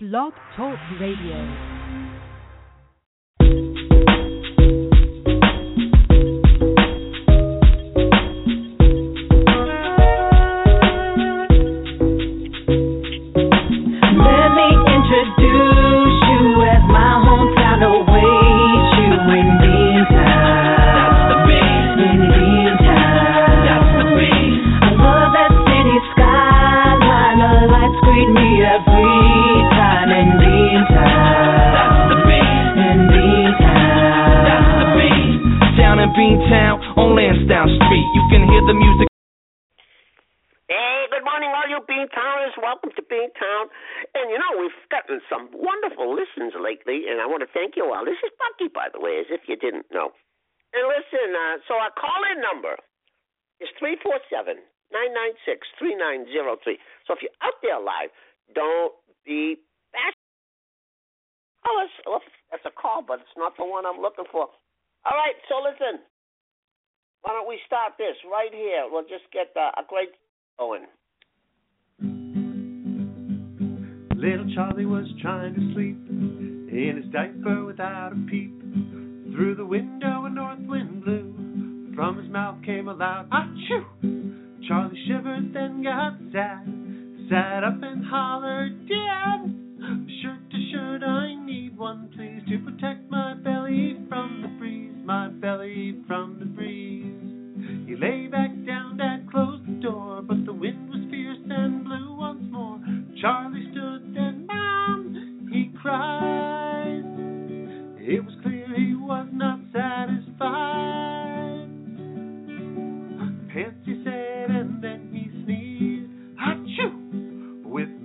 Blog 0.00 0.32
Talk 0.54 0.78
Radio. 1.00 1.77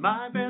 My 0.04 0.28
bare 0.34 0.43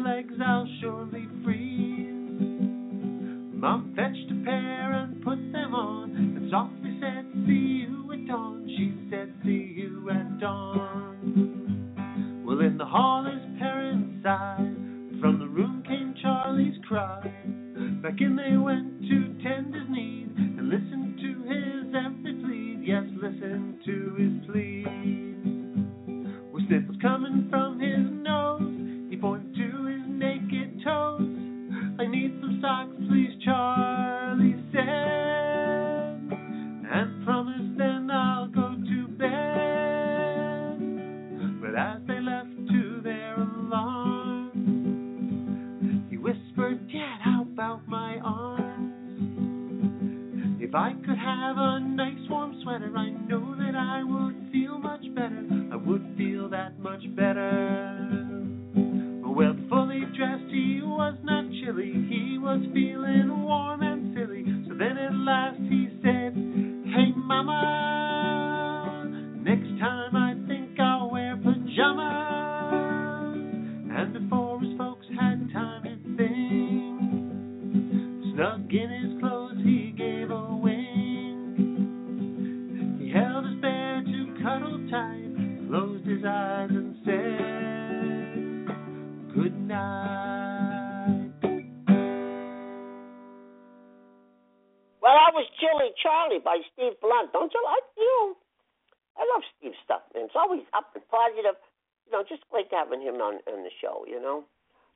him 103.03 103.21
on, 103.21 103.39
on 103.52 103.64
the 103.64 103.71
show, 103.83 104.05
you 104.08 104.19
know. 104.19 104.43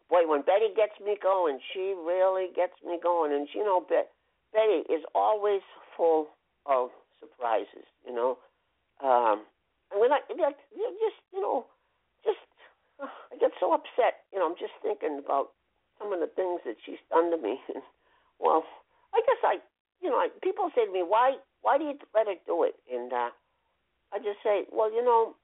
boy, 0.09 0.25
when 0.27 0.43
Betty 0.43 0.69
gets 0.77 1.01
me 1.05 1.17
going, 1.21 1.59
she 1.73 1.95
really 1.99 2.51
gets 2.55 2.81
me 2.87 3.01
going. 3.03 3.33
And 3.33 3.49
you 3.53 3.65
know, 3.65 3.81
Betty 3.89 4.85
is 4.93 5.03
always 5.15 5.63
full 5.97 6.29
of 6.67 6.91
surprises. 7.21 7.87
You 8.07 8.15
know, 8.15 8.39
um, 9.03 9.45
and 9.91 10.01
when 10.01 10.13
I 10.13 10.21
like, 10.37 10.59
just 10.75 11.21
you 11.33 11.41
know, 11.41 11.67
just 12.25 12.41
uh, 13.01 13.07
I 13.33 13.37
get 13.39 13.53
so 13.61 13.73
upset. 13.73 14.27
You 14.33 14.39
know, 14.39 14.47
I'm 14.47 14.59
just 14.59 14.75
thinking 14.83 15.21
about 15.23 15.53
some 15.99 16.13
of 16.13 16.21
the 16.21 16.31
things 16.31 16.61
that 16.65 16.77
she's 16.85 17.03
done 17.11 17.31
to 17.31 17.39
me. 17.39 17.61
And 17.75 17.83
well, 18.39 18.63
I 19.15 19.19
guess 19.27 19.43
I, 19.43 19.59
you 20.01 20.11
know, 20.11 20.17
I, 20.17 20.31
people 20.43 20.71
say 20.71 20.87
to 20.87 20.93
me, 20.93 21.03
why, 21.03 21.43
why 21.63 21.77
do 21.77 21.91
you 21.91 21.99
let 22.15 22.31
her 22.31 22.39
do 22.47 22.63
it? 22.63 22.79
And 22.87 23.11
uh, 23.11 23.35
I 24.15 24.23
just 24.23 24.39
say, 24.47 24.63
well, 24.71 24.95
you 24.95 25.03
know, 25.03 25.35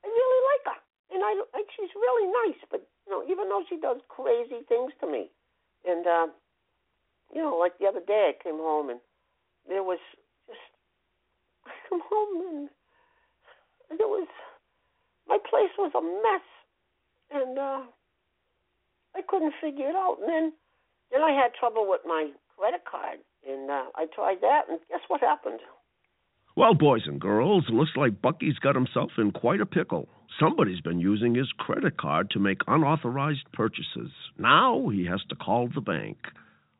I 0.00 0.08
really 0.08 0.40
like 0.48 0.64
her, 0.72 0.80
and 1.12 1.20
I, 1.20 1.32
I 1.52 1.60
she's 1.76 1.92
really 1.94 2.28
nice. 2.48 2.60
But 2.70 2.88
you 3.06 3.12
know, 3.12 3.22
even 3.28 3.48
though 3.48 3.62
she 3.68 3.76
does 3.76 4.00
crazy 4.08 4.64
things 4.68 4.92
to 5.00 5.06
me, 5.06 5.28
and 5.84 6.06
uh, 6.06 6.26
you 7.34 7.42
know, 7.42 7.56
like 7.56 7.78
the 7.78 7.86
other 7.86 8.00
day, 8.00 8.32
I 8.32 8.42
came 8.42 8.56
home 8.56 8.90
and 8.90 9.00
there 9.68 9.82
was 9.82 10.00
Come 11.88 12.00
home 12.08 12.68
and 13.90 14.00
it 14.00 14.08
was 14.08 14.28
my 15.28 15.38
place 15.48 15.70
was 15.78 15.92
a 15.94 16.02
mess, 16.02 16.46
and 17.30 17.58
uh, 17.58 17.82
I 19.14 19.20
couldn't 19.26 19.54
figure 19.60 19.88
it 19.88 19.96
out. 19.96 20.18
And 20.20 20.28
then 20.28 20.52
then 21.10 21.22
I 21.22 21.32
had 21.32 21.54
trouble 21.58 21.88
with 21.88 22.00
my 22.06 22.30
credit 22.56 22.82
card, 22.90 23.18
and 23.46 23.70
uh, 23.70 23.84
I 23.94 24.06
tried 24.14 24.40
that, 24.42 24.62
and 24.68 24.78
guess 24.88 25.00
what 25.08 25.20
happened? 25.20 25.60
Well, 26.56 26.74
boys 26.74 27.02
and 27.06 27.20
girls, 27.20 27.64
looks 27.70 27.92
like 27.96 28.20
Bucky's 28.20 28.58
got 28.58 28.74
himself 28.74 29.12
in 29.18 29.30
quite 29.30 29.60
a 29.60 29.66
pickle. 29.66 30.08
Somebody's 30.38 30.80
been 30.80 30.98
using 30.98 31.34
his 31.34 31.50
credit 31.56 31.96
card 31.96 32.30
to 32.30 32.38
make 32.38 32.58
unauthorized 32.66 33.52
purchases. 33.52 34.10
Now 34.36 34.88
he 34.88 35.06
has 35.06 35.20
to 35.28 35.36
call 35.36 35.68
the 35.72 35.80
bank. 35.80 36.18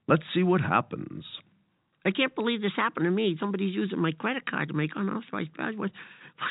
Let's 0.09 0.25
see 0.35 0.43
what 0.43 0.61
happens. 0.61 1.25
I 2.05 2.11
can't 2.11 2.35
believe 2.35 2.63
this 2.63 2.73
happened 2.77 3.05
to 3.05 3.11
me. 3.11 3.37
Somebody's 3.39 3.75
using 3.75 3.99
my 3.99 4.13
credit 4.13 4.49
card 4.49 4.69
to 4.69 4.75
make 4.75 4.93
unauthorized 4.97 5.55
purchases. 5.55 5.91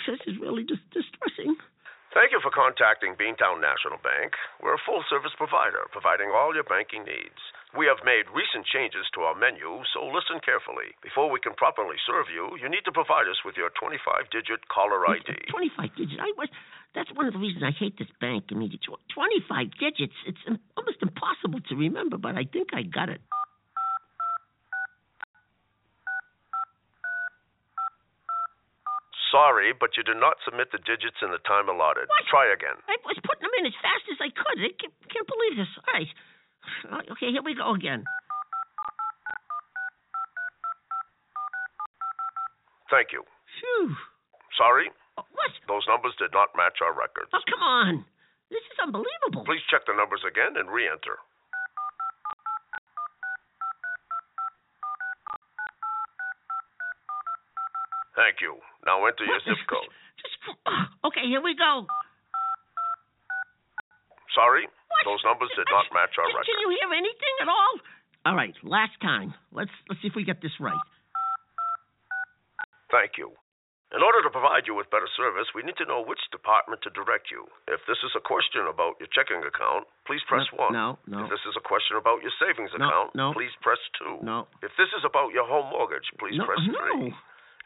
This 0.05 0.21
is 0.29 0.37
really 0.37 0.61
just 0.61 0.85
distressing. 0.93 1.57
Thank 2.13 2.29
you 2.33 2.41
for 2.41 2.49
contacting 2.49 3.13
Beantown 3.17 3.61
National 3.61 4.01
Bank. 4.01 4.33
We're 4.61 4.77
a 4.77 4.85
full 4.85 5.05
service 5.09 5.33
provider, 5.37 5.85
providing 5.93 6.29
all 6.29 6.53
your 6.53 6.65
banking 6.65 7.05
needs. 7.05 7.37
We 7.77 7.85
have 7.85 8.01
made 8.01 8.25
recent 8.33 8.65
changes 8.65 9.05
to 9.13 9.29
our 9.29 9.37
menu, 9.37 9.85
so 9.93 10.09
listen 10.09 10.41
carefully. 10.41 10.93
Before 11.05 11.29
we 11.29 11.37
can 11.37 11.53
properly 11.53 11.97
serve 12.05 12.29
you, 12.33 12.57
you 12.57 12.65
need 12.65 12.81
to 12.89 12.93
provide 12.93 13.29
us 13.29 13.45
with 13.45 13.57
your 13.57 13.69
25 13.77 14.29
digit 14.33 14.65
caller 14.73 15.05
ID. 15.05 15.53
25 15.53 15.97
digits. 15.97 16.17
I 16.17 16.33
was. 16.33 16.49
That's 16.97 17.13
one 17.13 17.29
of 17.29 17.33
the 17.37 17.41
reasons 17.41 17.61
I 17.61 17.73
hate 17.77 17.97
this 18.01 18.09
bank. 18.17 18.49
I 18.49 18.57
mean, 18.57 18.73
25 18.73 19.77
digits. 19.77 20.17
It's 20.25 20.41
almost 20.77 21.01
impossible 21.05 21.61
to 21.69 21.73
remember, 21.77 22.17
but 22.17 22.33
I 22.33 22.45
think 22.49 22.73
I 22.73 22.81
got 22.81 23.09
it. 23.09 23.21
Sorry, 29.31 29.73
but 29.77 29.93
you 29.97 30.03
did 30.03 30.17
not 30.17 30.37
submit 30.43 30.71
the 30.73 30.81
digits 30.81 31.21
in 31.21 31.29
the 31.29 31.37
time 31.45 31.69
allotted. 31.69 32.09
What? 32.09 32.25
Try 32.29 32.49
again. 32.49 32.77
I 32.89 32.97
was 33.05 33.17
putting 33.21 33.45
them 33.45 33.53
in 33.61 33.69
as 33.69 33.77
fast 33.81 34.05
as 34.09 34.17
I 34.21 34.29
could. 34.33 34.57
I 34.57 34.73
can't, 34.73 34.95
can't 35.11 35.27
believe 35.29 35.55
this. 35.61 35.69
All 35.85 35.93
right. 35.93 36.11
Uh, 36.89 37.11
Okay, 37.13 37.29
here 37.31 37.41
we 37.45 37.53
go 37.53 37.73
again. 37.77 38.03
Thank 42.89 43.13
you. 43.13 43.21
Phew. 43.61 43.93
Sorry, 44.57 44.89
Oh, 45.17 45.23
What? 45.35 45.51
those 45.67 45.85
numbers 45.87 46.15
did 46.17 46.31
not 46.33 46.49
match 46.57 46.81
our 46.81 46.93
records. 46.95 47.29
Oh, 47.33 47.43
come 47.49 47.61
on. 47.61 48.05
This 48.49 48.65
is 48.73 48.77
unbelievable. 48.81 49.45
Please 49.45 49.61
check 49.69 49.85
the 49.85 49.93
numbers 49.93 50.25
again 50.25 50.57
and 50.57 50.71
re 50.73 50.89
enter. 50.89 51.21
Thank 58.39 58.55
you. 58.55 58.63
Now 58.87 59.03
enter 59.03 59.27
your 59.27 59.43
zip 59.43 59.59
code. 59.67 59.91
Just, 60.23 60.39
uh, 60.63 61.07
okay, 61.11 61.27
here 61.27 61.43
we 61.43 61.55
go. 61.59 61.83
Sorry, 64.31 64.63
What? 64.63 65.03
those 65.03 65.19
numbers 65.27 65.51
did 65.59 65.67
not 65.67 65.91
match 65.91 66.15
our 66.15 66.23
Can, 66.23 66.39
records. 66.39 66.47
can 66.47 66.59
you 66.63 66.69
hear 66.71 66.89
anything 66.95 67.35
at 67.43 67.49
all? 67.51 67.73
All 68.31 68.35
right, 68.39 68.55
last 68.63 68.95
time. 69.03 69.35
Let's 69.51 69.71
let's 69.91 69.99
see 69.99 70.07
if 70.07 70.15
we 70.15 70.23
get 70.23 70.39
this 70.39 70.55
right. 70.63 70.79
Thank 72.91 73.19
you. 73.19 73.35
In 73.91 74.05
order 74.05 74.21
to 74.21 74.29
provide 74.29 74.69
you 74.69 74.77
with 74.77 74.85
better 74.93 75.09
service, 75.17 75.49
we 75.57 75.65
need 75.65 75.75
to 75.81 75.87
know 75.89 75.99
which 76.05 76.21
department 76.31 76.79
to 76.85 76.93
direct 76.93 77.27
you. 77.33 77.43
If 77.67 77.81
this 77.89 77.97
is 78.05 78.13
a 78.15 78.21
question 78.21 78.69
about 78.69 79.01
your 79.01 79.09
checking 79.11 79.41
account, 79.41 79.89
please 80.05 80.21
press 80.29 80.45
No, 80.53 80.69
1. 80.69 80.77
no, 80.77 80.87
no. 81.09 81.17
If 81.25 81.33
this 81.33 81.41
is 81.49 81.57
a 81.57 81.63
question 81.65 81.97
about 81.97 82.21
your 82.21 82.31
savings 82.37 82.69
No, 82.77 82.85
account, 82.85 83.09
no. 83.17 83.33
please 83.33 83.49
press 83.65 83.81
2. 83.99 84.21
No. 84.21 84.45
If 84.61 84.69
this 84.77 84.93
is 84.93 85.01
about 85.03 85.33
your 85.33 85.43
home 85.49 85.73
mortgage, 85.73 86.05
please 86.21 86.37
no, 86.37 86.45
press 86.45 86.61
3. 86.61 86.69
no. 86.69 87.17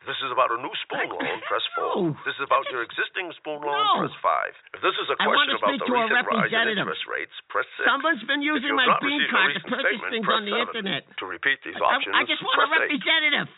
This 0.03 0.19
is 0.19 0.35
about 0.35 0.51
a 0.51 0.59
new 0.59 0.71
spoon 0.83 1.07
I- 1.07 1.15
loan, 1.15 1.39
press 1.50 1.63
4. 1.79 1.79
no. 1.79 1.91
This 2.27 2.35
is 2.35 2.44
about 2.44 2.67
your 2.71 2.83
existing 2.83 3.31
spoon 3.39 3.63
loan, 3.63 3.71
No. 3.71 4.03
press 4.03 4.15
5. 4.19 4.75
If 4.75 4.81
this 4.83 4.95
is 5.00 5.07
a 5.07 5.15
question 5.15 5.55
about 5.55 5.79
the 5.79 5.88
recent 5.88 6.27
rise 6.27 6.51
in 6.51 6.67
interest 6.75 7.03
rates, 7.07 7.35
press 7.47 7.67
6. 7.79 7.88
Someone's 7.88 8.23
been 8.27 8.44
using 8.44 8.75
my 8.75 8.83
have 8.83 9.00
not 9.00 9.01
bean 9.03 9.15
received 9.15 9.31
a 9.31 9.35
card 9.35 9.50
to 9.55 9.61
purchase 9.63 9.79
statement, 10.03 10.11
things 10.11 10.27
on 10.27 10.41
the 10.44 10.53
7. 10.59 10.67
internet. 10.67 11.01
To 11.19 11.25
repeat 11.25 11.59
these 11.63 11.79
I, 11.79 11.88
options, 11.95 12.13
I 12.19 12.23
just 12.27 12.44
want 12.44 12.59
a 12.59 12.67
press 12.67 12.83
8. 12.83 13.00
representative. 13.00 13.50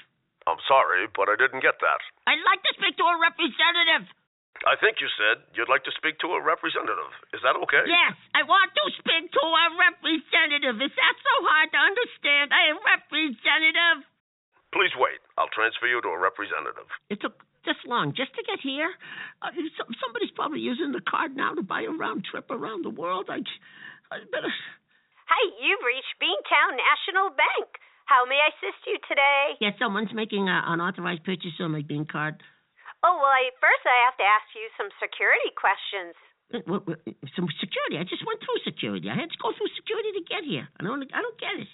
I'm 0.45 0.61
sorry, 0.69 1.09
but 1.17 1.25
I 1.25 1.35
didn't 1.41 1.65
get 1.65 1.81
that. 1.81 1.99
I'd 2.29 2.45
like 2.45 2.61
to 2.61 2.73
speak 2.77 2.93
to 3.01 3.05
a 3.09 3.17
representative. 3.17 4.05
I 4.69 4.77
think 4.79 5.01
you 5.03 5.09
said 5.19 5.41
you'd 5.57 5.67
like 5.67 5.83
to 5.89 5.93
speak 5.97 6.15
to 6.23 6.31
a 6.31 6.39
representative. 6.39 7.11
Is 7.35 7.41
that 7.41 7.57
okay? 7.67 7.83
Yes, 7.89 8.13
I 8.37 8.45
want 8.47 8.69
to 8.71 8.85
speak 9.01 9.27
to 9.33 9.41
a 9.43 9.65
representative. 9.75 10.77
Is 10.79 10.93
that 10.95 11.15
so 11.25 11.33
hard 11.49 11.73
to 11.73 11.79
understand? 11.81 12.53
I 12.53 12.69
am 12.71 12.77
a 12.79 12.85
representative. 12.87 14.05
Please 14.75 14.91
wait. 14.99 15.23
I'll 15.39 15.47
transfer 15.55 15.87
you 15.87 16.03
to 16.03 16.11
a 16.11 16.19
representative. 16.19 16.91
It 17.07 17.23
took 17.23 17.39
this 17.63 17.79
long 17.87 18.11
just 18.11 18.35
to 18.35 18.43
get 18.43 18.59
here. 18.59 18.91
Uh, 19.39 19.55
some, 19.79 19.87
somebody's 20.03 20.35
probably 20.35 20.59
using 20.59 20.91
the 20.91 20.99
card 20.99 21.31
now 21.31 21.55
to 21.55 21.63
buy 21.63 21.87
a 21.87 21.93
round 21.95 22.27
trip 22.27 22.51
around 22.51 22.83
the 22.83 22.91
world. 22.91 23.31
I, 23.31 23.39
I 24.11 24.19
better. 24.29 24.51
Hi, 25.31 25.41
you've 25.63 25.81
reached 25.81 26.11
Beantown 26.19 26.75
National 26.75 27.31
Bank. 27.33 27.71
How 28.05 28.27
may 28.27 28.37
I 28.37 28.51
assist 28.53 28.83
you 28.85 28.99
today? 29.09 29.57
Yeah, 29.63 29.73
someone's 29.81 30.13
making 30.13 30.45
a 30.51 30.61
unauthorized 30.67 31.23
purchase 31.23 31.55
on 31.63 31.71
my 31.71 31.81
bean 31.81 32.05
card. 32.05 32.37
Oh, 33.01 33.15
well, 33.17 33.31
I, 33.33 33.49
first 33.63 33.81
I 33.87 33.97
have 34.11 34.17
to 34.19 34.27
ask 34.27 34.45
you 34.53 34.67
some 34.77 34.91
security 35.01 35.49
questions. 35.57 36.13
Uh, 36.53 36.61
what- 36.69 36.85
what- 36.85 37.01
Some 37.33 37.49
security. 37.57 37.97
I 37.97 38.03
just 38.05 38.21
went 38.27 38.43
through 38.43 38.59
security. 38.67 39.09
I 39.09 39.15
had 39.17 39.31
to 39.31 39.39
go 39.41 39.49
through 39.57 39.71
security 39.73 40.11
to 40.19 40.23
get 40.29 40.43
here. 40.45 40.67
I 40.77 40.83
don't. 40.85 41.01
I 41.09 41.21
don't 41.23 41.39
get 41.41 41.57
it. 41.63 41.71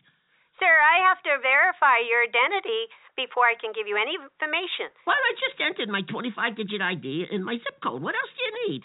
Have 1.11 1.27
to 1.27 1.43
verify 1.43 1.99
your 2.07 2.23
identity 2.23 2.87
before 3.19 3.43
I 3.43 3.59
can 3.59 3.75
give 3.75 3.83
you 3.83 3.99
any 3.99 4.15
information. 4.15 4.95
Well, 5.03 5.19
I 5.19 5.35
just 5.43 5.59
entered 5.59 5.91
my 5.91 6.07
25-digit 6.07 6.79
ID 6.79 7.27
and 7.27 7.43
my 7.43 7.59
zip 7.59 7.83
code. 7.83 7.99
What 7.99 8.15
else 8.15 8.31
do 8.31 8.39
you 8.47 8.53
need? 8.71 8.81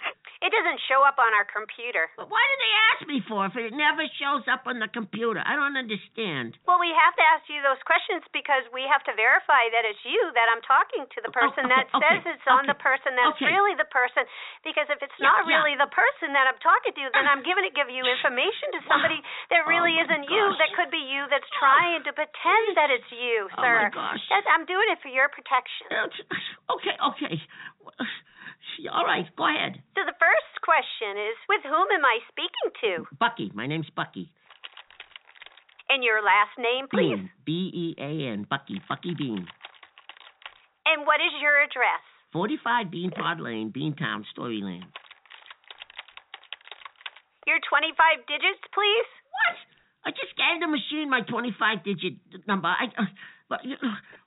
It 0.47 0.55
doesn't 0.55 0.79
show 0.87 1.03
up 1.03 1.19
on 1.19 1.35
our 1.35 1.43
computer. 1.43 2.07
But 2.15 2.31
why 2.31 2.39
did 2.39 2.59
they 2.63 2.75
ask 2.95 3.01
me 3.11 3.19
for 3.27 3.43
it 3.43 3.51
if 3.51 3.55
it 3.59 3.75
never 3.75 4.07
shows 4.23 4.47
up 4.47 4.63
on 4.71 4.79
the 4.79 4.87
computer? 4.87 5.43
I 5.43 5.59
don't 5.59 5.75
understand. 5.75 6.55
Well, 6.71 6.79
we 6.79 6.95
have 6.95 7.19
to 7.19 7.25
ask 7.35 7.51
you 7.51 7.59
those 7.67 7.83
questions 7.83 8.23
because 8.31 8.63
we 8.71 8.87
have 8.87 9.03
to 9.11 9.13
verify 9.19 9.67
that 9.75 9.83
it's 9.83 9.99
you 10.07 10.23
that 10.39 10.47
I'm 10.47 10.63
talking 10.63 11.03
to. 11.03 11.17
The 11.27 11.35
oh, 11.35 11.43
person 11.51 11.67
okay, 11.67 11.75
that 11.75 11.85
says 11.99 12.23
okay, 12.23 12.31
it's 12.39 12.47
on 12.47 12.63
okay, 12.63 12.71
the 12.71 12.79
person 12.79 13.19
that's 13.19 13.43
really 13.43 13.75
the 13.75 13.91
person. 13.91 14.23
Because 14.63 14.87
if 14.87 15.03
it's 15.03 15.19
Yeah, 15.19 15.35
not 15.35 15.51
yeah. 15.51 15.59
really 15.59 15.75
the 15.75 15.91
person 15.91 16.31
that 16.31 16.47
I'm 16.47 16.63
talking 16.63 16.95
to, 16.95 17.05
then 17.11 17.27
I'm 17.27 17.43
giving 17.43 17.67
it 17.67 17.75
give 17.75 17.91
you 17.91 18.07
information 18.07 18.71
to 18.79 18.81
somebody 18.87 19.19
that 19.51 19.67
really 19.67 19.99
Oh, 19.99 20.05
isn't 20.07 20.31
you. 20.31 20.45
That 20.63 20.71
could 20.79 20.95
be 20.95 21.03
you 21.03 21.27
that's 21.27 21.51
trying 21.59 22.07
to 22.07 22.15
pretend 22.15 22.79
that 22.79 22.95
it's 22.95 23.11
you, 23.11 23.51
Oh, 23.51 23.67
sir. 23.67 23.75
my 23.83 23.91
gosh. 23.91 24.23
That, 24.31 24.47
I'm 24.55 24.63
doing 24.63 24.87
it 24.95 25.03
for 25.03 25.11
your 25.11 25.27
protection. 25.27 25.91
Okay, 26.71 26.95
okay. 27.03 27.35
All 28.93 29.05
right, 29.05 29.25
go 29.37 29.49
ahead. 29.49 29.83
So 29.95 30.03
the 30.05 30.17
first 30.19 30.53
question 30.63 31.17
is, 31.17 31.37
with 31.49 31.63
whom 31.65 31.89
am 31.93 32.05
I 32.05 32.19
speaking 32.29 32.69
to? 32.83 33.17
Bucky. 33.19 33.51
My 33.55 33.67
name's 33.67 33.91
Bucky. 33.95 34.33
And 35.89 36.03
your 36.03 36.23
last 36.23 36.59
name, 36.59 36.87
please. 36.91 37.17
Bean. 37.17 37.31
B 37.47 37.71
E 37.73 37.87
A 37.99 38.33
N. 38.33 38.47
Bucky. 38.49 38.83
Bucky 38.89 39.15
Bean. 39.17 39.47
And 40.87 41.07
what 41.07 41.21
is 41.21 41.33
your 41.41 41.63
address? 41.63 42.03
45 42.33 42.91
Bean 42.91 43.11
Pod 43.11 43.41
Lane, 43.41 43.73
Beantown, 43.73 44.23
Storyland. 44.37 44.87
Your 47.47 47.59
25 47.63 48.27
digits, 48.27 48.63
please. 48.75 49.09
What? 49.31 49.57
I 50.07 50.11
just 50.11 50.35
gave 50.39 50.59
the 50.63 50.71
machine 50.71 51.11
my 51.11 51.23
25 51.23 51.83
digit 51.83 52.15
number. 52.47 52.69
I, 52.69 52.87
uh, 52.99 53.07
but 53.49 53.65
know, 53.65 53.79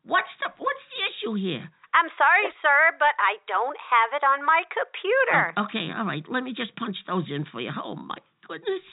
what's 0.03 0.31
the 0.39 0.51
what's 0.58 0.86
the 0.91 1.00
issue 1.12 1.36
here? 1.36 1.69
I'm 1.93 2.10
sorry, 2.17 2.46
sir, 2.62 2.96
but 3.00 3.13
I 3.17 3.41
don't 3.50 3.77
have 3.77 4.10
it 4.13 4.24
on 4.24 4.46
my 4.46 4.62
computer. 4.69 5.53
Oh, 5.58 5.65
okay, 5.65 5.89
all 5.96 6.05
right. 6.05 6.24
Let 6.29 6.43
me 6.43 6.53
just 6.53 6.75
punch 6.75 6.96
those 7.08 7.25
in 7.29 7.46
for 7.51 7.62
you. 7.62 7.72
Oh 7.74 7.96
my 7.96 8.17
goodness. 8.48 8.86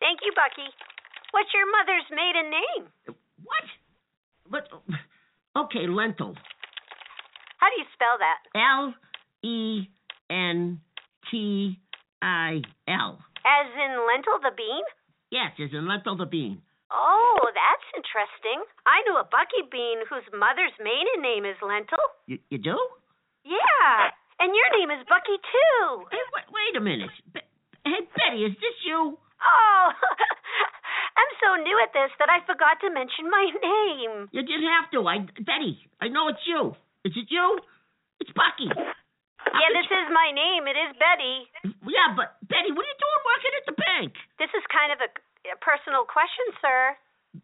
Thank 0.00 0.20
you, 0.22 0.32
Bucky. 0.36 0.68
What's 1.32 1.50
your 1.52 1.66
mother's 1.66 2.06
maiden 2.12 2.50
name? 2.52 3.16
What? 3.42 3.66
But 4.48 4.68
okay, 5.64 5.86
lentil. 5.88 6.36
How 7.58 7.68
do 7.68 7.76
you 7.78 7.86
spell 7.94 8.16
that? 8.20 8.38
L 8.54 8.94
E 9.42 9.88
N 10.30 10.80
T 11.30 11.80
I 12.22 12.62
L. 12.86 13.18
As 13.44 13.66
in 13.74 14.06
lentil 14.06 14.38
the 14.42 14.54
bean? 14.56 14.84
Yes, 15.30 15.52
as 15.58 15.70
in 15.72 15.88
lentil 15.88 16.16
the 16.16 16.26
bean. 16.26 16.62
Oh, 16.96 17.44
that's 17.52 17.86
interesting. 17.92 18.64
I 18.88 19.04
knew 19.04 19.20
a 19.20 19.28
Bucky 19.28 19.68
bean 19.68 20.00
whose 20.08 20.24
mother's 20.32 20.72
maiden 20.80 21.20
name 21.20 21.44
is 21.44 21.60
lentil. 21.60 22.00
You, 22.24 22.40
you 22.48 22.56
do? 22.56 22.76
Yeah, 23.44 24.10
and 24.40 24.50
your 24.56 24.68
name 24.80 24.88
is 24.90 25.04
Bucky 25.06 25.36
too. 25.36 26.08
Hey, 26.08 26.24
wait, 26.32 26.48
wait 26.50 26.74
a 26.74 26.82
minute. 26.82 27.12
Be- 27.36 27.44
hey, 27.84 28.00
Betty, 28.16 28.48
is 28.48 28.56
this 28.58 28.76
you? 28.88 29.14
Oh, 29.20 29.84
I'm 31.20 31.32
so 31.44 31.60
new 31.60 31.76
at 31.84 31.92
this 31.92 32.10
that 32.18 32.32
I 32.32 32.40
forgot 32.48 32.80
to 32.80 32.88
mention 32.90 33.28
my 33.28 33.44
name. 33.60 34.32
You 34.32 34.42
didn't 34.42 34.72
have 34.80 34.88
to. 34.96 35.04
I, 35.04 35.20
Betty, 35.44 35.76
I 36.00 36.08
know 36.08 36.32
it's 36.32 36.42
you. 36.48 36.72
Is 37.04 37.12
it 37.12 37.28
you? 37.28 37.60
It's 38.18 38.32
Bucky. 38.32 38.72
Yeah, 38.72 39.70
this 39.72 39.86
is 39.86 40.06
my 40.10 40.34
name. 40.34 40.66
It 40.66 40.74
is 40.74 40.90
Betty. 40.98 41.46
Yeah, 41.86 42.16
but 42.18 42.40
Betty, 42.50 42.74
what 42.74 42.82
are 42.82 42.90
you 42.90 42.98
doing 42.98 43.22
working 43.24 43.54
at 43.56 43.64
the 43.70 43.76
bank? 43.78 44.10
This 44.42 44.50
is 44.58 44.64
kind 44.72 44.90
of 44.90 44.98
a, 45.04 45.08
a 45.52 45.58
personal 45.58 46.04
question, 46.08 46.46
sir. 46.62 46.96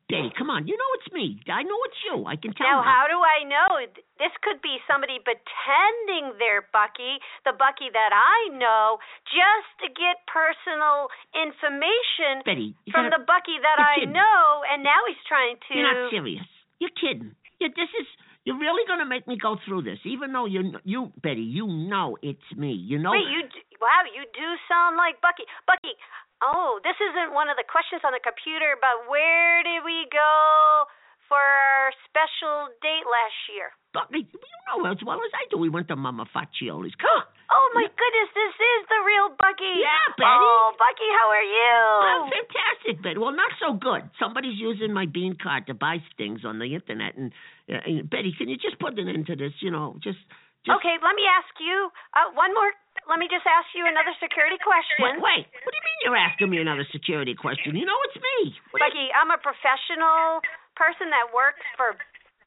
Betty, 0.09 0.33
come 0.33 0.49
on. 0.49 0.65
You 0.65 0.73
know 0.73 0.91
it's 0.97 1.13
me. 1.13 1.37
I 1.53 1.61
know 1.69 1.77
it's 1.85 2.01
you. 2.09 2.25
I 2.25 2.41
can 2.41 2.57
tell. 2.57 2.65
Now, 2.65 2.81
how 2.81 3.05
do 3.13 3.21
I 3.21 3.45
know? 3.45 3.77
This 4.17 4.33
could 4.41 4.65
be 4.65 4.81
somebody 4.89 5.21
pretending 5.21 6.33
they're 6.41 6.65
Bucky, 6.73 7.21
the 7.45 7.53
Bucky 7.53 7.93
that 7.93 8.09
I 8.17 8.57
know, 8.57 8.97
just 9.29 9.69
to 9.85 9.93
get 9.93 10.25
personal 10.33 11.13
information 11.37 12.41
Betty, 12.45 12.73
from 12.89 13.13
gotta- 13.13 13.21
the 13.21 13.25
Bucky 13.29 13.61
that 13.61 13.79
I 13.79 14.01
kidding. 14.01 14.17
know, 14.17 14.65
and 14.73 14.81
now 14.83 15.01
he's 15.09 15.21
trying 15.29 15.57
to. 15.69 15.73
You're 15.77 15.93
not 15.93 16.11
serious. 16.11 16.47
You're 16.81 16.97
kidding. 16.97 17.37
You, 17.61 17.69
this 17.77 17.93
is. 18.01 18.07
You're 18.45 18.59
really 18.59 18.83
gonna 18.89 19.07
make 19.07 19.29
me 19.29 19.37
go 19.39 19.55
through 19.65 19.83
this, 19.87 20.01
even 20.05 20.33
though 20.33 20.47
you, 20.47 20.75
you, 20.83 21.13
Betty, 21.23 21.47
you 21.47 21.69
know 21.69 22.17
it's 22.23 22.43
me. 22.57 22.73
You 22.73 22.99
know. 22.99 23.13
Wait, 23.13 23.29
you 23.31 23.47
wow, 23.79 24.03
you 24.09 24.25
do 24.35 24.47
sound 24.67 24.97
like 24.97 25.21
Bucky. 25.23 25.45
Bucky, 25.67 25.95
oh, 26.43 26.83
this 26.83 26.99
isn't 26.99 27.33
one 27.33 27.49
of 27.49 27.57
the 27.57 27.65
questions 27.65 28.03
on 28.05 28.13
the 28.13 28.21
computer, 28.23 28.75
but 28.83 29.07
where 29.07 29.63
did 29.63 29.87
we 29.87 30.11
go 30.11 30.85
for 31.31 31.41
our 31.41 31.95
special 32.11 32.69
date 32.83 33.07
last 33.07 33.39
year? 33.55 33.71
Bucky, 33.95 34.27
you 34.27 34.59
know 34.69 34.85
as 34.91 34.99
well 35.05 35.21
as 35.21 35.33
I 35.33 35.47
do. 35.49 35.57
We 35.57 35.69
went 35.69 35.89
to 35.89 35.97
Mama 35.97 36.27
Faccioli's. 36.35 36.95
Come. 36.99 37.25
Oh 37.53 37.69
my 37.77 37.85
goodness, 37.85 38.31
this 38.33 38.57
is 38.57 38.81
the 38.89 39.01
real 39.05 39.29
Bucky. 39.37 39.77
Yeah, 39.77 40.17
Betty. 40.17 40.25
Oh, 40.25 40.73
Bucky, 40.81 41.05
how 41.21 41.29
are 41.29 41.45
you? 41.45 41.77
I'm 42.01 42.33
fantastic, 42.33 43.05
Betty. 43.05 43.21
Well, 43.21 43.37
not 43.37 43.53
so 43.61 43.77
good. 43.77 44.09
Somebody's 44.17 44.57
using 44.57 44.89
my 44.89 45.05
bean 45.05 45.37
card 45.37 45.69
to 45.69 45.77
buy 45.77 46.01
things 46.17 46.49
on 46.49 46.57
the 46.57 46.73
internet, 46.73 47.13
and, 47.13 47.29
uh, 47.69 47.85
and 47.85 48.09
Betty, 48.09 48.33
can 48.33 48.49
you 48.49 48.57
just 48.57 48.81
put 48.81 48.97
an 48.97 49.05
end 49.05 49.29
to 49.29 49.37
this? 49.37 49.53
You 49.61 49.69
know, 49.69 50.01
just. 50.01 50.17
just 50.65 50.81
Okay, 50.81 50.97
let 51.05 51.13
me 51.13 51.29
ask 51.29 51.53
you 51.61 51.93
uh, 52.17 52.33
one 52.33 52.57
more. 52.57 52.73
Let 53.11 53.19
me 53.19 53.27
just 53.29 53.45
ask 53.45 53.67
you 53.75 53.85
another 53.87 54.15
security 54.23 54.57
question. 54.63 55.03
Wait, 55.03 55.19
wait. 55.19 55.45
What 55.67 55.71
do 55.73 55.77
you 55.77 55.85
mean 55.85 55.99
you're 56.07 56.17
asking 56.19 56.49
me 56.51 56.59
another 56.63 56.87
security 56.91 57.35
question? 57.35 57.75
You 57.77 57.85
know 57.85 57.99
it's 58.09 58.17
me. 58.19 58.55
What 58.71 58.79
do 58.79 58.87
you- 58.87 58.91
Bucky, 58.91 59.07
I'm 59.13 59.31
a 59.35 59.39
professional 59.43 60.41
person 60.79 61.11
that 61.11 61.33
works 61.35 61.63
for 61.77 61.97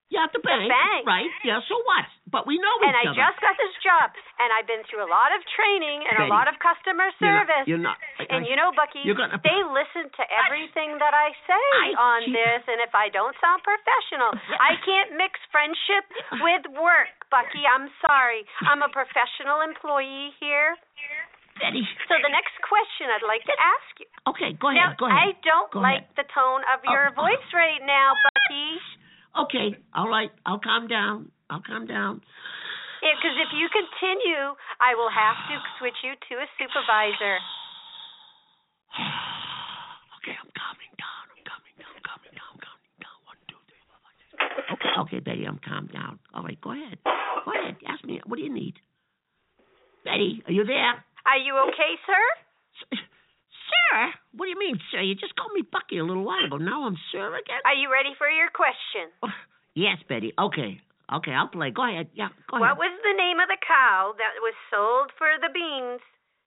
yeah, 0.10 0.30
the 0.32 0.40
bank. 0.40 0.70
bank. 0.70 1.02
Right. 1.06 1.30
Yeah. 1.44 1.60
So 1.68 1.82
what? 1.84 2.06
But 2.30 2.46
we 2.46 2.58
know 2.62 2.70
each 2.82 2.88
and 2.88 2.96
each 3.02 3.06
I 3.06 3.10
other. 3.10 3.22
just 3.26 3.38
got 3.42 3.56
this 3.58 3.74
job, 3.82 4.14
and 4.38 4.54
I've 4.54 4.68
been 4.70 4.84
through 4.86 5.02
a 5.02 5.10
lot 5.10 5.34
of 5.34 5.42
training 5.58 6.06
and 6.06 6.18
Betty, 6.18 6.30
a 6.30 6.34
lot 6.34 6.48
of 6.48 6.58
customer 6.62 7.10
You're 7.20 7.32
not- 7.32 7.48
service. 7.48 7.66
You're 7.68 7.82
not. 7.82 7.98
I- 8.22 8.28
and 8.30 8.46
I- 8.46 8.50
you 8.50 8.56
know, 8.56 8.72
Bucky, 8.74 9.02
gonna- 9.14 9.40
they 9.44 9.60
listen 9.64 10.10
to 10.10 10.24
everything 10.46 10.98
that 11.00 11.14
I 11.14 11.34
say 11.48 11.66
I- 11.82 11.96
on 11.98 12.22
she- 12.26 12.32
this, 12.34 12.62
and 12.68 12.82
if 12.82 12.94
I 12.94 13.10
don't 13.10 13.36
sound 13.42 13.64
professional, 13.64 14.30
I 14.62 14.76
can't 14.86 15.14
mix 15.14 15.40
friendship 15.52 16.06
with 16.42 16.66
work, 16.78 17.25
Bucky. 17.36 17.68
I'm 17.68 17.92
sorry. 18.00 18.48
I'm 18.64 18.80
a 18.80 18.88
professional 18.88 19.60
employee 19.60 20.32
here. 20.40 20.80
Betty. 21.60 21.84
So 22.08 22.16
the 22.24 22.32
next 22.32 22.56
question 22.64 23.12
I'd 23.12 23.28
like 23.28 23.44
to 23.48 23.56
ask 23.60 23.92
you. 24.00 24.08
Okay, 24.32 24.56
go 24.56 24.72
ahead. 24.72 24.80
Now, 24.80 24.88
ahead. 24.92 25.00
Go 25.00 25.08
ahead. 25.12 25.20
I 25.20 25.28
don't 25.44 25.70
Go 25.72 25.80
like 25.84 26.04
ahead. 26.08 26.16
the 26.20 26.28
tone 26.32 26.64
of 26.72 26.80
your 26.88 27.12
Oh, 27.12 27.16
oh. 27.20 27.24
voice 27.28 27.48
right 27.52 27.84
now, 27.84 28.16
Bucky. 28.24 28.70
Okay. 29.48 29.68
All 29.96 30.08
right. 30.08 30.32
I'll 30.48 30.60
calm 30.64 30.88
down. 30.88 31.32
I'll 31.52 31.64
calm 31.64 31.88
down. 31.88 32.24
Because 33.04 33.36
if 33.40 33.52
you 33.56 33.68
continue, 33.72 34.56
I 34.82 34.96
will 34.96 35.12
have 35.12 35.36
to 35.52 35.56
switch 35.80 36.00
you 36.08 36.16
to 36.16 36.34
a 36.40 36.48
supervisor. 36.60 37.36
okay, 40.24 40.36
I'm 40.40 40.52
calming 40.56 40.94
down. 40.98 41.24
I'm 41.36 41.44
calming 41.44 41.76
down. 41.80 41.96
Calming 42.04 42.34
down. 42.36 42.54
Calming 42.64 42.96
down. 43.00 43.18
One, 43.28 43.40
two, 43.48 43.60
three, 43.70 43.84
four, 43.88 44.00
five, 44.04 44.16
six. 44.28 44.40
Okay, 44.76 44.92
okay, 45.06 45.20
Betty, 45.24 45.44
I'm 45.46 45.60
calmed 45.64 45.92
down. 45.94 46.18
All 46.34 46.44
right, 46.44 46.60
go 46.60 46.72
ahead. 46.72 46.98
Go 47.46 47.52
ahead. 47.54 47.78
Ask 47.88 48.04
me. 48.04 48.20
What 48.26 48.38
do 48.38 48.44
you 48.44 48.54
need? 48.54 48.76
Betty, 50.04 50.42
are 50.46 50.52
you 50.52 50.66
there? 50.66 51.02
Are 51.26 51.38
you 51.42 51.58
okay, 51.70 51.94
sir? 52.06 52.24
S- 52.94 53.00
Sir? 53.66 54.14
What 54.38 54.46
do 54.46 54.50
you 54.52 54.60
mean, 54.60 54.78
sir? 54.92 55.02
You 55.02 55.16
just 55.16 55.36
called 55.36 55.54
me 55.54 55.64
Bucky 55.66 55.98
a 55.98 56.06
little 56.06 56.24
while 56.24 56.46
ago. 56.46 56.58
Now 56.58 56.86
I'm 56.86 56.98
sir 57.12 57.34
again? 57.34 57.62
Are 57.66 57.74
you 57.74 57.90
ready 57.92 58.14
for 58.18 58.30
your 58.30 58.50
question? 58.54 59.10
Oh, 59.24 59.34
yes, 59.74 59.98
Betty. 60.08 60.34
Okay. 60.38 60.82
Okay, 61.14 61.32
I'll 61.32 61.48
play. 61.50 61.70
Go 61.70 61.86
ahead. 61.86 62.10
Yeah, 62.14 62.30
go 62.50 62.58
What 62.58 62.78
was 62.78 62.94
the 63.06 63.14
name 63.18 63.38
of 63.38 63.48
the 63.50 63.58
cow 63.62 64.14
that 64.18 64.42
was 64.42 64.54
sold 64.74 65.14
for 65.18 65.30
the 65.42 65.54
beans 65.54 66.02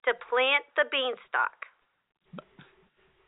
to 0.05 0.13
plant 0.29 0.65
the 0.77 0.85
beanstalk? 0.89 1.57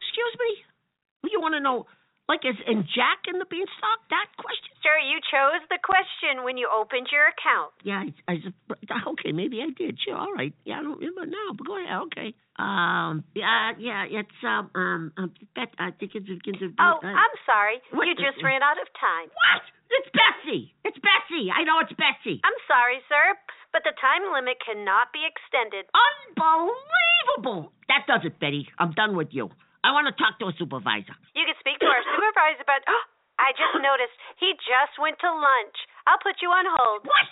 Excuse 0.01 0.35
me? 0.41 1.29
You 1.29 1.41
want 1.41 1.53
to 1.53 1.61
know, 1.61 1.85
like, 2.29 2.45
is 2.45 2.61
in 2.69 2.85
Jack 2.85 3.25
in 3.25 3.41
the 3.41 3.49
Beanstalk? 3.49 4.05
That 4.13 4.29
question? 4.37 4.69
Sir, 4.85 5.01
you 5.01 5.17
chose 5.33 5.65
the 5.73 5.81
question 5.81 6.45
when 6.45 6.61
you 6.61 6.69
opened 6.69 7.09
your 7.09 7.25
account. 7.25 7.73
Yeah, 7.81 8.05
I, 8.29 8.37
I, 8.37 9.01
okay, 9.17 9.33
maybe 9.33 9.65
I 9.65 9.73
did. 9.73 9.97
Sure, 9.97 10.13
all 10.13 10.29
right. 10.37 10.53
Yeah, 10.61 10.77
I 10.77 10.85
don't 10.85 11.01
remember 11.01 11.25
now, 11.25 11.57
but 11.57 11.65
go 11.65 11.81
ahead. 11.81 12.05
Okay. 12.13 12.37
Um, 12.61 13.25
yeah, 13.33 13.73
yeah, 13.81 14.05
it's 14.05 14.39
um, 14.45 14.69
um, 14.77 15.11
um 15.17 15.33
Bet, 15.57 15.73
I 15.81 15.89
think 15.97 16.13
it's 16.13 16.29
begins 16.29 16.61
to. 16.61 16.69
Oh, 16.77 17.01
uh, 17.01 17.09
I'm 17.09 17.35
sorry. 17.49 17.81
what 17.97 18.05
You 18.05 18.13
just 18.13 18.37
ran 18.45 18.61
out 18.61 18.77
of 18.77 18.85
time. 19.01 19.33
What? 19.33 19.65
It's 19.89 20.09
Betsy. 20.13 20.69
It's 20.85 21.01
Betsy. 21.01 21.49
I 21.49 21.65
know 21.65 21.81
it's 21.81 21.97
Betsy. 21.97 22.45
I'm 22.45 22.59
sorry, 22.69 23.01
sir, 23.09 23.33
but 23.73 23.81
the 23.81 23.97
time 23.97 24.29
limit 24.29 24.61
cannot 24.61 25.09
be 25.09 25.25
extended. 25.25 25.89
Unbelievable. 25.97 27.73
That 27.89 28.05
does 28.05 28.21
it, 28.21 28.37
Betty. 28.37 28.69
I'm 28.77 28.93
done 28.93 29.17
with 29.17 29.33
you. 29.33 29.49
I 29.79 29.95
want 29.95 30.11
to 30.11 30.15
talk 30.19 30.35
to 30.43 30.51
a 30.51 30.53
supervisor. 30.59 31.15
You 31.31 31.47
can 31.47 31.55
speak 31.63 31.79
to 31.79 31.87
our 31.87 32.03
supervisor, 32.03 32.67
but 32.67 32.83
oh, 32.83 33.03
I 33.39 33.55
just 33.55 33.79
noticed 33.79 34.11
he 34.43 34.51
just 34.67 34.99
went 34.99 35.15
to 35.23 35.31
lunch. 35.31 35.77
I'll 36.03 36.19
put 36.19 36.43
you 36.43 36.51
on 36.51 36.67
hold. 36.67 37.07
What? 37.07 37.27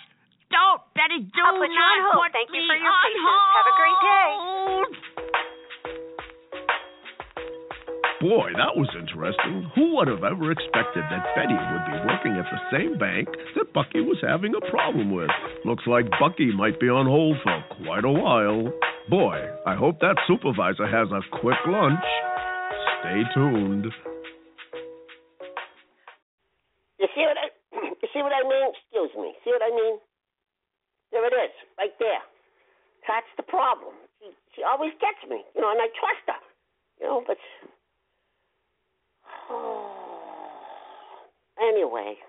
Don't, 0.48 0.80
Betty, 0.96 1.28
do 1.28 1.40
I'll 1.44 1.60
put 1.60 1.68
you 1.68 1.76
on 1.76 2.00
hold. 2.08 2.24
put 2.24 2.32
Thank 2.32 2.48
you 2.56 2.64
for 2.64 2.72
your 2.72 2.88
on 2.88 3.04
patience. 3.04 3.44
Have 3.52 3.68
a 3.68 3.76
great 3.76 4.00
day. 4.00 4.28
hold. 4.32 4.92
Boy, 8.18 8.50
that 8.56 8.74
was 8.74 8.88
interesting. 8.98 9.70
Who 9.76 9.94
would 9.94 10.08
have 10.08 10.24
ever 10.24 10.50
expected 10.50 11.04
that 11.06 11.22
Betty 11.36 11.54
would 11.54 11.84
be 11.86 11.96
working 12.02 12.34
at 12.34 12.48
the 12.50 12.58
same 12.72 12.98
bank 12.98 13.28
that 13.54 13.70
Bucky 13.76 14.00
was 14.00 14.18
having 14.26 14.56
a 14.56 14.64
problem 14.72 15.12
with? 15.12 15.30
Looks 15.64 15.84
like 15.86 16.08
Bucky 16.18 16.50
might 16.50 16.80
be 16.80 16.88
on 16.88 17.06
hold 17.06 17.36
for 17.44 17.62
quite 17.84 18.02
a 18.02 18.10
while. 18.10 18.72
Boy, 19.08 19.38
I 19.64 19.76
hope 19.76 20.00
that 20.00 20.16
supervisor 20.26 20.88
has 20.88 21.12
a 21.12 21.22
quick 21.38 21.60
lunch. 21.68 22.02
Stay 23.08 23.24
tuned. 23.32 23.88
You 27.00 27.08
see 27.16 27.24
what 27.24 27.40
I 27.40 27.48
you 28.02 28.08
see 28.12 28.20
what 28.20 28.36
I 28.36 28.44
mean? 28.44 28.68
Excuse 28.68 29.16
me. 29.16 29.32
See 29.44 29.50
what 29.50 29.64
I 29.64 29.72
mean? 29.72 29.96
There 31.10 31.24
it 31.24 31.32
is, 31.32 31.54
right 31.78 31.96
there. 31.98 32.20
That's 33.08 33.32
the 33.38 33.44
problem. 33.44 33.94
She 34.20 34.28
she 34.56 34.62
always 34.62 34.92
gets 35.00 35.24
me, 35.24 35.40
you 35.56 35.62
know, 35.62 35.72
and 35.72 35.80
I 35.80 35.88
trust 35.96 36.20
her. 36.28 36.36
You 37.00 37.06
know, 37.08 37.24
but 37.24 37.40
anyway, 41.64 42.20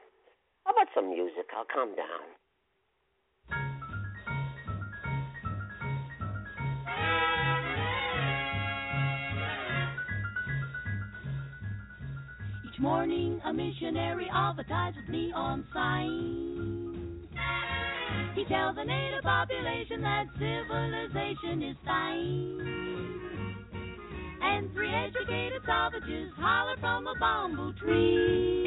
how 0.64 0.72
about 0.72 0.88
some 0.96 1.10
music? 1.10 1.52
I'll 1.52 1.68
calm 1.68 1.92
down. 2.00 2.24
Each 12.80 12.84
morning, 12.84 13.42
a 13.44 13.52
missionary 13.52 14.28
advertises 14.34 14.96
with 15.02 15.10
neon 15.10 15.66
signs. 15.74 17.28
He 18.36 18.46
tells 18.46 18.78
the 18.78 18.86
native 18.86 19.22
population 19.22 20.02
that 20.02 20.28
civilization 20.40 21.62
is 21.62 21.76
fine. 21.84 22.62
And 24.42 24.72
three 24.72 24.94
educated 24.94 25.62
savages 25.66 26.32
holler 26.38 26.78
from 26.80 27.06
a 27.08 27.16
bamboo 27.20 27.74
tree. 27.84 28.64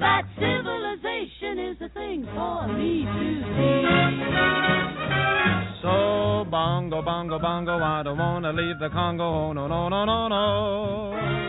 That 0.00 0.24
civilization 0.34 1.58
is 1.60 1.78
the 1.78 1.88
thing 1.94 2.26
for 2.34 2.66
me 2.66 3.04
to 3.04 3.44
see. 3.54 3.86
So 5.82 6.44
bongo, 6.50 7.02
bongo, 7.02 7.38
bongo, 7.38 7.78
I 7.78 8.02
don't 8.02 8.18
wanna 8.18 8.52
leave 8.52 8.80
the 8.80 8.88
Congo. 8.88 9.22
Oh, 9.22 9.52
no, 9.52 9.68
no, 9.68 9.88
no, 9.88 10.04
no, 10.04 10.26
no. 10.26 11.45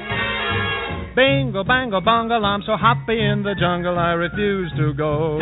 Bingo, 1.17 1.63
bango, 1.63 1.99
bongo, 1.99 2.35
I'm 2.35 2.61
so 2.63 2.77
happy 2.77 3.19
in 3.19 3.41
the 3.41 3.55
jungle, 3.59 3.97
I 3.97 4.11
refuse 4.11 4.71
to 4.77 4.93
go. 4.93 5.39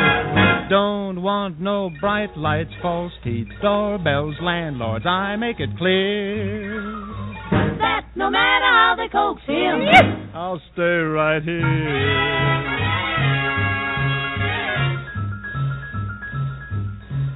Don't 0.70 1.22
want 1.22 1.60
no 1.60 1.90
bright 2.00 2.38
lights, 2.38 2.72
false 2.82 3.12
teeth, 3.26 3.50
doorbells, 3.62 4.36
landlords. 4.42 5.06
I 5.06 5.36
make 5.36 5.60
it 5.60 5.78
clear. 5.78 6.82
That 7.52 8.06
no 8.16 8.30
matter 8.30 8.64
how 8.64 8.96
they 8.96 9.10
coax 9.12 9.42
him, 9.46 10.32
I'll 10.34 10.62
stay 10.72 10.82
right 10.82 11.44
here. 11.44 11.66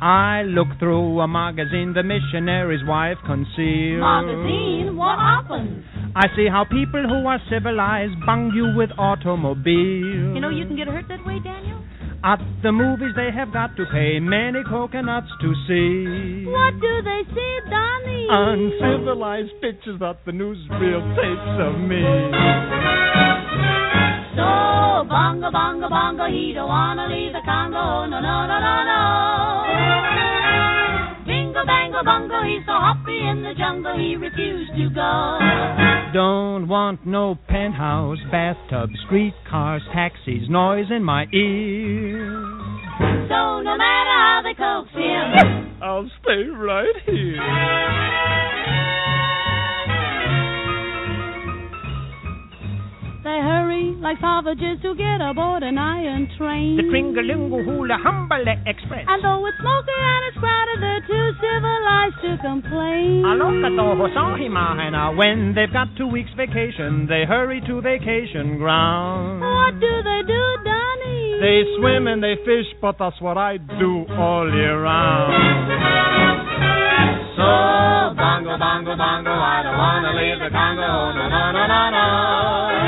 I 0.01 0.43
look 0.43 0.69
through 0.79 1.19
a 1.19 1.27
magazine 1.27 1.91
the 1.93 2.03
missionary's 2.03 2.87
wife 2.87 3.17
concealed. 3.25 3.99
magazine, 3.99 4.95
what 4.95 5.19
happens? 5.19 5.98
I 6.15 6.25
see 6.35 6.47
how 6.49 6.65
people 6.65 7.05
who 7.07 7.27
are 7.27 7.39
civilized 7.49 8.17
bung 8.25 8.51
you 8.55 8.73
with 8.75 8.89
automobiles. 8.97 10.33
You 10.33 10.41
know 10.41 10.49
you 10.49 10.65
can 10.65 10.75
get 10.75 10.87
hurt 10.87 11.07
that 11.07 11.25
way, 11.25 11.37
Daniel? 11.43 11.81
At 12.23 12.41
the 12.63 12.71
movies 12.71 13.13
they 13.15 13.29
have 13.31 13.53
got 13.53 13.77
to 13.77 13.85
pay 13.91 14.19
many 14.19 14.63
coconuts 14.67 15.29
to 15.39 15.53
see. 15.67 16.49
What 16.49 16.75
do 16.81 17.01
they 17.05 17.21
see, 17.31 17.53
Donnie? 17.69 18.27
Uncivilized 18.27 19.53
pictures 19.61 19.99
that 19.99 20.25
the 20.25 20.33
newsreel 20.33 20.99
takes 21.15 21.51
of 21.63 21.79
me. 21.79 22.03
So, 24.35 25.07
bongo, 25.07 25.51
bongo, 25.51 25.87
bongo, 25.89 26.25
he 26.27 26.51
don't 26.53 26.67
wanna 26.67 27.07
leave 27.07 27.31
the 27.31 27.41
Congo. 27.45 28.09
No, 28.09 28.19
no, 28.19 28.47
no, 28.47 28.57
no, 28.59 28.75
no. 28.83 30.38
Bingo, 31.59 31.67
bango, 31.67 32.03
bongo, 32.05 32.43
he's 32.43 32.65
so 32.65 32.71
happy 32.71 33.19
in 33.19 33.43
the 33.43 33.53
jungle, 33.57 33.93
he 33.97 34.15
refused 34.15 34.71
to 34.77 34.89
go. 34.95 35.39
Don't 36.13 36.69
want 36.69 37.05
no 37.05 37.35
penthouse, 37.49 38.17
bathtub, 38.31 38.89
streetcars, 39.05 39.81
taxis, 39.93 40.47
noise 40.49 40.85
in 40.89 41.03
my 41.03 41.25
ear. 41.33 42.29
So, 43.27 43.59
no 43.59 43.75
matter 43.75 44.15
how 44.15 44.41
they 44.43 44.53
coax 44.53 44.89
him, 44.93 45.81
I'll 45.83 46.09
stay 46.21 46.47
right 46.47 46.95
here. 47.05 48.58
They 53.23 53.39
hurry 53.43 53.95
like 53.99 54.17
savages 54.21 54.79
to 54.81 54.95
get 54.95 55.19
aboard 55.19 55.63
an 55.63 55.77
iron 55.77 56.27
train. 56.37 56.77
The 56.77 56.83
Tringalingo 56.87 57.63
Hula 57.65 57.97
Humbale 57.99 58.55
Express. 58.65 59.05
And 59.07 59.23
though 59.23 59.45
it's 59.45 59.57
smoky 59.59 59.91
and 59.91 60.23
it's 60.31 60.37
crowded, 60.39 60.79
they're 60.79 61.03
too 61.03 61.27
civilized 61.43 62.15
to 62.23 62.31
complain. 62.39 63.23
Alokatohosahimahana. 63.27 65.17
When 65.17 65.53
they've 65.53 65.71
got 65.71 65.87
two 65.97 66.07
weeks 66.07 66.31
vacation, 66.37 67.07
they 67.07 67.25
hurry 67.27 67.59
to 67.67 67.81
vacation 67.81 68.57
ground. 68.57 69.41
What 69.41 69.79
do 69.79 69.93
they 70.03 70.21
do, 70.23 70.43
Donnie? 70.63 71.39
They 71.43 71.63
swim 71.79 72.07
and 72.07 72.23
they 72.23 72.35
fish, 72.45 72.67
but 72.81 72.95
that's 72.99 73.19
what 73.19 73.37
I 73.37 73.57
do 73.57 74.05
all 74.15 74.47
year 74.47 74.81
round. 74.81 75.35
So, 77.35 78.15
bongo, 78.15 78.55
bongo, 78.59 78.95
bongo, 78.95 79.31
I 79.31 79.63
don't 79.63 79.77
wanna 79.77 80.11
leave 80.19 80.39
the 80.39 80.49
Congo, 80.51 81.15
no, 81.15 81.27
no, 81.27 81.51
no, 81.51 81.63
no, 81.67 81.89
no. 81.91 82.78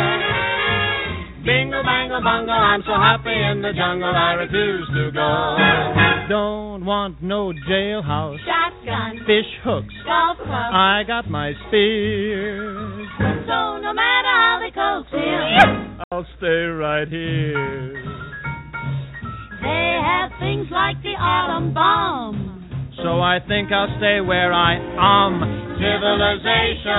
Bingo, 1.45 1.81
bango, 1.83 2.21
bongo, 2.21 2.51
I'm 2.51 2.81
so 2.85 2.93
happy 2.93 3.33
in 3.33 3.61
the 3.61 3.73
jungle, 3.73 4.13
I 4.13 4.33
refuse 4.33 4.87
to 4.93 5.11
go. 5.11 5.57
Don't 6.29 6.85
want 6.85 7.21
no 7.21 7.51
jailhouse, 7.67 8.37
Shotgun, 8.45 9.25
fish 9.25 9.49
hooks, 9.63 9.93
golf 10.05 10.37
club. 10.37 10.71
I 10.73 11.03
got 11.07 11.29
my 11.29 11.53
spears. 11.67 13.07
So, 13.47 13.79
no 13.81 13.91
matter 13.91 14.29
how 14.29 14.59
they 14.61 14.69
coax 14.71 15.09
him, 15.11 15.99
I'll 16.11 16.27
stay 16.37 16.65
right 16.69 17.07
here. 17.07 17.93
they 19.61 19.99
have 20.05 20.29
things 20.39 20.67
like 20.69 21.01
the 21.01 21.15
atom 21.17 21.73
bomb. 21.73 22.91
So 22.97 23.19
I 23.19 23.39
think 23.47 23.71
I'll 23.71 23.89
stay 23.97 24.21
where 24.21 24.53
I 24.53 24.75
am. 24.77 25.41
Civilization. 25.81 26.93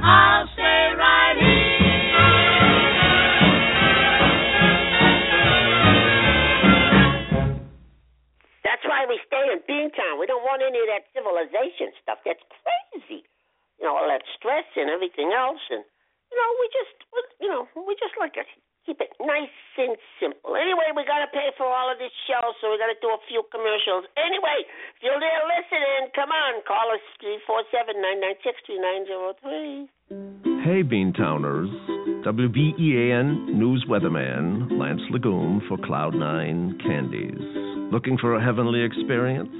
I'll 0.00 0.48
stay 0.54 0.93
we 9.14 9.22
stay 9.30 9.46
in 9.46 9.62
Beantown. 9.62 10.18
We 10.18 10.26
don't 10.26 10.42
want 10.42 10.58
any 10.66 10.82
of 10.82 10.90
that 10.90 11.06
civilization 11.14 11.94
stuff. 12.02 12.18
That's 12.26 12.42
crazy. 12.50 13.22
You 13.78 13.86
know, 13.86 13.94
all 13.94 14.10
that 14.10 14.26
stress 14.34 14.66
and 14.74 14.90
everything 14.90 15.30
else. 15.30 15.62
And, 15.70 15.86
you 15.86 16.36
know, 16.36 16.50
we 16.58 16.66
just, 16.74 16.94
you 17.38 17.46
know, 17.46 17.70
we 17.78 17.94
just 17.94 18.18
like 18.18 18.34
to 18.34 18.42
keep 18.82 18.98
it 18.98 19.14
nice 19.22 19.54
and 19.78 19.94
simple. 20.18 20.58
Anyway, 20.58 20.90
we 20.98 21.06
got 21.06 21.22
to 21.22 21.30
pay 21.30 21.54
for 21.54 21.70
all 21.70 21.86
of 21.86 22.02
this 22.02 22.10
show, 22.26 22.42
so 22.58 22.74
we 22.74 22.76
got 22.82 22.90
to 22.90 22.98
do 22.98 23.14
a 23.14 23.22
few 23.30 23.46
commercials. 23.54 24.10
Anyway, 24.18 24.66
if 24.98 25.06
you're 25.06 25.22
there 25.22 25.46
listening, 25.46 26.10
come 26.10 26.34
on, 26.34 26.58
call 26.66 26.90
us 26.90 27.02
347 27.22 27.94
996 28.02 28.66
3903. 28.66 30.58
Hey, 30.66 30.82
Beantowners. 30.82 31.70
WBEAN 32.24 33.52
News 33.52 33.84
Weatherman 33.84 34.80
Lance 34.80 35.02
Legume 35.10 35.60
for 35.68 35.76
Cloud9 35.76 36.80
Candies. 36.80 37.92
Looking 37.92 38.16
for 38.16 38.36
a 38.36 38.42
heavenly 38.42 38.80
experience? 38.80 39.52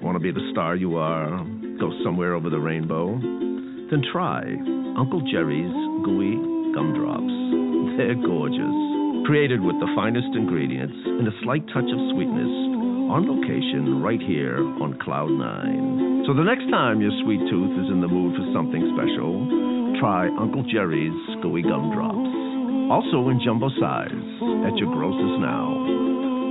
Want 0.00 0.14
to 0.14 0.22
be 0.22 0.30
the 0.30 0.46
star 0.52 0.76
you 0.76 0.94
are? 0.98 1.42
Go 1.82 1.90
somewhere 2.04 2.34
over 2.34 2.48
the 2.48 2.60
rainbow? 2.62 3.18
Then 3.90 4.06
try 4.12 4.38
Uncle 4.94 5.18
Jerry's 5.34 5.74
Gooey 6.06 6.38
Gumdrops. 6.70 7.98
They're 7.98 8.14
gorgeous. 8.14 9.26
Created 9.26 9.58
with 9.58 9.82
the 9.82 9.90
finest 9.98 10.30
ingredients 10.38 10.94
and 10.94 11.26
a 11.26 11.34
slight 11.42 11.66
touch 11.74 11.90
of 11.90 12.00
sweetness 12.14 12.54
on 13.10 13.26
location 13.26 13.98
right 13.98 14.22
here 14.22 14.62
on 14.78 14.94
Cloud9. 15.02 16.26
So 16.30 16.38
the 16.38 16.46
next 16.46 16.70
time 16.70 17.02
your 17.02 17.10
sweet 17.26 17.42
tooth 17.50 17.74
is 17.82 17.90
in 17.90 17.98
the 17.98 18.06
mood 18.06 18.38
for 18.38 18.46
something 18.54 18.94
special, 18.94 19.42
try 20.02 20.26
Uncle 20.36 20.64
Jerry's 20.64 21.14
Gooey 21.42 21.62
Gumdrops. 21.62 22.90
Also 22.90 23.28
in 23.28 23.40
jumbo 23.44 23.68
size 23.78 24.10
at 24.66 24.76
your 24.76 24.90
grocers 24.92 25.38
now. 25.38 25.70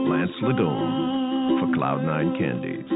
Lance 0.07 0.31
Legume 0.41 1.59
for 1.59 1.67
Cloud9 1.75 2.39
Candies. 2.39 2.87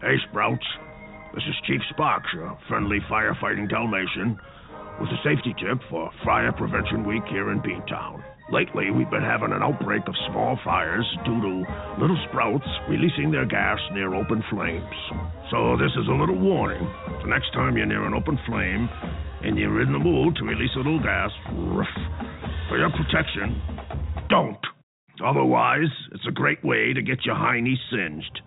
Hey, 0.00 0.16
Sprouts. 0.30 0.64
This 1.34 1.44
is 1.44 1.54
Chief 1.66 1.80
Sparks, 1.90 2.30
a 2.34 2.56
friendly 2.66 2.98
firefighting 3.10 3.68
Dalmatian, 3.68 4.38
with 5.00 5.10
a 5.10 5.20
safety 5.22 5.54
tip 5.58 5.78
for 5.90 6.10
Fire 6.24 6.52
Prevention 6.52 7.06
Week 7.06 7.22
here 7.30 7.50
in 7.52 7.60
Beantown. 7.60 8.22
Lately, 8.50 8.90
we've 8.90 9.10
been 9.10 9.22
having 9.22 9.52
an 9.52 9.62
outbreak 9.62 10.02
of 10.08 10.14
small 10.30 10.58
fires 10.64 11.06
due 11.24 11.40
to 11.40 11.64
little 12.00 12.18
sprouts 12.28 12.66
releasing 12.88 13.30
their 13.30 13.44
gas 13.44 13.78
near 13.92 14.14
open 14.14 14.42
flames. 14.50 14.94
So, 15.50 15.76
this 15.76 15.92
is 16.00 16.08
a 16.08 16.16
little 16.18 16.38
warning. 16.38 16.82
The 17.22 17.28
next 17.28 17.52
time 17.52 17.76
you're 17.76 17.86
near 17.86 18.06
an 18.06 18.14
open 18.14 18.38
flame 18.46 18.88
and 19.42 19.58
you're 19.58 19.82
in 19.82 19.92
the 19.92 19.98
mood 19.98 20.36
to 20.36 20.44
release 20.44 20.74
a 20.74 20.78
little 20.78 20.98
gas, 20.98 21.30
for 22.68 22.78
your 22.78 22.90
protection, 22.90 23.60
don't. 24.28 24.58
Otherwise, 25.24 25.92
it's 26.12 26.26
a 26.26 26.32
great 26.32 26.64
way 26.64 26.92
to 26.92 27.02
get 27.02 27.24
your 27.24 27.34
hiney 27.34 27.74
singed. 27.90 28.40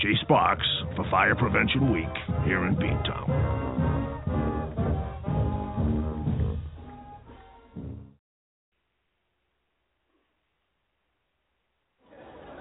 G 0.00 0.14
Sparks 0.22 0.66
for 0.96 1.08
Fire 1.10 1.34
Prevention 1.34 1.92
Week 1.92 2.14
here 2.44 2.66
in 2.66 2.76
Beantown. 2.76 3.67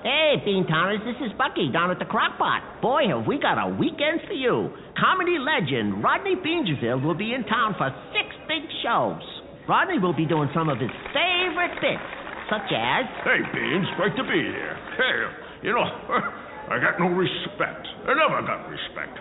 Hey, 0.07 0.39
Bean 0.39 0.63
Towners, 0.71 1.03
this 1.03 1.19
is 1.19 1.35
Bucky 1.35 1.67
down 1.67 1.91
at 1.91 1.99
the 1.99 2.07
Crockpot. 2.07 2.79
Boy, 2.79 3.11
have 3.11 3.27
we 3.27 3.35
got 3.43 3.59
a 3.59 3.67
weekend 3.75 4.23
for 4.23 4.31
you. 4.31 4.71
Comedy 4.95 5.35
legend 5.35 5.99
Rodney 5.99 6.39
Dangerfield 6.39 7.03
will 7.03 7.19
be 7.19 7.35
in 7.35 7.43
town 7.43 7.75
for 7.75 7.91
six 8.15 8.31
big 8.47 8.63
shows. 8.87 9.19
Rodney 9.67 9.99
will 9.99 10.15
be 10.15 10.23
doing 10.23 10.47
some 10.55 10.71
of 10.71 10.79
his 10.79 10.95
favorite 11.11 11.75
bits, 11.83 12.07
such 12.47 12.71
as 12.71 13.03
Hey, 13.27 13.43
Beans, 13.51 13.87
great 13.99 14.15
to 14.15 14.23
be 14.23 14.47
here. 14.47 14.79
Hey, 14.95 15.67
you 15.67 15.75
know, 15.75 15.83
I 16.71 16.79
got 16.79 17.03
no 17.03 17.11
respect. 17.11 17.83
I 18.07 18.15
never 18.15 18.47
got 18.47 18.63
respect. 18.71 19.11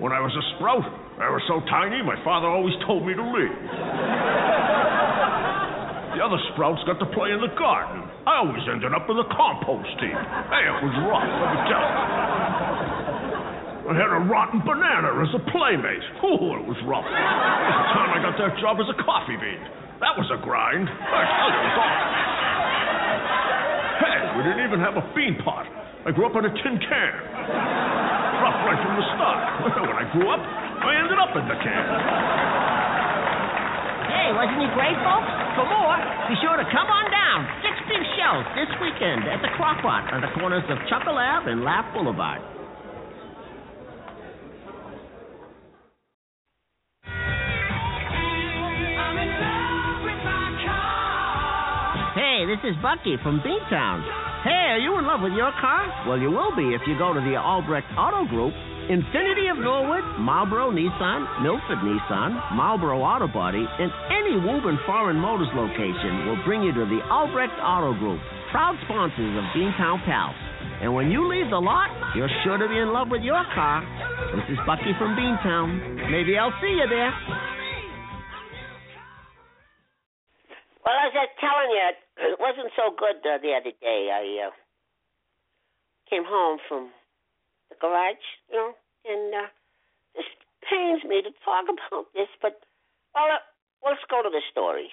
When 0.00 0.16
I 0.16 0.24
was 0.24 0.32
a 0.32 0.44
sprout, 0.56 0.88
I 1.20 1.28
was 1.28 1.44
so 1.44 1.60
tiny, 1.68 2.00
my 2.00 2.16
father 2.24 2.48
always 2.48 2.80
told 2.88 3.04
me 3.04 3.12
to 3.12 3.24
leave. 3.28 3.60
The 6.12 6.20
other 6.20 6.36
sprouts 6.52 6.84
got 6.84 7.00
to 7.00 7.08
play 7.16 7.32
in 7.32 7.40
the 7.40 7.48
garden. 7.56 8.04
I 8.28 8.44
always 8.44 8.60
ended 8.68 8.92
up 8.92 9.08
in 9.08 9.16
the 9.16 9.24
compost 9.32 9.96
heap. 9.96 10.12
Hey, 10.12 10.64
it 10.68 10.76
was 10.84 10.92
rough, 11.08 11.24
let 11.24 11.48
me 11.56 11.60
tell 11.72 11.80
you. 11.80 11.96
I 13.82 13.96
had 13.96 14.12
a 14.12 14.20
rotten 14.28 14.60
banana 14.60 15.10
as 15.24 15.32
a 15.32 15.42
playmate. 15.50 16.04
Ooh, 16.20 16.60
it 16.60 16.64
was 16.68 16.76
rough. 16.84 17.08
By 17.08 17.16
the 17.16 17.88
time 17.96 18.10
I 18.12 18.20
got 18.20 18.36
that 18.38 18.60
job 18.60 18.76
as 18.78 18.88
a 18.92 18.98
coffee 19.00 19.40
bean, 19.40 19.58
that 20.04 20.12
was 20.14 20.28
a 20.30 20.38
grind. 20.44 20.86
I 20.86 21.22
tell 21.32 21.50
you, 21.50 21.60
it. 21.64 21.80
Hey, 24.04 24.18
we 24.36 24.40
didn't 24.44 24.64
even 24.68 24.80
have 24.84 25.00
a 25.00 25.04
bean 25.16 25.40
pot. 25.40 25.64
I 26.04 26.10
grew 26.12 26.28
up 26.28 26.36
in 26.36 26.44
a 26.44 26.52
tin 26.60 26.76
can. 26.76 27.14
Rough 28.42 28.58
right 28.68 28.80
from 28.84 28.94
the 29.00 29.06
start. 29.16 29.40
when 29.80 29.96
I 29.96 30.06
grew 30.12 30.28
up, 30.28 30.42
I 30.44 30.92
ended 30.98 31.18
up 31.18 31.32
in 31.40 31.44
the 31.48 31.58
can. 31.62 32.71
Hey, 34.12 34.28
wasn't 34.36 34.60
he 34.60 34.68
great, 34.76 34.98
folks? 35.00 35.32
For 35.56 35.64
more, 35.64 35.96
be 36.28 36.36
sure 36.44 36.60
to 36.60 36.66
come 36.68 36.84
on 36.84 37.08
down. 37.08 37.48
Six 37.64 37.80
big 37.88 38.04
shows 38.20 38.44
this 38.52 38.68
weekend 38.76 39.24
at 39.24 39.40
the 39.40 39.48
Crockpot 39.56 40.12
on 40.12 40.20
the 40.20 40.28
corners 40.36 40.64
of 40.68 40.76
Chuckle 40.92 41.16
Ave 41.16 41.48
and 41.48 41.64
Laugh 41.64 41.88
Boulevard. 41.96 42.44
Hey, 52.12 52.44
this 52.44 52.60
is 52.68 52.76
Bucky 52.84 53.16
from 53.24 53.40
Beantown. 53.40 54.04
Hey, 54.44 54.76
are 54.76 54.78
you 54.78 54.98
in 54.98 55.06
love 55.06 55.22
with 55.22 55.32
your 55.32 55.52
car? 55.56 55.88
Well, 56.06 56.18
you 56.18 56.30
will 56.30 56.54
be 56.54 56.76
if 56.76 56.82
you 56.86 56.98
go 56.98 57.14
to 57.14 57.20
the 57.20 57.36
Albrecht 57.36 57.88
Auto 57.96 58.28
Group. 58.28 58.52
Infiniti 58.90 59.46
of 59.46 59.62
Norwood, 59.62 60.02
Marlboro 60.18 60.74
Nissan, 60.74 61.22
Milford 61.42 61.78
Nissan, 61.86 62.34
Marlboro 62.58 62.98
Auto 62.98 63.28
Body, 63.30 63.62
and 63.62 63.90
any 64.10 64.34
Woburn 64.42 64.78
Foreign 64.86 65.16
Motors 65.16 65.46
location 65.54 66.26
will 66.26 66.42
bring 66.42 66.62
you 66.66 66.74
to 66.74 66.84
the 66.90 66.98
Albrecht 67.06 67.54
Auto 67.62 67.94
Group, 67.94 68.18
proud 68.50 68.74
sponsors 68.84 69.38
of 69.38 69.44
Beantown 69.54 70.02
Pals. 70.02 70.34
And 70.82 70.90
when 70.94 71.14
you 71.14 71.30
leave 71.30 71.46
the 71.50 71.62
lot, 71.62 71.94
you're 72.16 72.32
sure 72.42 72.58
to 72.58 72.66
be 72.66 72.78
in 72.78 72.90
love 72.90 73.06
with 73.06 73.22
your 73.22 73.44
car. 73.54 73.86
This 74.34 74.50
is 74.50 74.58
Bucky 74.66 74.90
from 74.98 75.14
Beantown. 75.14 76.10
Maybe 76.10 76.34
I'll 76.34 76.54
see 76.58 76.74
you 76.74 76.86
there. 76.90 77.14
Well, 80.82 80.98
as 81.06 81.14
I 81.14 81.30
was 81.30 81.34
telling 81.38 81.70
you, 81.70 81.86
it 82.34 82.38
wasn't 82.42 82.74
so 82.74 82.90
good 82.98 83.22
uh, 83.22 83.38
the 83.38 83.54
other 83.54 83.70
day. 83.78 84.10
I 84.10 84.48
uh, 84.48 84.50
came 86.10 86.26
home 86.26 86.58
from 86.68 86.90
garage, 87.82 88.22
you 88.46 88.56
know, 88.56 88.70
and 89.04 89.34
uh, 89.34 89.50
this 90.14 90.24
pains 90.70 91.02
me 91.02 91.20
to 91.20 91.34
talk 91.44 91.66
about 91.66 92.06
this, 92.14 92.30
but 92.40 92.62
well, 93.14 93.26
uh, 93.26 93.42
let's 93.82 94.00
go 94.08 94.22
to 94.22 94.30
the 94.30 94.40
story. 94.50 94.88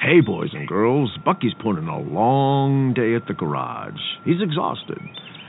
Hey, 0.00 0.20
boys 0.20 0.50
and 0.52 0.68
girls, 0.68 1.16
Bucky's 1.24 1.56
put 1.62 1.78
in 1.78 1.88
a 1.88 1.98
long 1.98 2.92
day 2.92 3.14
at 3.16 3.26
the 3.26 3.32
garage. 3.32 4.04
He's 4.26 4.42
exhausted, 4.42 5.00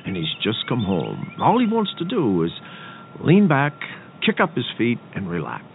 and 0.06 0.16
he's 0.16 0.32
just 0.42 0.64
come 0.70 0.80
home. 0.82 1.36
All 1.44 1.60
he 1.60 1.68
wants 1.68 1.92
to 2.00 2.06
do 2.06 2.44
is 2.44 2.52
lean 3.20 3.50
back, 3.50 3.74
kick 4.26 4.40
up 4.40 4.56
his 4.56 4.66
feet, 4.78 5.00
and 5.14 5.30
relax. 5.30 5.66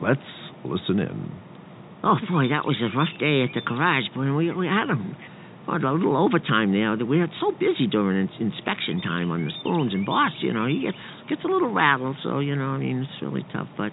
Let's 0.00 0.20
listen 0.64 1.00
in. 1.00 1.32
Oh 2.04 2.18
boy, 2.30 2.54
that 2.54 2.66
was 2.66 2.78
a 2.78 2.96
rough 2.96 3.14
day 3.18 3.42
at 3.42 3.50
the 3.54 3.62
garage. 3.66 4.06
Boy, 4.14 4.32
we 4.34 4.52
we 4.52 4.66
had 4.66 4.90
a, 4.90 4.98
a 5.68 5.92
little 5.92 6.16
overtime 6.16 6.72
there. 6.72 6.96
We 6.96 7.18
were 7.18 7.28
so 7.40 7.52
busy 7.52 7.86
during 7.90 8.28
ins- 8.28 8.40
inspection 8.40 9.00
time 9.00 9.30
on 9.30 9.44
the 9.44 9.52
spoons 9.60 9.94
and 9.94 10.04
boss. 10.04 10.32
You 10.40 10.52
know, 10.52 10.66
he 10.66 10.82
gets 10.82 10.98
gets 11.28 11.44
a 11.44 11.48
little 11.48 11.72
rattled. 11.72 12.16
So 12.22 12.40
you 12.40 12.56
know, 12.56 12.74
I 12.74 12.78
mean, 12.78 13.06
it's 13.06 13.22
really 13.22 13.46
tough. 13.52 13.68
But 13.76 13.92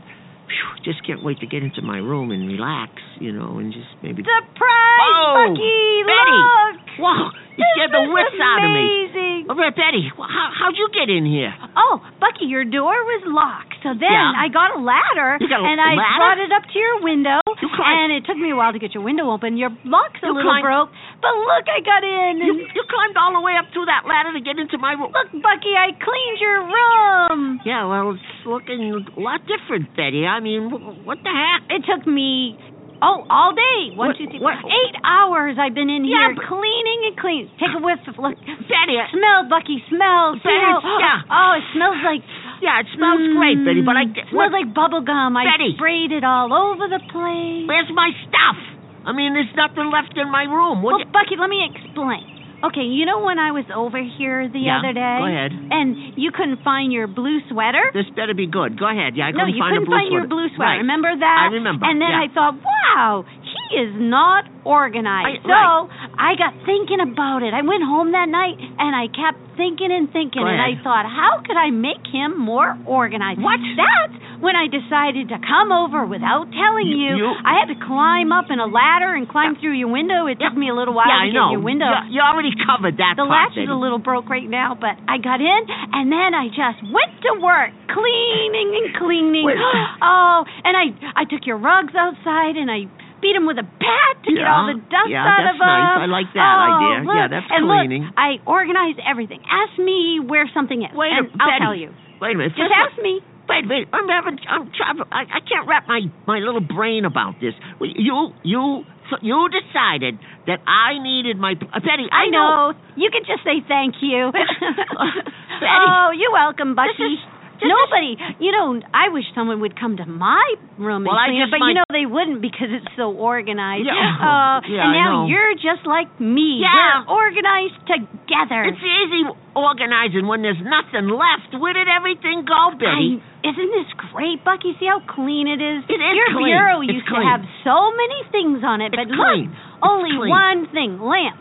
phew, 0.50 0.70
just 0.84 1.06
can't 1.06 1.24
wait 1.24 1.40
to 1.40 1.48
get 1.48 1.64
into 1.64 1.82
my 1.82 1.98
room 1.98 2.32
and 2.32 2.48
relax. 2.48 2.94
You 3.20 3.32
know, 3.32 3.60
and 3.60 3.72
just 3.72 3.90
maybe. 4.02 4.24
Surprise, 4.24 5.14
Whoa! 5.14 5.54
Bucky! 5.54 6.04
Betty! 6.10 6.42
Look! 6.42 6.89
Whoa! 7.00 7.32
You 7.56 7.64
This 7.64 7.68
scared 7.76 7.92
the 7.92 8.04
wits 8.12 8.40
out 8.40 8.64
of 8.64 8.72
me. 8.72 8.84
amazing. 8.84 9.40
Oh, 9.50 9.56
Betty, 9.56 9.76
Betty, 9.76 10.04
how 10.16 10.48
how'd 10.54 10.76
you 10.78 10.88
get 10.94 11.10
in 11.10 11.26
here? 11.26 11.52
Oh, 11.76 12.00
Bucky, 12.20 12.46
your 12.46 12.64
door 12.64 12.94
was 12.94 13.24
locked. 13.28 13.76
So 13.84 13.96
then 13.96 14.12
Yeah. 14.12 14.36
I 14.36 14.48
got 14.52 14.76
a 14.76 14.80
ladder 14.80 15.40
got 15.40 15.60
a 15.60 15.64
and 15.64 15.80
I 15.80 15.96
ladder? 15.96 16.20
brought 16.20 16.40
it 16.44 16.52
up 16.52 16.64
to 16.68 16.78
your 16.80 17.00
window. 17.02 17.40
You 17.64 17.70
climbed- 17.76 18.00
and 18.00 18.12
it 18.14 18.26
took 18.28 18.36
me 18.38 18.52
a 18.52 18.56
while 18.56 18.72
to 18.74 18.80
get 18.80 18.94
your 18.94 19.04
window 19.04 19.32
open. 19.32 19.56
Your 19.58 19.72
lock's 19.86 20.20
a 20.24 20.28
You 20.28 20.34
little 20.36 20.52
climbed- 20.52 20.64
broke, 20.64 20.90
but 21.22 21.34
look, 21.36 21.66
I 21.68 21.80
got 21.80 22.04
in. 22.04 22.38
You 22.44 22.54
you 22.76 22.84
climbed 22.92 23.16
all 23.18 23.34
the 23.34 23.40
way 23.42 23.56
up 23.56 23.72
through 23.72 23.86
that 23.86 24.06
ladder 24.06 24.34
to 24.34 24.42
get 24.42 24.60
into 24.60 24.78
my 24.78 24.94
room. 24.94 25.12
look, 25.16 25.32
Bucky, 25.42 25.76
I 25.76 25.92
cleaned 25.94 26.40
your 26.40 26.60
room. 26.64 27.62
Yeah, 27.66 27.86
well, 27.86 28.12
it's 28.12 28.46
looking 28.46 28.94
a 29.16 29.20
lot 29.20 29.42
different, 29.48 29.96
Betty. 29.96 30.28
I 30.28 30.40
mean, 30.40 30.70
what 31.06 31.24
the 31.24 31.32
heck? 31.32 31.64
It 31.72 31.86
took 31.86 32.06
me 32.06 32.58
oh 33.02 33.26
all 33.30 33.54
day. 33.54 33.96
One, 33.96 34.10
What- 34.10 34.18
two, 34.18 34.28
three, 34.28 34.40
what- 34.40 34.60
eight 34.66 34.96
hours. 35.04 35.58
I've 35.60 35.74
been 35.74 35.90
in 35.90 36.06
Yeah, 36.06 36.34
here 36.34 36.48
cleaning 36.48 37.00
and 37.08 37.16
cleaning. 37.18 37.50
Take 37.60 37.74
a 37.76 37.80
whiff. 37.82 38.00
Of, 38.08 38.18
look, 38.20 38.36
Betty, 38.46 38.98
smell, 39.12 39.44
Bucky. 39.50 39.84
Smell. 39.90 40.34
Betty, 40.36 40.44
smell. 40.44 41.00
yeah. 41.00 41.22
Oh, 41.32 41.52
it 41.58 41.64
smells 41.74 41.98
like. 42.04 42.24
yeah, 42.62 42.80
it 42.80 42.88
smells 42.96 43.22
great, 43.38 43.64
Betty, 43.64 43.82
but 43.82 43.96
I 43.98 44.06
Mm, 44.06 44.16
what- 44.16 44.28
smells 44.30 44.52
like 44.54 44.74
bubble 44.74 45.02
gum. 45.02 45.38
I 45.38 45.46
Betty. 45.46 45.74
sprayed 45.76 46.12
it 46.12 46.24
all 46.24 46.52
over 46.54 46.88
the 46.88 47.00
place. 47.12 47.68
where's 47.68 47.90
my 47.92 48.12
stuff? 48.28 48.58
I 49.06 49.12
mean, 49.14 49.34
there's 49.34 49.54
nothing 49.56 49.90
left 49.90 50.18
in 50.18 50.30
my 50.30 50.44
room. 50.44 50.82
What? 50.82 50.96
Well, 50.98 51.06
Bucky, 51.12 51.36
let 51.38 51.50
me 51.50 51.64
explain. 51.74 52.39
Okay, 52.60 52.84
you 52.84 53.06
know 53.08 53.24
when 53.24 53.40
I 53.40 53.52
was 53.56 53.64
over 53.72 53.96
here 54.04 54.44
the 54.52 54.60
Yeah, 54.60 54.80
other 54.84 54.92
day, 54.92 55.18
go 55.24 55.28
ahead. 55.32 55.52
and 55.56 55.96
you 56.20 56.32
couldn't 56.36 56.60
find 56.64 56.92
your 56.92 57.08
blue 57.08 57.40
sweater? 57.48 57.80
this 57.96 58.10
better 58.16 58.34
be 58.36 58.48
good. 58.52 58.76
Go 58.78 58.84
ahead. 58.92 59.16
Yeah, 59.16 59.26
I 59.28 59.32
no, 59.32 59.48
couldn't 59.48 59.56
you 59.56 59.64
find 59.64 59.72
couldn't 59.80 59.88
a 59.88 59.90
blue 59.90 59.96
find 59.96 60.12
your 60.12 60.22
sweater. 60.28 60.36
blue 60.36 60.48
sweater. 60.60 60.72
Right. 60.76 60.84
Remember 60.84 61.12
that? 61.16 61.40
I 61.48 61.54
remember, 61.56 61.88
And 61.88 62.02
then 62.04 62.12
yeah. 62.12 62.24
I 62.24 62.28
thought, 62.36 62.56
wow, 62.60 63.24
he 63.50 63.78
is 63.82 63.92
not 63.98 64.46
organized. 64.66 65.42
I- 65.42 65.44
so 65.44 65.50
right. 65.50 65.90
I 66.18 66.32
got 66.36 66.54
thinking 66.66 67.00
about 67.02 67.42
it. 67.44 67.54
I 67.54 67.62
went 67.62 67.84
home 67.84 68.12
that 68.14 68.30
night 68.30 68.58
and 68.60 68.96
I 68.96 69.08
kept 69.08 69.38
thinking 69.58 69.92
and 69.92 70.08
thinking, 70.12 70.40
and 70.48 70.56
I 70.62 70.80
thought, 70.84 71.04
how 71.04 71.44
could 71.44 71.58
I 71.60 71.70
make 71.70 72.00
him 72.08 72.40
more 72.40 72.78
organized? 72.88 73.42
What? 73.44 73.60
That's 73.76 74.16
when 74.40 74.56
I 74.56 74.72
decided 74.72 75.28
to 75.36 75.38
come 75.44 75.72
over 75.76 76.06
without 76.08 76.48
telling 76.56 76.88
You- 76.88 76.96
you. 76.96 77.16
you- 77.28 77.36
I 77.44 77.60
had 77.60 77.68
to 77.68 77.76
climb 77.76 78.32
up 78.32 78.48
in 78.50 78.60
a 78.60 78.66
ladder 78.68 79.16
and 79.16 79.28
climb 79.28 79.56
through 79.60 79.74
your 79.76 79.90
window. 79.90 80.28
It 80.28 80.40
took 80.40 80.54
Yeah. 80.54 80.60
me 80.64 80.70
a 80.70 80.74
little 80.74 80.94
while 80.94 81.08
yeah, 81.12 81.20
to 81.20 81.22
I 81.24 81.26
get 81.28 81.34
know. 81.34 81.52
your 81.52 81.60
window. 81.60 81.92
You, 82.08 82.16
you 82.16 82.22
already 82.22 82.54
covered 82.56 82.96
that 82.98 83.16
The 83.18 83.26
part, 83.28 83.52
latch 83.52 83.58
is 83.58 83.68
a 83.70 83.76
little 83.76 84.00
broke 84.00 84.30
right 84.30 84.48
now, 84.48 84.76
but 84.80 84.96
I 85.10 85.18
got 85.18 85.42
in 85.42 85.62
and 85.94 86.08
then 86.12 86.34
I 86.34 86.48
just 86.48 86.80
went 86.88 87.12
to 87.28 87.32
work 87.42 87.72
cleaning 87.92 88.70
and 88.80 88.96
cleaning. 88.96 89.44
Wait. 89.46 89.58
oh, 90.02 90.46
and 90.64 90.78
I 90.78 90.94
I 91.18 91.26
took 91.26 91.46
your 91.46 91.58
rugs 91.58 91.94
outside 91.96 92.56
and 92.56 92.72
I 92.72 92.88
beat 93.22 93.36
them 93.36 93.46
with 93.46 93.60
a 93.60 93.68
bat 93.68 94.14
to 94.26 94.30
get 94.34 94.48
all 94.48 94.68
the 94.72 94.80
dust 94.90 95.08
yeah, 95.12 95.24
out 95.24 95.40
that's 95.44 95.56
of 95.56 95.60
them. 95.60 95.70
nice. 95.70 96.04
I 96.04 96.08
like 96.10 96.30
that 96.36 96.44
oh, 96.56 96.70
idea. 96.72 96.96
Look, 97.06 97.16
Yeah, 97.16 97.28
that's 97.30 97.50
and 97.52 97.64
cleaning. 97.68 98.04
Look, 98.10 98.18
I 98.18 98.30
organized 98.48 99.00
everything. 99.04 99.44
Ask 99.48 99.78
me 99.80 100.20
where 100.24 100.48
something 100.54 100.82
is, 100.84 100.92
Wait 100.96 101.12
and 101.12 101.30
I'll 101.40 101.48
Betty. 101.52 101.62
tell 101.64 101.76
you. 101.78 101.90
Wait 102.20 102.36
a 102.36 102.38
minute. 102.38 102.56
Just 102.56 102.68
First- 102.72 102.96
ask 102.96 102.96
me. 103.02 103.22
Wait, 103.50 103.66
wait. 103.66 103.90
I'm 103.92 104.06
having. 104.08 104.38
I'm 104.46 104.70
trying. 104.78 105.02
I, 105.10 105.26
I 105.26 105.42
can't 105.42 105.66
wrap 105.66 105.88
my 105.90 106.06
my 106.30 106.38
little 106.38 106.62
brain 106.62 107.02
about 107.04 107.42
this. 107.42 107.58
You 107.82 108.30
you 108.46 108.86
you 109.26 109.50
decided 109.50 110.22
that 110.46 110.62
I 110.70 111.02
needed 111.02 111.42
my 111.42 111.58
uh, 111.58 111.80
Betty. 111.82 112.06
I, 112.14 112.26
I 112.26 112.30
know. 112.30 112.74
You 112.96 113.10
can 113.10 113.26
just 113.26 113.42
say 113.42 113.66
thank 113.66 113.96
you. 114.06 114.30
Betty. 114.30 114.46
oh, 115.66 116.14
you're 116.14 116.32
welcome, 116.32 116.76
Bucky. 116.76 117.18
This 117.60 117.68
is- 117.68 117.72
this 117.72 117.78
Nobody, 117.90 118.18
you 118.40 118.52
know, 118.52 118.80
I 118.94 119.10
wish 119.10 119.26
someone 119.36 119.60
would 119.62 119.76
come 119.80 119.98
to 119.98 120.06
my 120.06 120.44
room 120.78 121.04
and 121.04 121.08
Well, 121.08 121.16
I 121.18 121.28
clean 121.28 121.42
it, 121.42 121.52
but 121.52 121.60
might- 121.60 121.68
you 121.70 121.74
know 121.76 121.84
they 121.92 122.06
wouldn't 122.06 122.42
because 122.42 122.72
it's 122.72 122.88
so 122.96 123.12
organized. 123.12 123.86
Yeah. 123.86 123.94
Uh, 123.94 124.62
Yeah, 124.68 124.84
and 124.84 124.94
now 124.94 125.26
you're 125.28 125.54
just 125.56 125.86
like 125.86 126.08
me. 126.20 126.60
Yeah. 126.62 127.04
We're 127.08 127.16
organized 127.16 127.76
together. 127.88 128.64
It's 128.64 128.82
easy 128.84 129.24
organizing 129.56 130.28
when 130.28 130.42
there's 130.42 130.60
nothing 130.62 131.10
left. 131.10 131.54
Where 131.60 131.74
did 131.74 131.88
everything 131.88 132.46
go, 132.46 132.72
Betty? 132.80 133.22
I, 133.44 133.48
isn't 133.50 133.72
this 133.72 133.92
great, 134.12 134.44
Bucky? 134.44 134.76
See 134.80 134.86
how 134.88 135.00
clean 135.02 135.48
it 135.48 135.62
is? 135.62 135.84
It 135.90 136.00
is 136.00 136.16
Your 136.16 136.32
clean. 136.32 136.46
bureau 136.56 136.82
It's 136.82 136.94
used 136.94 137.08
clean. 137.08 137.22
to 137.22 137.28
have 137.28 137.44
so 137.64 137.92
many 137.92 138.24
things 138.32 138.64
on 138.64 138.82
it, 138.82 138.94
It's 138.94 138.96
but 138.96 139.08
clean. 139.16 139.50
look, 139.50 139.58
only 139.84 140.12
clean. 140.16 140.30
one 140.30 140.66
thing, 140.68 141.00
lamp. 141.02 141.36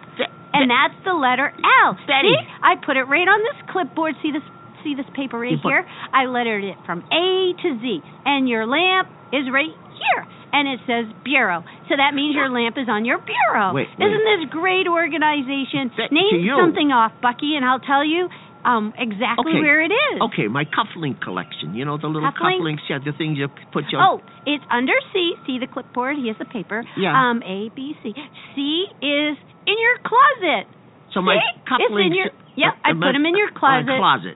And 0.55 0.71
that's 0.71 0.95
the 1.05 1.13
letter 1.15 1.53
L. 1.85 1.97
Betty. 2.07 2.35
See? 2.35 2.49
I 2.63 2.77
put 2.77 2.97
it 2.97 3.05
right 3.05 3.29
on 3.29 3.39
this 3.43 3.63
clipboard. 3.71 4.17
See 4.23 4.33
this 4.33 4.43
see 4.85 4.95
this 4.95 5.07
paper 5.15 5.39
right 5.39 5.59
here? 5.63 5.85
I 6.13 6.27
lettered 6.27 6.65
it 6.65 6.77
from 6.87 7.01
A 7.13 7.53
to 7.63 7.69
Z. 7.81 8.01
And 8.25 8.49
your 8.49 8.67
lamp 8.67 9.09
is 9.33 9.47
right 9.53 9.73
here. 9.73 10.23
And 10.53 10.65
it 10.67 10.81
says 10.89 11.05
bureau. 11.25 11.61
So 11.89 11.97
that 12.01 12.15
means 12.17 12.35
your 12.35 12.49
lamp 12.49 12.77
is 12.81 12.89
on 12.89 13.05
your 13.05 13.19
bureau. 13.21 13.75
Wait, 13.75 13.89
wait. 13.99 14.07
Isn't 14.07 14.25
this 14.25 14.49
great 14.51 14.89
organization? 14.89 15.93
To 15.97 16.09
Name 16.15 16.49
something 16.57 16.89
off, 16.93 17.13
Bucky, 17.21 17.57
and 17.57 17.65
I'll 17.65 17.81
tell 17.85 18.05
you 18.05 18.29
um 18.65 18.93
exactly 18.99 19.55
Okay. 19.55 19.61
where 19.63 19.81
it 19.85 19.93
is. 19.95 20.17
Okay, 20.33 20.49
my 20.49 20.65
cufflink 20.65 21.21
collection. 21.23 21.75
You 21.75 21.85
know 21.85 21.97
the 21.99 22.09
little 22.09 22.33
Cufflinks? 22.33 22.83
Yeah, 22.91 22.99
the 22.99 23.13
things 23.13 23.39
you 23.39 23.47
put 23.73 23.85
your. 23.93 24.01
Oh, 24.03 24.21
it's 24.47 24.65
under 24.71 24.95
C. 25.13 25.35
See 25.47 25.59
the 25.61 25.69
clipboard? 25.71 26.17
Here's 26.19 26.39
the 26.39 26.45
paper. 26.49 26.83
Yeah. 26.97 27.15
Um, 27.15 27.43
A, 27.45 27.71
B, 27.77 27.95
C. 28.03 28.13
C 28.57 28.87
is 29.05 29.37
in 29.69 29.77
your 29.79 29.97
closet. 30.03 30.67
so 31.15 31.21
my 31.23 31.37
See? 31.37 31.61
cufflinks. 31.71 31.87
It's 31.87 32.07
in 32.09 32.15
your. 32.17 32.31
Yep, 32.59 32.73
I 32.83 32.91
uh, 32.91 32.95
put 32.99 33.13
them 33.15 33.27
in 33.27 33.37
your 33.37 33.53
closet. 33.55 33.95
closet. 34.01 34.35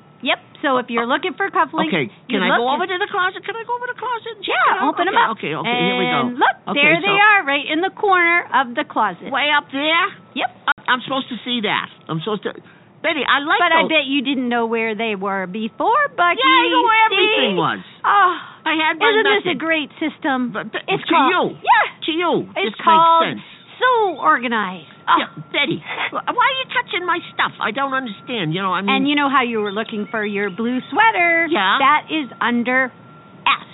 So 0.62 0.78
if 0.78 0.86
you're 0.88 1.06
looking 1.10 1.34
for 1.34 1.50
cufflinks, 1.50 1.90
Okay, 1.90 2.06
can 2.30 2.38
I 2.38 2.54
go 2.54 2.70
over 2.70 2.86
to 2.86 2.96
the 3.02 3.10
closet? 3.10 3.42
Can 3.42 3.58
I 3.58 3.66
go 3.66 3.74
over 3.74 3.90
to 3.90 3.94
the 3.94 4.00
closet? 4.00 4.34
and 4.38 4.46
Yeah, 4.46 4.86
open 4.86 5.04
okay, 5.04 5.10
them 5.10 5.18
up. 5.18 5.30
Okay, 5.36 5.52
okay, 5.58 5.74
here 5.82 5.98
we 5.98 6.06
go. 6.06 6.20
Look, 6.38 6.56
Okay, 6.70 6.78
there 6.86 7.02
so 7.02 7.10
they 7.10 7.18
are, 7.18 7.38
right 7.42 7.66
in 7.66 7.82
the 7.82 7.90
corner 7.90 8.46
of 8.54 8.78
the 8.78 8.86
closet. 8.86 9.28
Way 9.34 9.50
up 9.50 9.66
there? 9.74 10.06
Yep. 10.38 10.50
I'm 10.86 11.02
supposed 11.02 11.26
to 11.34 11.38
see 11.42 11.66
that. 11.66 11.90
I'm 12.06 12.22
supposed 12.22 12.46
to. 12.46 12.54
Betty, 13.02 13.26
I 13.26 13.42
like 13.42 13.58
But 13.58 13.74
I 13.74 13.82
bet 13.90 14.06
you 14.06 14.22
didn't 14.22 14.46
know 14.46 14.70
where 14.70 14.94
they 14.94 15.18
were 15.18 15.50
before, 15.50 16.06
Bucky. 16.14 16.38
Yeah, 16.38 16.54
I 16.62 16.66
know 16.70 16.82
where 16.86 17.02
See? 17.02 17.18
everything 17.18 17.54
was. 17.58 17.80
Oh, 18.06 18.32
I 18.62 18.74
had 18.78 18.94
my 19.02 19.10
isn't 19.10 19.26
this 19.26 19.46
a 19.50 19.58
great 19.58 19.90
system? 19.98 20.54
But, 20.54 20.70
but 20.70 20.86
It's 20.86 21.02
to 21.02 21.10
called 21.10 21.58
you. 21.58 21.58
Yeah. 21.66 21.86
To 22.06 22.10
you. 22.14 22.32
It's 22.54 22.70
this 22.70 22.78
called 22.78 23.26
makes 23.26 23.42
sense. 23.42 23.82
so 23.82 24.22
organized. 24.22 24.91
Oh. 25.02 25.18
Yeah, 25.18 25.30
Betty, 25.50 25.82
why 26.14 26.22
are 26.22 26.56
you 26.62 26.66
touching 26.70 27.02
my 27.06 27.18
stuff? 27.34 27.52
I 27.58 27.70
don't 27.74 27.92
understand. 27.92 28.54
You 28.54 28.62
know, 28.62 28.70
I 28.72 28.82
mean. 28.82 28.90
And 28.90 29.02
you 29.08 29.14
know 29.18 29.28
how 29.28 29.42
you 29.42 29.58
were 29.58 29.72
looking 29.72 30.06
for 30.10 30.24
your 30.24 30.48
blue 30.50 30.78
sweater? 30.90 31.46
Yeah. 31.50 31.78
That 31.82 32.06
is 32.06 32.30
under 32.40 32.92
S. 33.42 33.66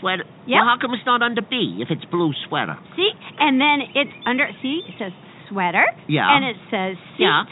sweater. 0.00 0.24
Yeah. 0.46 0.64
Well, 0.64 0.72
how 0.72 0.76
come 0.80 0.94
it's 0.94 1.04
not 1.04 1.20
under 1.20 1.42
B 1.42 1.80
if 1.84 1.88
it's 1.90 2.04
blue 2.08 2.32
sweater? 2.48 2.76
See? 2.96 3.10
And 3.38 3.60
then 3.60 3.84
it's 3.94 4.14
under, 4.24 4.48
see, 4.62 4.80
it 4.88 4.94
says 4.98 5.12
sweater. 5.52 5.84
Yeah. 6.08 6.24
And 6.24 6.44
it 6.44 6.56
says 6.72 6.96
seat. 7.16 7.28
Yeah. 7.28 7.44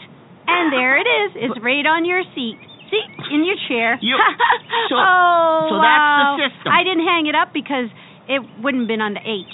And 0.49 0.73
there 0.73 0.97
it 0.97 1.05
is. 1.09 1.31
It's 1.37 1.59
right 1.61 1.85
on 1.85 2.05
your 2.09 2.23
seat. 2.35 2.57
See? 2.89 3.03
In 3.35 3.45
your 3.45 3.59
chair. 3.69 3.99
You- 4.01 4.17
so- 4.89 4.97
oh, 4.97 5.69
so 5.69 5.77
that's 5.83 6.07
the 6.09 6.25
wow. 6.25 6.39
system. 6.41 6.73
I 6.73 6.81
didn't 6.87 7.05
hang 7.05 7.27
it 7.27 7.35
up 7.35 7.53
because 7.53 7.91
it 8.31 8.41
wouldn't 8.63 8.87
have 8.87 8.89
been 8.89 9.03
on 9.03 9.13
the 9.13 9.21
H. 9.27 9.51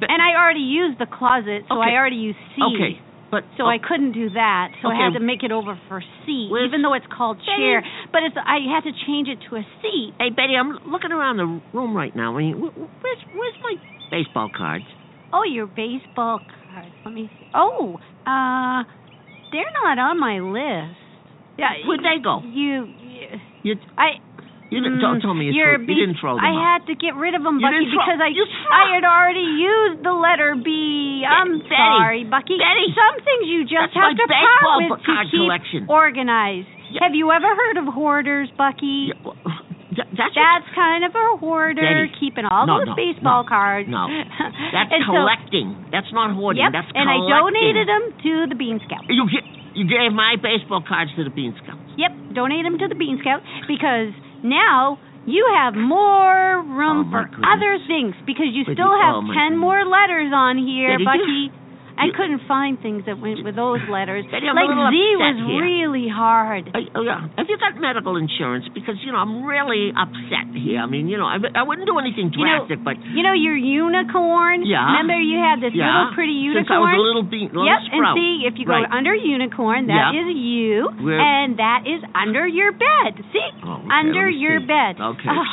But- 0.00 0.10
and 0.10 0.20
I 0.22 0.34
already 0.40 0.60
used 0.64 0.98
the 0.98 1.06
closet, 1.06 1.64
so 1.68 1.78
Okay. 1.80 1.90
I 1.90 1.96
already 1.96 2.16
used 2.16 2.38
C. 2.56 2.62
Okay, 2.62 2.98
but 3.30 3.44
So 3.56 3.66
I 3.66 3.78
couldn't 3.78 4.12
do 4.12 4.30
that. 4.30 4.72
So 4.82 4.88
I 4.88 4.96
had 4.96 5.12
to 5.14 5.20
make 5.20 5.42
it 5.44 5.52
over 5.52 5.76
for 5.88 6.02
C, 6.26 6.48
Where's- 6.50 6.66
even 6.66 6.82
though 6.82 6.94
it's 6.94 7.06
called 7.06 7.38
chair. 7.44 7.84
But 8.12 8.22
it's 8.24 8.36
I 8.36 8.58
had 8.72 8.84
to 8.84 8.92
change 9.06 9.28
it 9.28 9.40
to 9.50 9.56
a 9.56 9.64
seat. 9.82 10.14
Hey, 10.18 10.30
Betty, 10.30 10.56
I'm 10.56 10.78
looking 10.90 11.12
around 11.12 11.36
the 11.36 11.46
room 11.72 11.94
right 11.94 12.14
now. 12.16 12.34
I 12.34 12.38
mean, 12.38 12.54
wh- 12.58 12.72
wh- 12.74 13.02
where's 13.04 13.22
where's 13.34 13.54
my 13.62 13.76
baseball 14.10 14.48
cards? 14.48 14.84
Oh, 15.32 15.44
your 15.44 15.66
baseball 15.66 16.40
cards. 16.72 16.90
Let 17.04 17.14
me 17.14 17.30
see. 17.38 17.46
Oh, 17.54 18.00
uh, 18.26 18.82
they're 19.52 19.72
not 19.84 19.98
on 19.98 20.18
my 20.18 20.40
list. 20.40 20.98
Yeah, 21.56 21.74
Where'd 21.86 22.00
they 22.02 22.18
go? 22.22 22.40
You, 22.42 22.88
You 23.62 23.76
I. 23.98 24.18
you 24.70 24.78
didn't 24.80 24.98
Mm, 24.98 25.02
don't 25.02 25.20
tell 25.20 25.34
me 25.34 25.50
you, 25.50 25.58
threw, 25.58 25.84
be- 25.86 25.92
you 25.92 26.06
didn't 26.06 26.18
throw 26.22 26.34
them 26.38 26.44
I 26.46 26.54
out. 26.54 26.62
had 26.62 26.80
to 26.90 26.94
get 26.94 27.14
rid 27.18 27.34
of 27.34 27.42
them, 27.42 27.58
Bucky, 27.60 27.90
because 27.90 28.18
I 28.22 28.30
I 28.70 28.94
had 28.94 29.04
already 29.04 29.42
used 29.58 30.02
the 30.06 30.14
letter 30.14 30.54
B. 30.56 31.26
I'm 31.26 31.58
Betty, 31.58 31.74
sorry, 31.74 32.22
Bucky. 32.24 32.56
Betty, 32.56 32.86
Some 32.94 33.16
things 33.26 33.44
you 33.50 33.66
just 33.66 33.90
that's 33.92 33.98
have 33.98 34.14
to 34.16 34.26
part 34.30 34.88
with 34.88 35.02
to 35.02 35.12
keep 35.28 35.42
collection. 35.42 35.80
organized. 35.90 36.70
Yeah. 36.94 37.02
Have 37.06 37.14
you 37.14 37.30
ever 37.30 37.50
heard 37.54 37.76
of 37.82 37.86
hoarders, 37.92 38.50
Bucky? 38.58 39.10
Yeah, 39.14 39.18
well, 39.22 39.38
th- 39.94 40.10
that's 40.18 40.34
That's 40.34 40.66
kind 40.74 41.02
of 41.06 41.14
a 41.14 41.26
hoarder, 41.38 41.82
Betty, 41.82 42.10
keeping 42.18 42.46
all 42.46 42.66
no, 42.66 42.78
those 42.82 42.94
no, 42.94 42.98
baseball 42.98 43.42
no, 43.42 43.48
cards. 43.50 43.86
no. 43.90 44.06
That's 44.74 44.90
And 44.94 45.02
so- 45.06 45.14
collecting. 45.18 45.68
that's 45.94 46.10
not 46.14 46.34
hoarding. 46.34 46.62
Yep, 46.62 46.72
That's 46.74 46.90
and 46.94 47.06
I 47.10 47.18
donated 47.26 47.86
them 47.90 48.02
to 48.22 48.32
the 48.50 48.54
Bean 48.58 48.78
Scouts. 48.86 49.06
You 49.10 49.26
you 49.74 49.86
gave 49.86 50.10
my 50.14 50.34
baseball 50.34 50.82
cards 50.82 51.10
to 51.14 51.22
the 51.22 51.30
Bean 51.30 51.54
Scouts. 51.62 51.78
Yep, 51.98 52.34
donate 52.34 52.62
them 52.66 52.78
to 52.78 52.86
the 52.90 52.94
Bean 52.98 53.18
Scouts 53.22 53.46
because 53.70 54.10
now 54.42 54.98
you 55.26 55.46
have 55.54 55.74
more 55.74 56.62
room 56.64 57.06
Oh, 57.06 57.10
for 57.10 57.24
goodness. 57.28 57.46
other 57.46 57.78
things 57.86 58.14
because 58.26 58.50
you 58.52 58.64
still 58.64 58.94
have 59.00 59.20
oh, 59.20 59.26
ten 59.32 59.52
goodness. 59.54 59.60
more 59.60 59.84
letters 59.84 60.32
on 60.34 60.56
here, 60.58 60.96
Betty, 60.98 61.04
Bucky. 61.04 61.59
You- 61.90 61.98
I 61.98 62.04
you- 62.06 62.12
couldn't 62.16 62.40
find 62.48 62.78
things 62.80 63.04
that 63.06 63.18
went 63.18 63.42
with 63.44 63.56
those 63.56 63.80
letters. 63.90 64.24
Like 64.30 64.42
Z 64.42 64.46
was 64.46 65.36
here. 65.36 65.60
really 65.62 66.08
hard. 66.08 66.70
I, 66.74 66.86
oh 66.94 67.02
yeah. 67.02 67.28
Have 67.36 67.46
you 67.48 67.58
got 67.58 67.76
medical 67.80 68.16
insurance? 68.16 68.66
Because 68.72 68.96
you 69.04 69.12
know 69.12 69.18
I'm 69.18 69.44
really 69.44 69.92
upset 69.94 70.54
here. 70.54 70.80
I 70.80 70.86
mean, 70.86 71.08
you 71.08 71.18
know, 71.18 71.26
I, 71.26 71.36
I 71.54 71.62
wouldn't 71.62 71.86
do 71.86 71.98
anything 71.98 72.30
You 72.32 72.44
know- 72.44 72.64
drastic, 72.66 72.84
but 72.84 72.96
You 73.04 73.22
know 73.22 73.32
your 73.34 73.56
unicorn? 73.56 74.64
Yeah. 74.64 74.86
Remember 74.96 75.18
you 75.20 75.38
had 75.38 75.60
this 75.60 75.72
yeah. 75.74 75.86
little 76.08 76.14
pretty 76.14 76.32
unicorn? 76.32 76.64
Since 76.64 76.72
I 76.72 76.78
was 76.78 76.94
a 76.96 77.02
little 77.02 77.22
bean, 77.26 77.48
little 77.52 77.66
Yep, 77.66 77.80
sprout. 77.92 78.16
and 78.16 78.18
see 78.18 78.32
if 78.46 78.54
you 78.58 78.64
go 78.66 78.72
Right. 78.78 78.90
under 78.90 79.14
unicorn, 79.14 79.86
that 79.88 80.14
Yeah. 80.14 80.20
is 80.20 80.36
you, 80.36 80.88
Where- 81.00 81.20
and 81.20 81.56
that 81.58 81.86
is 81.86 82.02
under 82.14 82.46
your 82.46 82.72
bed. 82.72 83.24
See, 83.32 83.48
Oh, 83.64 83.72
okay, 83.82 83.88
under 83.90 84.28
your 84.28 84.60
see. 84.60 84.66
bed. 84.66 85.00
Okay. 85.00 85.28
Oh, 85.30 85.44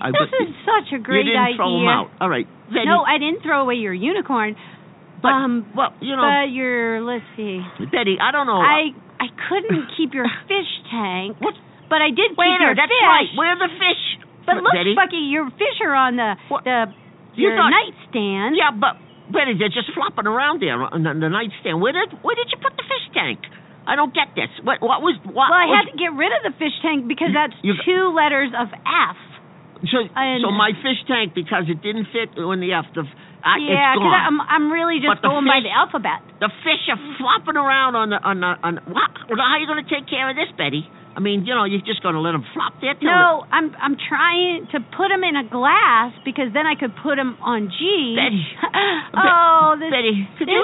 I, 0.00 0.10
this 0.12 0.30
is 0.46 0.54
such 0.64 0.92
a 0.94 0.98
great 0.98 1.26
you 1.26 1.32
didn't 1.32 1.42
idea. 1.42 1.56
throw 1.56 1.78
them 1.78 1.88
out. 1.88 2.10
All 2.20 2.28
right. 2.28 2.46
Betty, 2.70 2.86
No, 2.86 3.02
I 3.02 3.18
didn't 3.18 3.42
throw 3.42 3.62
away 3.62 3.76
your 3.76 3.94
unicorn. 3.94 4.54
But, 5.22 5.28
um, 5.34 5.66
well, 5.74 5.92
you 6.00 6.14
know, 6.14 6.22
but 6.22 6.50
your 6.52 7.02
let's 7.02 7.24
see, 7.36 7.60
Betty, 7.90 8.16
I 8.20 8.30
don't 8.30 8.46
know. 8.46 8.60
I 8.62 8.94
I 9.18 9.28
couldn't 9.48 9.90
keep 9.96 10.14
your 10.14 10.26
fish 10.50 10.70
tank, 10.90 11.36
What? 11.40 11.54
but 11.90 12.00
I 12.02 12.08
did 12.14 12.34
keep 12.38 12.38
your 12.60 12.74
That's 12.74 12.86
fish. 12.90 13.02
right. 13.06 13.30
Where 13.34 13.54
the 13.58 13.70
fish? 13.78 14.02
But 14.46 14.62
look, 14.62 14.72
Betty. 14.72 14.94
Bucky, 14.94 15.28
your 15.28 15.50
fish 15.58 15.78
are 15.84 15.94
on 15.94 16.16
the 16.16 16.34
What? 16.48 16.64
the 16.64 16.86
your 17.34 17.54
thought- 17.56 17.70
nightstand. 17.74 18.56
Yeah, 18.56 18.70
but 18.72 18.96
Betty, 19.28 19.58
they're 19.58 19.68
just 19.74 19.92
flopping 19.92 20.24
around 20.26 20.62
there 20.62 20.80
on 20.80 21.02
the, 21.04 21.12
the 21.12 21.28
nightstand. 21.28 21.82
Where 21.82 21.92
did 21.92 22.16
where 22.22 22.34
did 22.38 22.48
you 22.54 22.58
put 22.62 22.72
the 22.78 22.86
fish 22.86 23.06
tank? 23.12 23.42
I 23.88 23.96
don't 23.96 24.12
get 24.14 24.32
this. 24.36 24.48
What 24.64 24.80
what 24.80 25.00
was 25.02 25.16
what? 25.24 25.48
Well, 25.50 25.58
I 25.58 25.66
was, 25.68 25.76
had 25.82 25.86
to 25.92 25.96
get 25.98 26.12
rid 26.16 26.32
of 26.32 26.44
the 26.46 26.54
fish 26.56 26.76
tank 26.80 27.08
because 27.08 27.32
that's 27.34 27.56
you- 27.60 27.76
two 27.84 28.12
letters 28.16 28.52
of 28.56 28.68
F. 28.72 29.18
so 29.92 29.98
and- 30.16 30.40
so 30.44 30.50
my 30.54 30.72
fish 30.80 31.00
tank 31.08 31.34
because 31.34 31.66
it 31.68 31.82
didn't 31.82 32.06
fit 32.12 32.32
in 32.38 32.60
the 32.60 32.72
F. 32.72 32.86
The 32.94 33.04
I, 33.44 33.62
yeah, 33.62 33.94
it's 33.94 34.02
'cause 34.02 34.10
gone. 34.10 34.26
I'm 34.26 34.38
I'm 34.42 34.66
really 34.72 34.98
just 34.98 35.22
going 35.22 35.46
by 35.46 35.62
the 35.62 35.70
alphabet. 35.70 36.22
The 36.42 36.50
fish 36.66 36.82
are 36.90 37.00
flopping 37.18 37.56
around 37.56 37.94
on 37.94 38.10
the 38.10 38.18
on 38.18 38.40
the 38.42 38.50
on. 38.62 38.72
The, 38.76 38.82
What? 38.90 39.10
Well, 39.30 39.38
how 39.38 39.56
are 39.56 39.60
you 39.62 39.66
going 39.70 39.82
to 39.82 39.90
take 39.90 40.08
care 40.10 40.26
of 40.30 40.34
this, 40.34 40.50
Betty? 40.58 40.86
I 41.16 41.20
mean, 41.20 41.46
you 41.46 41.54
know, 41.54 41.64
you're 41.66 41.82
just 41.82 42.02
going 42.02 42.14
to 42.14 42.22
let 42.22 42.32
them 42.32 42.46
flop 42.54 42.78
there 42.80 42.94
No, 43.02 43.42
I'm 43.50 43.74
I'm 43.78 43.96
trying 43.98 44.66
to 44.70 44.78
put 44.94 45.10
them 45.10 45.22
in 45.26 45.34
a 45.34 45.42
glass 45.46 46.14
because 46.24 46.54
then 46.54 46.66
I 46.66 46.78
could 46.78 46.94
put 47.02 47.16
them 47.18 47.34
on 47.42 47.70
G. 47.74 48.14
Betty. 48.14 48.44
oh, 49.18 49.74
this 49.78 49.90
Betty, 49.90 50.28
could 50.38 50.46
this, 50.46 50.54
you 50.54 50.62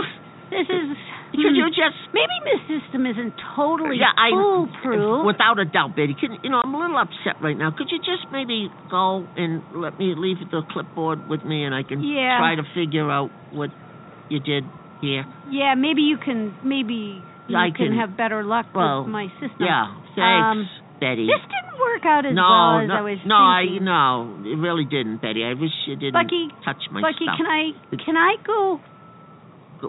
this 0.51 0.69
is 0.71 0.89
could 1.35 1.55
you 1.57 1.67
hmm. 1.67 1.75
just 1.75 1.99
maybe 2.15 2.37
my 2.47 2.59
system 2.71 3.07
isn't 3.07 3.35
totally 3.57 3.99
yeah, 3.99 4.15
I 4.17 4.31
foolproof. 4.31 5.27
without 5.27 5.59
a 5.59 5.65
doubt, 5.65 5.97
Betty. 5.97 6.15
Can 6.19 6.39
you 6.43 6.51
know? 6.51 6.63
I'm 6.63 6.75
a 6.75 6.79
little 6.79 6.97
upset 6.99 7.43
right 7.43 7.57
now. 7.57 7.71
Could 7.77 7.89
you 7.91 7.99
just 7.99 8.31
maybe 8.33 8.71
go 8.91 9.27
and 9.37 9.63
let 9.75 9.99
me 9.99 10.15
leave 10.17 10.39
the 10.51 10.63
clipboard 10.71 11.29
with 11.29 11.45
me, 11.45 11.65
and 11.65 11.75
I 11.75 11.83
can 11.83 12.03
Yeah. 12.03 12.39
try 12.39 12.55
to 12.57 12.63
figure 12.75 13.11
out 13.11 13.31
what 13.53 13.71
you 14.31 14.41
did 14.41 14.65
here. 15.01 15.25
yeah, 15.51 15.75
maybe 15.75 16.03
you 16.03 16.17
can 16.17 16.55
maybe 16.65 17.21
you 17.49 17.57
I 17.57 17.69
can, 17.71 17.93
can- 17.93 17.99
have 17.99 18.17
better 18.17 18.43
luck 18.43 18.67
well, 18.75 19.03
with 19.05 19.13
my 19.13 19.29
system. 19.41 19.61
Yeah, 19.61 19.93
thanks, 20.17 20.49
Um, 20.49 20.69
Betty. 21.01 21.27
This 21.27 21.43
didn't 21.45 21.79
work 21.79 22.07
out 22.07 22.25
as 22.25 22.33
no, 22.35 22.41
well 22.41 22.81
as 22.81 22.89
no, 22.89 22.95
I 22.95 23.01
was 23.03 23.19
no, 23.27 23.41
thinking. 23.61 23.85
no, 23.85 24.25
no, 24.41 24.51
it 24.51 24.57
really 24.57 24.85
didn't, 24.85 25.21
Betty. 25.21 25.45
I 25.45 25.53
wish 25.53 25.73
you 25.87 25.97
didn't 25.97 26.15
Bucky, 26.15 26.49
touch 26.65 26.81
my 26.91 27.03
Bucky, 27.03 27.27
stuff. 27.29 27.37
can 27.37 27.47
I 27.47 27.63
can 28.05 28.17
I 28.17 28.37
go? 28.47 28.81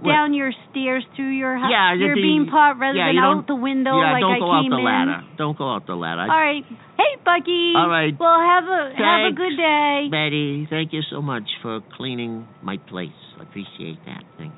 Down 0.03 0.33
your 0.33 0.51
stairs 0.71 1.03
through 1.15 1.31
your 1.31 1.55
house, 1.57 1.69
Yeah, 1.71 1.93
your 1.93 2.15
the- 2.15 2.21
bean 2.21 2.47
pot 2.49 2.79
rather 2.79 2.97
yeah, 2.97 3.07
than 3.13 3.17
out 3.23 3.47
the 3.47 3.55
window 3.55 3.99
yeah, 3.99 4.11
like 4.13 4.21
don't 4.21 4.35
I 4.35 4.39
go 4.39 4.51
out 4.51 4.61
came 4.63 4.71
the 4.71 4.77
in? 4.77 4.83
ladder. 4.85 5.23
Don't 5.37 5.57
go 5.57 5.69
out 5.73 5.85
the 5.87 5.95
ladder. 5.95 6.21
All 6.21 6.27
right. 6.27 6.63
Hey, 6.97 7.15
Bucky. 7.23 7.73
All 7.75 7.87
right. 7.89 8.13
Well, 8.19 8.39
have 8.39 8.63
a 8.65 8.93
have 8.97 9.31
a 9.31 9.35
good 9.35 9.55
day. 9.57 10.07
Betty, 10.11 10.67
thank 10.69 10.93
you 10.93 11.01
so 11.09 11.21
much 11.21 11.43
for 11.61 11.81
cleaning 11.95 12.47
my 12.63 12.77
place. 12.77 13.09
I 13.39 13.43
appreciate 13.43 13.99
that. 14.05 14.23
Thanks 14.37 14.55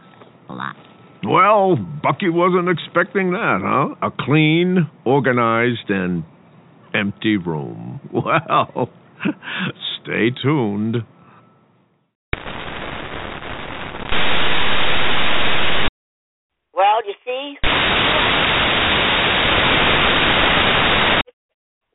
a 0.49 0.53
lot. 0.53 0.75
Well, 1.23 1.75
Bucky 1.75 2.29
wasn't 2.29 2.69
expecting 2.69 3.31
that, 3.31 3.59
huh? 3.63 3.95
A 4.07 4.11
clean, 4.11 4.87
organized, 5.03 5.89
and 5.89 6.23
empty 6.93 7.37
room. 7.37 7.99
Well, 8.13 8.89
stay 10.03 10.29
tuned. 10.43 10.97
Well, 16.77 17.01
you 17.09 17.17
see? 17.25 17.57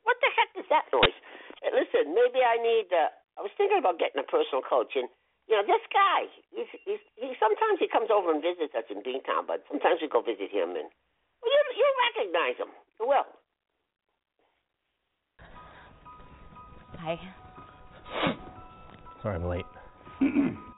What 0.03 0.19
the 0.19 0.27
heck 0.35 0.51
is 0.59 0.67
that 0.67 0.91
noise? 0.91 1.15
Uh, 1.63 1.71
Listen, 1.71 2.11
maybe 2.11 2.43
I 2.43 2.59
need. 2.59 2.91
Uh, 2.91 3.07
I 3.39 3.47
was 3.47 3.51
thinking 3.55 3.79
about 3.79 3.95
getting 3.95 4.19
a 4.19 4.27
personal 4.27 4.59
coach, 4.59 4.91
and 4.99 5.07
you 5.47 5.55
know, 5.55 5.63
this 5.63 5.79
guy. 5.87 6.27
He's, 6.51 6.67
he's, 6.83 6.99
he 7.15 7.31
sometimes 7.39 7.79
he 7.79 7.87
comes 7.87 8.11
over 8.11 8.35
and 8.35 8.43
visits 8.43 8.75
us 8.75 8.83
in 8.91 8.99
Beantown, 9.07 9.47
but 9.47 9.63
sometimes 9.71 10.03
we 10.03 10.11
go 10.11 10.19
visit 10.19 10.51
him, 10.51 10.75
and 10.75 10.91
well, 11.39 11.47
you 11.47 11.63
you 11.79 11.87
recognize 12.11 12.59
him. 12.59 12.75
You 12.99 13.07
will. 13.07 13.27
Hi. 16.99 17.15
Sorry 19.23 19.35
I'm 19.39 19.47
late. 19.47 19.63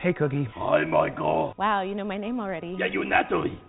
hey, 0.00 0.12
Cookie. 0.12 0.48
Hi, 0.54 0.84
Michael. 0.84 1.54
Wow, 1.58 1.82
you 1.82 1.94
know 1.94 2.04
my 2.04 2.16
name 2.16 2.40
already. 2.40 2.76
Yeah, 2.78 2.86
you 2.86 3.04
Natalie. 3.04 3.60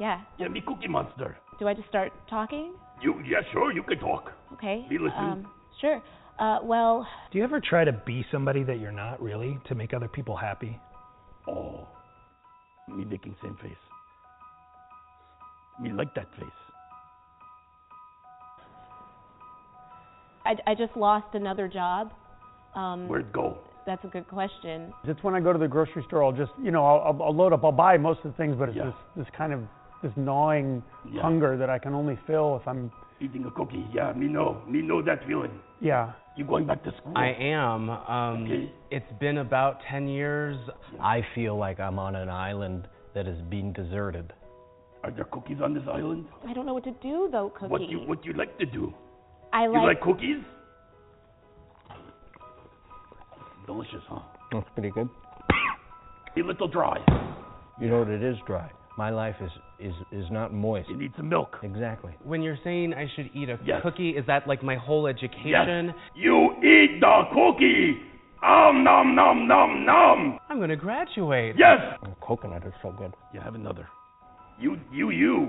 Yeah. 0.00 0.22
Yeah, 0.38 0.48
me 0.48 0.62
Cookie 0.66 0.88
Monster. 0.88 1.36
Do 1.58 1.68
I 1.68 1.74
just 1.74 1.88
start 1.88 2.12
talking? 2.28 2.74
You, 3.02 3.20
yeah, 3.26 3.40
sure, 3.52 3.72
you 3.72 3.82
can 3.82 3.98
talk. 3.98 4.32
Okay. 4.54 4.86
Me 4.88 4.98
listen. 4.98 5.18
Um, 5.18 5.50
sure. 5.80 6.02
Uh, 6.38 6.58
well, 6.62 7.06
Do 7.30 7.38
you 7.38 7.44
ever 7.44 7.60
try 7.60 7.84
to 7.84 7.92
be 7.92 8.24
somebody 8.32 8.64
that 8.64 8.80
you're 8.80 8.92
not 8.92 9.22
really 9.22 9.58
to 9.68 9.74
make 9.74 9.94
other 9.94 10.08
people 10.08 10.36
happy? 10.36 10.80
Oh, 11.46 11.86
me 12.88 13.04
making 13.04 13.36
same 13.42 13.56
face. 13.62 13.72
Me 15.80 15.92
like 15.92 16.14
that 16.14 16.28
face. 16.38 16.48
I, 20.44 20.56
I 20.66 20.74
just 20.74 20.96
lost 20.96 21.34
another 21.34 21.68
job. 21.68 22.12
Um, 22.74 23.08
Where'd 23.08 23.26
it 23.26 23.32
go? 23.32 23.58
That's 23.86 24.02
a 24.04 24.08
good 24.08 24.26
question. 24.28 24.92
It's 25.04 25.22
when 25.22 25.34
I 25.34 25.40
go 25.40 25.52
to 25.52 25.58
the 25.58 25.68
grocery 25.68 26.02
store, 26.08 26.24
I'll 26.24 26.32
just, 26.32 26.52
you 26.62 26.70
know, 26.70 26.84
I'll, 26.86 27.00
I'll- 27.14 27.22
I'll 27.24 27.34
load 27.34 27.52
up, 27.52 27.64
I'll 27.64 27.72
buy 27.72 27.96
most 27.98 28.20
of 28.24 28.32
the 28.32 28.36
things, 28.36 28.56
but 28.58 28.68
it's 28.70 28.76
Yeah. 28.78 28.86
this, 28.86 28.94
this 29.16 29.26
kind 29.36 29.52
of, 29.52 29.60
this 30.02 30.12
gnawing 30.16 30.82
Yeah. 31.10 31.20
hunger 31.22 31.56
that 31.58 31.68
I 31.68 31.78
can 31.78 31.94
only 31.94 32.16
fill 32.26 32.56
if 32.56 32.66
I'm, 32.66 32.90
Eating 33.20 33.44
a 33.44 33.50
cookie. 33.52 33.86
Yeah, 33.92 34.12
me 34.12 34.26
know. 34.26 34.60
Me 34.66 34.82
know 34.82 35.00
that 35.02 35.24
feeling. 35.26 35.52
yeah. 35.80 36.12
You 36.36 36.44
going 36.44 36.66
back 36.66 36.82
to 36.82 36.90
school? 36.96 37.12
I 37.14 37.28
am. 37.28 37.88
Um, 37.90 38.42
Okay. 38.42 38.72
It's 38.90 39.12
been 39.20 39.38
about 39.38 39.78
10 39.88 40.08
years. 40.08 40.56
I 41.00 41.24
feel 41.32 41.56
like 41.56 41.78
I'm 41.78 41.96
on 42.00 42.16
an 42.16 42.28
island 42.28 42.88
that 43.14 43.28
is 43.28 43.40
being 43.42 43.72
deserted. 43.72 44.32
Are 45.04 45.12
there 45.12 45.26
cookies 45.26 45.58
on 45.62 45.74
this 45.74 45.84
island? 45.86 46.26
I 46.48 46.52
don't 46.52 46.66
know 46.66 46.74
what 46.74 46.82
to 46.84 46.90
do 47.02 47.28
though, 47.30 47.50
Cookie. 47.50 47.68
What 47.70 47.78
do 47.82 47.86
you 47.86 48.00
what 48.00 48.20
do 48.22 48.28
you 48.30 48.34
like 48.34 48.58
to 48.58 48.66
do? 48.66 48.92
I 49.52 49.66
like, 49.68 49.80
You 49.80 49.86
like 49.86 50.00
cookies? 50.00 50.42
Delicious, 53.66 54.02
huh? 54.08 54.20
That's 54.52 54.66
pretty 54.74 54.90
good. 54.90 55.08
A 56.36 56.40
little 56.42 56.68
dry. 56.68 56.98
You 57.80 57.88
know 57.88 58.00
what 58.00 58.08
it 58.08 58.22
is 58.22 58.36
dry. 58.46 58.70
My 58.96 59.10
life 59.10 59.34
is 59.40 59.50
is 59.80 59.94
is 60.12 60.24
not 60.30 60.52
moist. 60.52 60.88
You 60.88 60.96
need 60.96 61.12
some 61.16 61.28
milk. 61.28 61.56
Exactly. 61.62 62.12
When 62.22 62.42
you're 62.42 62.58
saying 62.62 62.94
I 62.94 63.06
should 63.16 63.30
eat 63.34 63.48
a 63.48 63.58
Yes. 63.64 63.80
cookie, 63.82 64.10
is 64.10 64.24
that 64.26 64.46
like 64.46 64.62
my 64.62 64.76
whole 64.76 65.06
education? 65.08 65.86
Yes. 65.86 65.94
You 66.14 66.52
eat 66.62 67.00
the 67.00 67.22
cookie. 67.32 68.00
Um, 68.44 68.84
nom, 68.84 69.14
nom, 69.16 69.48
nom, 69.48 69.84
nom. 69.86 70.38
I'm 70.50 70.58
going 70.58 70.68
to 70.68 70.76
graduate. 70.76 71.56
Yes. 71.58 71.78
coconut 72.20 72.64
is 72.66 72.74
so 72.82 72.92
good. 72.92 73.14
You 73.32 73.40
have 73.40 73.54
another. 73.54 73.88
You, 74.60 74.78
you, 74.92 75.10
you. 75.10 75.48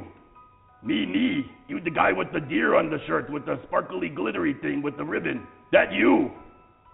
Me, 0.81 1.05
me. 1.05 1.45
You, 1.67 1.81
the 1.81 1.91
guy 1.91 2.13
with 2.13 2.31
the 2.31 2.39
deer 2.39 2.75
on 2.75 2.89
the 2.89 2.97
shirt, 3.05 3.29
with 3.29 3.45
the 3.45 3.59
sparkly, 3.67 4.07
glittery 4.07 4.55
thing, 4.61 4.81
with 4.81 4.95
the 4.97 5.03
ribbon. 5.03 5.45
That 5.73 5.91
you. 5.91 6.31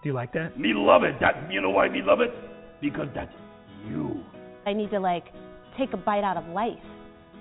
Do 0.04 0.10
you 0.10 0.14
like 0.14 0.34
that? 0.34 0.60
Me 0.60 0.74
love 0.74 1.04
it. 1.04 1.16
That 1.20 1.52
you 1.52 1.62
know 1.62 1.70
why 1.70 1.88
me 1.90 2.02
love 2.04 2.22
it? 2.22 2.32
Because 2.82 3.08
that's 3.14 3.32
you. 3.88 4.20
I 4.66 4.74
need 4.74 4.90
to 4.92 5.00
like 5.00 5.26
take 5.78 5.94
a 5.94 5.98
bite 5.98 6.24
out 6.24 6.38
of 6.38 6.46
life. 6.48 6.80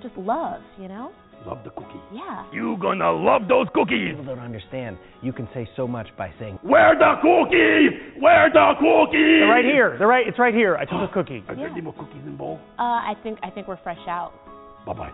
Just 0.03 0.16
love, 0.16 0.61
you 0.79 0.88
know? 0.88 1.12
Love 1.46 1.59
the 1.64 1.70
cookie. 1.70 2.01
Yeah. 2.12 2.44
You 2.53 2.77
gonna 2.81 3.11
love 3.12 3.49
those 3.49 3.66
cookies. 3.75 4.11
People 4.11 4.25
don't 4.27 4.38
understand. 4.44 4.99
You 5.23 5.33
can 5.33 5.49
say 5.55 5.66
so 5.75 5.88
much 5.88 6.09
by 6.18 6.31
saying, 6.38 6.59
Where 6.62 6.94
the 6.99 7.14
cookie? 7.23 8.20
Where 8.20 8.51
the 8.53 8.75
cookie? 8.79 9.40
They're 9.40 9.49
right 9.49 9.64
here. 9.64 9.96
They're 9.99 10.07
right. 10.07 10.29
It's 10.29 10.38
right 10.38 10.53
here. 10.55 10.77
I 10.77 10.85
took 10.85 11.01
a 11.01 11.09
cookie. 11.14 11.42
Are 11.49 11.57
there 11.57 11.68
any 11.68 11.81
more 11.81 11.94
cookies 11.94 12.23
in 12.27 12.37
bowl? 12.37 12.61
Uh, 12.79 12.83
I 12.83 13.14
think 13.23 13.38
I 13.42 13.49
think 13.49 13.68
we're 13.68 13.83
fresh 13.83 14.01
out. 14.07 14.33
Bye 14.85 14.92
bye. 14.92 15.12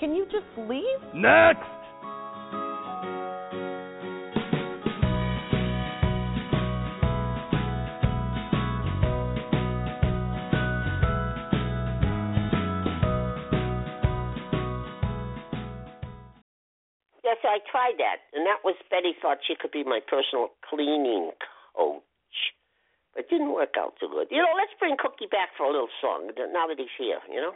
Can 0.00 0.14
you 0.14 0.24
just 0.26 0.46
leave? 0.68 0.98
Next. 1.14 1.60
Yes, 17.26 17.42
I 17.42 17.58
tried 17.68 17.98
that, 17.98 18.22
and 18.38 18.46
that 18.46 18.62
was 18.62 18.76
Betty 18.88 19.10
thought 19.20 19.38
she 19.42 19.56
could 19.58 19.72
be 19.72 19.82
my 19.82 19.98
personal 19.98 20.50
cleaning 20.62 21.32
coach, 21.74 22.38
but 23.16 23.28
didn't 23.28 23.52
work 23.52 23.74
out 23.76 23.94
too 23.98 24.06
good. 24.06 24.28
You 24.30 24.38
know, 24.38 24.54
let's 24.54 24.70
bring 24.78 24.94
Cookie 24.96 25.26
back 25.26 25.48
for 25.58 25.66
a 25.66 25.72
little 25.72 25.88
song 26.00 26.30
now 26.54 26.68
that 26.68 26.78
he's 26.78 26.86
here. 26.96 27.18
You 27.26 27.40
know. 27.42 27.54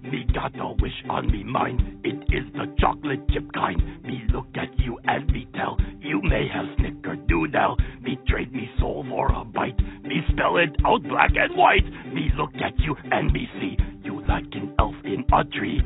Me 0.10 0.24
got 0.32 0.58
a 0.58 0.72
wish 0.80 1.04
on 1.10 1.30
me 1.30 1.44
mind. 1.44 2.00
It 2.02 2.24
is 2.32 2.50
the 2.54 2.74
chocolate 2.80 3.28
chip 3.28 3.44
kind. 3.52 4.02
Me 4.02 4.22
look 4.32 4.48
at 4.54 4.76
you 4.80 4.98
and 5.04 5.30
me 5.30 5.46
tell 5.54 5.76
you 6.00 6.22
may 6.22 6.48
have 6.48 6.64
snickerdoodle. 6.78 7.76
Me 8.02 8.18
trade 8.26 8.52
me 8.54 8.70
soul 8.80 9.04
for 9.08 9.30
a 9.32 9.44
bite. 9.44 9.78
Me 10.02 10.22
spell 10.32 10.56
it 10.56 10.74
out 10.86 11.02
black 11.04 11.30
and 11.36 11.54
white. 11.56 11.84
Me 12.12 12.32
look 12.36 12.54
at 12.54 12.76
you 12.80 12.96
and 13.12 13.30
me 13.32 13.46
see 13.60 13.76
like 14.30 14.46
an 14.54 14.72
elf 14.78 14.94
in 15.02 15.26
a 15.32 15.42
tree. 15.58 15.82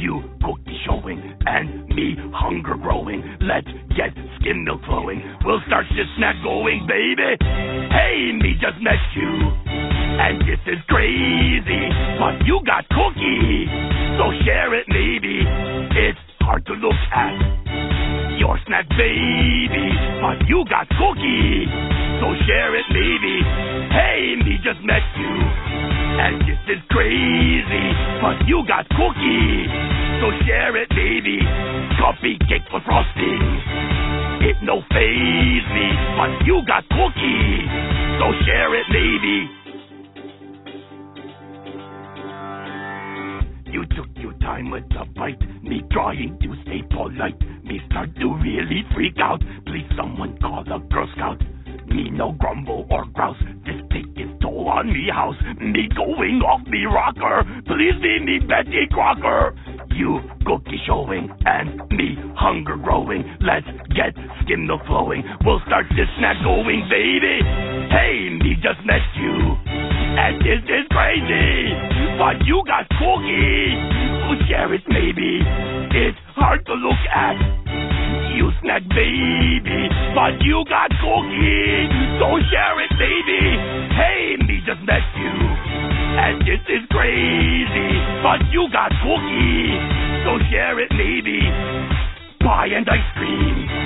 You 0.00 0.24
cookie 0.40 0.80
showing 0.88 1.20
and 1.44 1.86
me 1.88 2.16
hunger 2.32 2.74
growing. 2.74 3.20
Let's 3.42 3.68
get 3.92 4.16
skim 4.40 4.64
milk 4.64 4.80
flowing. 4.88 5.20
We'll 5.44 5.60
start 5.66 5.84
this 5.92 6.08
snack 6.16 6.36
going, 6.42 6.88
baby. 6.88 7.36
Hey, 7.92 8.32
me 8.32 8.56
just 8.56 8.80
met 8.80 8.96
you. 9.14 9.28
And 9.68 10.40
this 10.40 10.58
is 10.66 10.80
crazy, 10.88 11.84
but 12.16 12.40
you 12.48 12.64
got 12.64 12.88
cookie. 12.88 13.68
So 14.16 14.32
share 14.48 14.72
it 14.72 14.86
maybe. 14.88 15.44
It's 15.92 16.18
hard 16.40 16.64
to 16.66 16.72
look 16.72 16.96
at 17.12 17.91
your 18.38 18.58
snack 18.66 18.88
baby, 18.96 19.88
but 20.20 20.46
you 20.48 20.64
got 20.68 20.88
cookie. 20.96 21.66
So 22.20 22.32
share 22.46 22.74
it 22.76 22.86
maybe. 22.90 23.36
Hey, 23.90 24.36
me 24.38 24.58
just 24.62 24.80
met 24.84 25.02
you. 25.18 25.32
And 26.22 26.40
this 26.46 26.60
is 26.68 26.80
crazy, 26.90 27.86
but 28.20 28.46
you 28.46 28.62
got 28.68 28.88
cookie. 28.94 29.66
So 30.20 30.30
share 30.46 30.76
it 30.76 30.88
baby. 30.90 31.40
Coffee 31.98 32.38
cake 32.48 32.66
for 32.70 32.80
frosting. 32.84 33.42
It 34.42 34.56
no 34.62 34.82
faze 34.90 35.66
me, 35.74 35.88
but 36.18 36.46
you 36.46 36.62
got 36.66 36.86
cookie. 36.90 37.66
So 38.18 38.32
share 38.46 38.74
it 38.74 38.86
maybe. 38.90 39.61
You 43.72 43.86
took 43.96 44.08
your 44.16 44.34
time 44.34 44.70
with 44.70 44.86
the 44.90 45.06
bite, 45.16 45.40
me 45.62 45.80
trying 45.90 46.38
to 46.42 46.54
stay 46.60 46.82
polite. 46.92 47.40
Me 47.64 47.80
start 47.88 48.14
to 48.16 48.28
really 48.44 48.84
freak 48.94 49.16
out. 49.16 49.40
Please, 49.64 49.88
someone 49.96 50.36
call 50.42 50.60
a 50.60 50.78
Girl 50.92 51.08
Scout. 51.16 51.40
Me 51.88 52.10
no 52.10 52.32
grumble 52.32 52.86
or 52.90 53.06
grouse. 53.06 53.40
This 53.64 53.80
take 53.88 54.12
its 54.14 54.30
toll 54.42 54.68
on 54.68 54.92
me 54.92 55.08
house. 55.10 55.40
Me 55.58 55.88
going 55.96 56.44
off 56.44 56.60
me 56.68 56.84
rocker. 56.84 57.48
Please 57.64 57.96
be 58.02 58.20
me 58.20 58.40
Betty 58.44 58.88
Crocker. 58.92 59.56
You 59.88 60.20
cookie 60.44 60.80
showing 60.86 61.32
and 61.46 61.80
me 61.88 62.16
hunger 62.36 62.76
growing. 62.76 63.24
Let's 63.40 63.66
get 63.96 64.12
skim 64.44 64.66
milk 64.66 64.84
flowing. 64.86 65.24
We'll 65.46 65.60
start 65.64 65.86
this 65.96 66.12
snack 66.18 66.36
going, 66.44 66.88
baby. 66.92 67.40
Hey, 67.88 68.28
me 68.36 68.52
just 68.60 68.84
met 68.84 69.00
you. 69.16 69.56
And 69.64 70.40
this 70.44 70.60
is 70.60 70.84
crazy. 70.92 72.01
But 72.18 72.44
you 72.46 72.62
got 72.66 72.88
cookie. 72.98 73.76
Oh, 74.28 74.36
share 74.48 74.72
it 74.74 74.84
maybe. 74.88 75.40
It's 75.96 76.18
hard 76.36 76.64
to 76.66 76.74
look 76.74 77.02
at. 77.08 77.36
You 78.36 78.50
snack 78.60 78.82
baby. 78.88 79.88
But 80.14 80.40
you 80.44 80.64
got 80.68 80.90
cookie. 81.00 81.88
So 82.20 82.38
share 82.52 82.78
it 82.84 82.92
baby. 82.96 83.42
Hey, 83.96 84.36
me 84.44 84.60
just 84.64 84.80
met 84.84 85.04
you. 85.16 85.34
And 86.16 86.40
this 86.42 86.62
is 86.68 86.84
crazy. 86.90 87.90
But 88.22 88.44
you 88.52 88.68
got 88.72 88.92
cookie. 89.02 89.72
So 90.24 90.38
share 90.50 90.78
it 90.80 90.92
maybe. 90.92 91.40
Pie 92.40 92.70
and 92.76 92.88
ice 92.88 93.10
cream. 93.16 93.81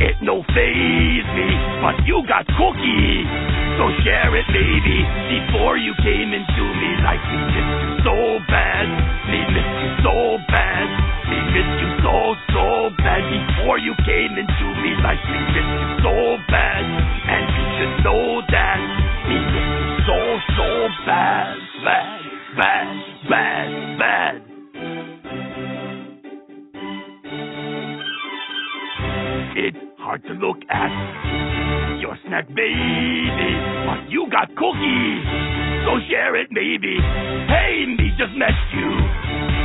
It 0.00 0.16
no 0.24 0.40
faze 0.56 1.28
me, 1.36 1.48
but 1.84 2.08
you 2.08 2.24
got 2.24 2.48
cookie. 2.56 3.20
So 3.76 3.84
share 4.00 4.32
it, 4.32 4.48
baby. 4.48 5.04
Before 5.28 5.76
you 5.76 5.92
came 6.00 6.32
into 6.32 6.64
me 6.80 6.90
like 7.04 7.20
me 7.28 7.36
missed 7.52 7.84
you 7.84 7.92
so 8.08 8.16
bad. 8.48 8.88
Me 9.28 9.44
missed 9.44 9.76
you 9.76 9.90
so 10.00 10.16
bad. 10.48 10.88
Me 11.28 11.36
missed 11.52 11.76
you 11.84 11.90
so, 12.00 12.16
so 12.48 12.66
bad. 12.96 13.28
Before 13.28 13.76
you 13.76 13.92
came 14.08 14.40
into 14.40 14.66
me 14.80 14.96
like 15.04 15.20
me 15.20 15.36
missed 15.52 15.68
you 15.68 15.86
so 16.00 16.16
bad. 16.48 16.80
And 16.80 17.44
you 17.52 17.64
should 17.76 17.94
know 18.00 18.40
that. 18.48 18.80
Me 19.28 19.36
missed 19.36 19.84
you 19.84 19.88
so, 20.08 20.18
so. 20.56 20.68
Bad, 21.04 21.56
bad, 21.84 22.20
bad, 22.56 22.88
bad. 23.28 23.59
To 30.30 30.36
look 30.36 30.62
at 30.70 31.98
your 31.98 32.16
snack, 32.24 32.46
baby, 32.54 33.50
but 33.82 34.06
you 34.14 34.30
got 34.30 34.46
cookies, 34.54 35.26
so 35.82 35.98
share 36.06 36.36
it, 36.36 36.46
maybe. 36.52 37.02
Hey, 37.50 37.82
me 37.98 38.14
just 38.14 38.38
met 38.38 38.54
you, 38.70 38.90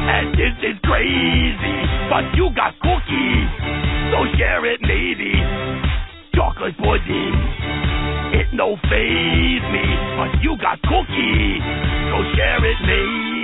and 0.09 0.33
this 0.33 0.57
is 0.65 0.73
crazy, 0.81 1.77
but 2.09 2.33
you 2.33 2.49
got 2.57 2.73
cookies, 2.81 3.49
so 4.09 4.25
share 4.41 4.65
it, 4.65 4.81
maybe. 4.81 5.37
Chocolate 6.33 6.73
pudding, 6.81 7.37
it 8.33 8.49
no 8.57 8.73
faze 8.89 9.65
me, 9.69 9.85
but 10.17 10.41
you 10.41 10.57
got 10.57 10.81
cookies, 10.81 11.61
so 12.09 12.17
share 12.33 12.65
it, 12.65 12.77
maybe. 12.81 13.34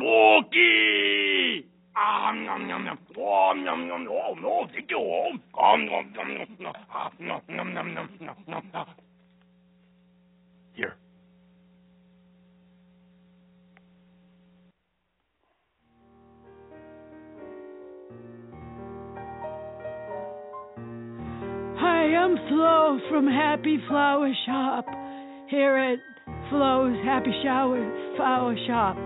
Ah. 0.00 0.04
Oh, 0.04 0.40
oh, 0.40 0.42
you. 0.52 1.64
Oh, 1.96 2.32
nom, 2.34 2.68
nom, 2.68 2.86
nom, 2.86 2.98
nom, 6.34 6.56
nom. 6.60 6.72
Ah, 6.90 7.10
nom, 7.18 7.40
nom, 7.48 7.74
nom, 7.74 7.94
nom, 7.94 8.08
nom, 8.20 8.36
nom. 8.46 8.62
Ah. 8.74 8.86
Here. 10.74 10.94
Hi, 21.80 22.14
I'm 22.14 22.36
Flo 22.48 23.00
from 23.10 23.26
Happy 23.26 23.78
Flower 23.88 24.32
Shop 24.46 24.84
here 25.48 25.76
at 25.76 25.98
Flo's 26.50 26.96
Happy 27.04 27.32
Shower 27.42 28.14
Flower 28.16 28.54
Shop. 28.66 28.96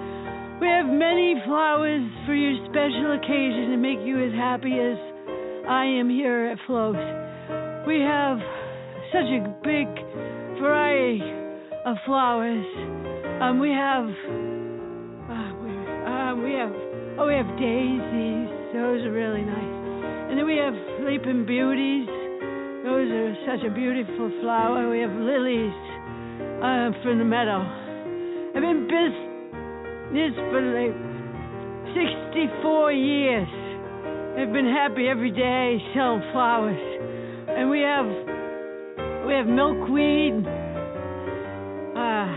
We 0.63 0.69
have 0.69 0.87
many 0.87 1.35
flowers 1.45 2.07
for 2.25 2.39
your 2.39 2.55
special 2.71 3.19
occasion 3.19 3.75
to 3.75 3.77
make 3.83 3.99
you 4.07 4.23
as 4.23 4.31
happy 4.39 4.79
as 4.79 4.95
I 5.67 5.83
am 5.99 6.09
here 6.09 6.55
at 6.55 6.59
Flo's. 6.71 6.95
We 7.83 7.99
have 7.99 8.39
such 9.11 9.27
a 9.27 9.43
big 9.67 9.91
variety 10.63 11.19
of 11.83 11.99
flowers. 12.07 12.63
Um, 13.43 13.59
we 13.59 13.75
have, 13.75 14.07
uh, 15.27 15.51
we, 16.39 16.55
uh, 16.55 16.63
have, 16.63 16.75
oh, 17.19 17.27
we 17.27 17.35
have 17.35 17.51
daisies. 17.59 18.47
Those 18.71 19.03
are 19.03 19.11
really 19.11 19.43
nice. 19.43 19.75
And 20.31 20.39
then 20.39 20.47
we 20.47 20.63
have 20.63 20.79
Sleeping 21.03 21.43
Beauties. 21.43 22.07
Those 22.87 23.11
are 23.11 23.35
such 23.51 23.67
a 23.67 23.75
beautiful 23.75 24.31
flower. 24.39 24.89
We 24.89 25.01
have 25.03 25.11
lilies. 25.11 25.75
I'm 26.63 26.95
from 27.03 27.19
the 27.19 27.27
meadow. 27.27 27.67
I've 28.55 28.63
been 28.63 28.87
business 30.13 30.37
for 30.53 30.61
like 30.61 30.93
64 31.97 32.93
years. 32.93 33.49
I've 34.37 34.53
been 34.53 34.69
happy 34.69 35.09
every 35.09 35.31
day 35.31 35.79
selling 35.95 36.23
flowers. 36.33 36.81
And 37.49 37.71
we 37.71 37.81
have 37.81 38.07
we 39.27 39.33
have 39.33 39.47
milkweed, 39.47 40.45
uh, 41.97 42.29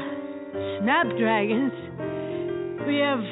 snapdragons. 0.80 1.76
We 2.88 2.96
have 3.04 3.24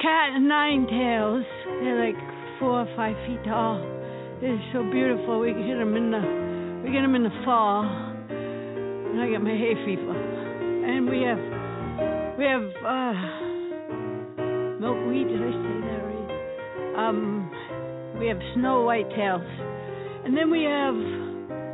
cat 0.00 0.40
nine 0.40 0.86
tails. 0.88 1.44
They're 1.80 2.06
like 2.06 2.20
four 2.58 2.80
or 2.80 2.88
five 2.96 3.16
feet 3.26 3.44
tall. 3.44 3.80
They're 4.40 4.62
so 4.72 4.82
beautiful. 4.90 5.40
We 5.40 5.52
get 5.52 5.76
them 5.76 5.96
in 5.96 6.10
the 6.10 6.24
we 6.84 6.92
get 6.92 7.02
them 7.02 7.14
in 7.14 7.24
the 7.24 7.36
fall. 7.44 7.84
And 7.84 9.20
I 9.20 9.28
get 9.28 9.42
my 9.42 9.50
hay 9.50 9.74
fever. 9.84 10.16
And 10.16 11.08
we 11.08 11.20
have 11.22 11.51
we 12.42 12.48
have 12.48 12.74
uh, 12.82 13.14
milkweed. 14.82 15.28
Did 15.30 15.38
I 15.38 15.52
say 15.62 15.76
that 15.86 16.00
right? 16.02 16.98
Um, 16.98 17.46
we 18.18 18.26
have 18.26 18.38
snow 18.56 18.82
white 18.82 19.08
tails, 19.10 19.46
and 20.26 20.36
then 20.36 20.50
we 20.50 20.64
have 20.64 20.94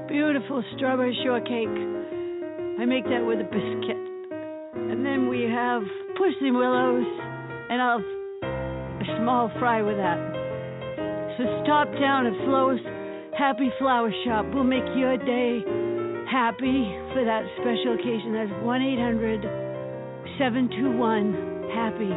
beautiful 0.08 0.62
strawberry 0.76 1.16
shortcake. 1.24 1.72
I 1.72 2.84
make 2.84 3.04
that 3.04 3.24
with 3.24 3.40
a 3.40 3.48
biscuit, 3.48 3.96
and 4.92 5.06
then 5.06 5.30
we 5.30 5.48
have 5.48 5.80
pussy 6.18 6.50
willows, 6.50 7.06
and 7.70 7.80
I'll 7.80 8.04
a 8.44 9.06
small 9.24 9.50
fry 9.58 9.80
with 9.80 9.96
that. 9.96 10.20
So 11.38 11.64
stop 11.64 11.88
down 11.98 12.26
at 12.26 12.34
Flo's 12.44 12.80
Happy 13.38 13.72
Flower 13.78 14.12
Shop. 14.26 14.44
We'll 14.52 14.64
make 14.64 14.84
your 14.94 15.16
day 15.16 15.64
happy 16.30 16.92
for 17.16 17.24
that 17.24 17.48
special 17.56 17.94
occasion. 17.94 18.34
That's 18.34 18.52
1 18.62 18.82
800 18.82 19.67
721 20.38 21.34
HAPPY. 21.74 22.14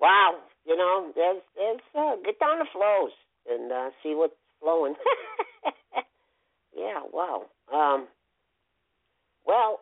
Wow, 0.00 0.38
you 0.64 0.74
know, 0.74 1.12
there's 1.14 1.42
there's 1.54 1.80
uh, 1.94 2.16
get 2.24 2.40
down 2.40 2.60
the 2.60 2.64
flows 2.72 3.10
and 3.46 3.70
uh, 3.70 3.90
see 4.02 4.14
what's 4.14 4.32
flowing. 4.62 4.94
yeah, 6.74 7.00
wow. 7.12 7.44
Um, 7.70 8.06
well, 9.46 9.80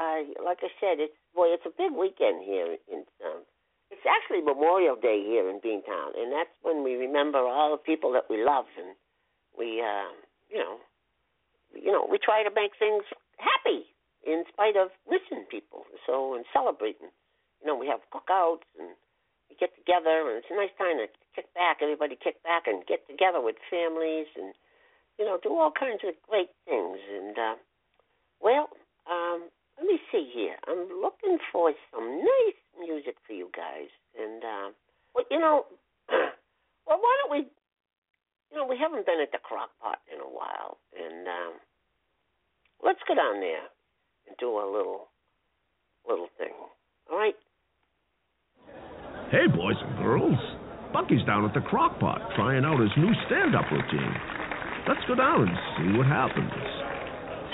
uh, 0.00 0.20
like 0.44 0.58
I 0.62 0.68
said, 0.78 1.00
it's 1.00 1.12
boy, 1.34 1.46
it's 1.48 1.66
a 1.66 1.70
big 1.76 1.90
weekend 1.90 2.44
here 2.44 2.76
in 2.86 3.02
um, 3.26 3.42
it's 3.92 4.08
actually 4.08 4.40
Memorial 4.40 4.96
Day 4.96 5.20
here 5.20 5.44
in 5.52 5.60
Beantown, 5.60 6.16
and 6.16 6.32
that's 6.32 6.50
when 6.64 6.82
we 6.82 6.96
remember 6.96 7.38
all 7.44 7.76
the 7.76 7.84
people 7.84 8.10
that 8.16 8.24
we 8.32 8.42
love, 8.42 8.64
and 8.80 8.96
we, 9.52 9.84
uh, 9.84 10.08
you 10.48 10.56
know, 10.56 10.80
you 11.76 11.92
know, 11.92 12.08
we 12.08 12.16
try 12.16 12.42
to 12.42 12.50
make 12.50 12.72
things 12.80 13.04
happy 13.36 13.84
in 14.24 14.44
spite 14.48 14.80
of 14.80 14.88
missing 15.04 15.44
people. 15.50 15.84
So 16.08 16.34
and 16.34 16.44
celebrating, 16.52 17.12
you 17.60 17.66
know, 17.68 17.76
we 17.76 17.86
have 17.88 18.00
cookouts 18.08 18.64
and 18.80 18.96
we 19.52 19.56
get 19.60 19.76
together, 19.76 20.24
and 20.32 20.40
it's 20.40 20.48
a 20.48 20.56
nice 20.56 20.72
time 20.80 20.96
to 20.96 21.06
kick 21.36 21.52
back. 21.52 21.84
Everybody 21.84 22.16
kick 22.16 22.42
back 22.42 22.64
and 22.64 22.86
get 22.88 23.04
together 23.04 23.44
with 23.44 23.56
families, 23.68 24.32
and 24.40 24.56
you 25.20 25.28
know, 25.28 25.36
do 25.36 25.52
all 25.52 25.72
kinds 25.72 26.00
of 26.08 26.16
great 26.24 26.48
things. 26.64 26.96
And 27.12 27.36
uh, 27.36 27.56
well, 28.40 28.72
um, 29.04 29.52
let 29.76 29.84
me 29.84 30.00
see 30.08 30.32
here. 30.32 30.56
I'm 30.64 30.88
looking 30.96 31.36
for 31.52 31.72
some 31.92 32.24
nice 32.24 32.61
music 32.82 33.14
for 33.26 33.32
you 33.32 33.48
guys. 33.54 33.88
And 34.18 34.42
uh, 34.42 34.68
well, 35.14 35.24
you 35.30 35.38
know, 35.38 35.64
well, 36.86 36.98
why 36.98 37.14
don't 37.22 37.30
we? 37.30 37.46
You 38.50 38.58
know, 38.58 38.66
we 38.66 38.76
haven't 38.76 39.06
been 39.06 39.22
at 39.22 39.32
the 39.32 39.40
crock 39.40 39.70
pot 39.80 40.04
in 40.12 40.20
a 40.20 40.28
while, 40.28 40.76
and 40.92 41.24
um, 41.24 41.52
let's 42.84 43.00
go 43.08 43.14
down 43.14 43.40
there 43.40 43.64
and 44.28 44.36
do 44.36 44.60
a 44.60 44.66
little, 44.68 45.08
little 46.06 46.28
thing. 46.36 46.52
All 47.10 47.16
right. 47.16 47.38
Hey, 49.32 49.48
boys 49.48 49.80
and 49.80 49.96
girls. 49.96 50.36
Bucky's 50.92 51.24
down 51.24 51.48
at 51.48 51.54
the 51.54 51.64
crock 51.64 51.98
pot 51.98 52.20
trying 52.36 52.68
out 52.68 52.76
his 52.78 52.92
new 53.00 53.12
stand 53.24 53.56
up 53.56 53.64
routine. 53.72 54.14
Let's 54.84 55.00
go 55.08 55.14
down 55.16 55.48
and 55.48 55.56
see 55.80 55.96
what 55.96 56.04
happens. 56.04 56.52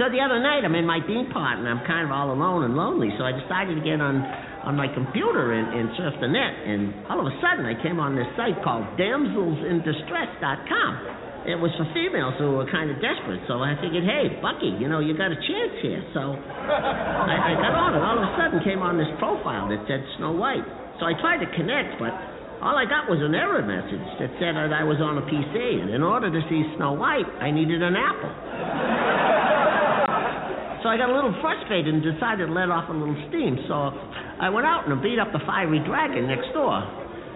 So 0.02 0.10
the 0.10 0.18
other 0.18 0.42
night, 0.42 0.66
I'm 0.66 0.74
in 0.74 0.86
my 0.86 0.98
bean 0.98 1.30
pot 1.30 1.58
and 1.58 1.68
I'm 1.68 1.86
kind 1.86 2.02
of 2.02 2.10
all 2.10 2.34
alone 2.34 2.64
and 2.64 2.74
lonely. 2.74 3.10
So 3.18 3.22
I 3.22 3.30
decided 3.30 3.78
to 3.78 3.84
get 3.86 4.02
on 4.02 4.22
on 4.68 4.76
my 4.76 4.92
computer 4.92 5.56
and, 5.56 5.72
and 5.72 5.88
surf 5.96 6.12
the 6.20 6.28
net. 6.28 6.52
And 6.68 7.08
all 7.08 7.24
of 7.24 7.26
a 7.32 7.32
sudden, 7.40 7.64
I 7.64 7.72
came 7.80 7.96
on 7.96 8.12
this 8.12 8.28
site 8.36 8.60
called 8.60 8.84
DamselsInDistress.com. 9.00 11.48
It 11.48 11.56
was 11.56 11.72
for 11.80 11.88
females 11.96 12.36
who 12.36 12.60
were 12.60 12.68
kind 12.68 12.92
of 12.92 13.00
desperate. 13.00 13.40
So 13.48 13.64
I 13.64 13.72
figured, 13.80 14.04
hey, 14.04 14.36
Bucky, 14.44 14.76
you 14.76 14.92
know, 14.92 15.00
you 15.00 15.16
got 15.16 15.32
a 15.32 15.40
chance 15.40 15.72
here. 15.80 16.04
So 16.12 16.36
I, 16.36 17.56
I 17.56 17.58
got 17.64 17.72
on, 17.72 17.96
and 17.96 18.04
all 18.04 18.20
of 18.20 18.28
a 18.28 18.32
sudden 18.36 18.60
came 18.60 18.84
on 18.84 19.00
this 19.00 19.08
profile 19.16 19.72
that 19.72 19.80
said 19.88 20.04
Snow 20.20 20.36
White. 20.36 20.68
So 21.00 21.08
I 21.08 21.16
tried 21.16 21.40
to 21.40 21.48
connect, 21.56 21.96
but 21.96 22.12
all 22.60 22.76
I 22.76 22.84
got 22.84 23.08
was 23.08 23.24
an 23.24 23.32
error 23.32 23.64
message 23.64 24.04
that 24.20 24.36
said 24.36 24.52
that 24.52 24.76
I 24.76 24.84
was 24.84 25.00
on 25.00 25.16
a 25.16 25.24
PC, 25.24 25.80
and 25.80 25.96
in 25.96 26.04
order 26.04 26.28
to 26.28 26.40
see 26.52 26.60
Snow 26.76 26.92
White, 26.92 27.24
I 27.40 27.48
needed 27.48 27.80
an 27.80 27.96
Apple. 27.96 28.28
So 30.82 30.88
I 30.88 30.96
got 30.96 31.10
a 31.10 31.14
little 31.14 31.34
frustrated 31.42 31.90
and 31.90 32.02
decided 32.02 32.46
to 32.46 32.52
let 32.54 32.70
off 32.70 32.86
a 32.86 32.94
little 32.94 33.18
steam. 33.28 33.58
So 33.66 33.90
I 34.38 34.46
went 34.46 34.62
out 34.62 34.86
and 34.86 34.94
beat 35.02 35.18
up 35.18 35.34
the 35.34 35.42
fiery 35.42 35.82
dragon 35.82 36.30
next 36.30 36.54
door. 36.54 36.78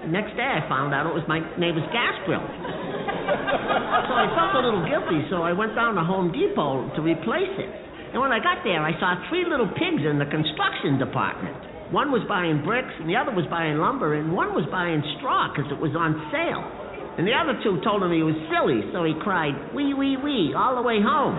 Next 0.07 0.35
day 0.35 0.47
I 0.47 0.63
found 0.67 0.95
out 0.95 1.07
it 1.07 1.15
was 1.15 1.27
my 1.27 1.39
neighbor's 1.59 1.87
gas 1.95 2.15
grill. 2.27 2.43
so 2.43 4.13
I 4.15 4.27
felt 4.35 4.59
a 4.59 4.63
little 4.63 4.83
guilty, 4.87 5.27
so 5.31 5.43
I 5.43 5.55
went 5.55 5.75
down 5.75 5.95
to 5.95 6.03
Home 6.03 6.31
Depot 6.31 6.91
to 6.95 7.01
replace 7.03 7.55
it. 7.59 7.71
And 8.15 8.21
when 8.21 8.31
I 8.31 8.43
got 8.43 8.67
there, 8.67 8.83
I 8.83 8.99
saw 8.99 9.15
three 9.31 9.47
little 9.47 9.71
pigs 9.79 10.03
in 10.03 10.19
the 10.19 10.27
construction 10.27 10.99
department. 10.99 11.55
One 11.95 12.11
was 12.11 12.23
buying 12.29 12.63
bricks, 12.65 12.93
and 12.99 13.09
the 13.09 13.17
other 13.17 13.31
was 13.31 13.47
buying 13.47 13.79
lumber, 13.79 14.19
and 14.19 14.33
one 14.33 14.55
was 14.55 14.67
buying 14.71 15.03
straw 15.19 15.53
because 15.53 15.71
it 15.71 15.79
was 15.79 15.95
on 15.95 16.17
sale. 16.35 16.82
And 17.13 17.29
the 17.29 17.37
other 17.37 17.61
two 17.61 17.77
told 17.85 18.01
him 18.01 18.09
he 18.09 18.25
was 18.25 18.33
silly, 18.49 18.81
so 18.89 19.05
he 19.05 19.13
cried, 19.21 19.53
wee, 19.77 19.93
wee, 19.93 20.17
wee, 20.17 20.57
all 20.57 20.81
the 20.81 20.81
way 20.81 20.97
home. 20.97 21.37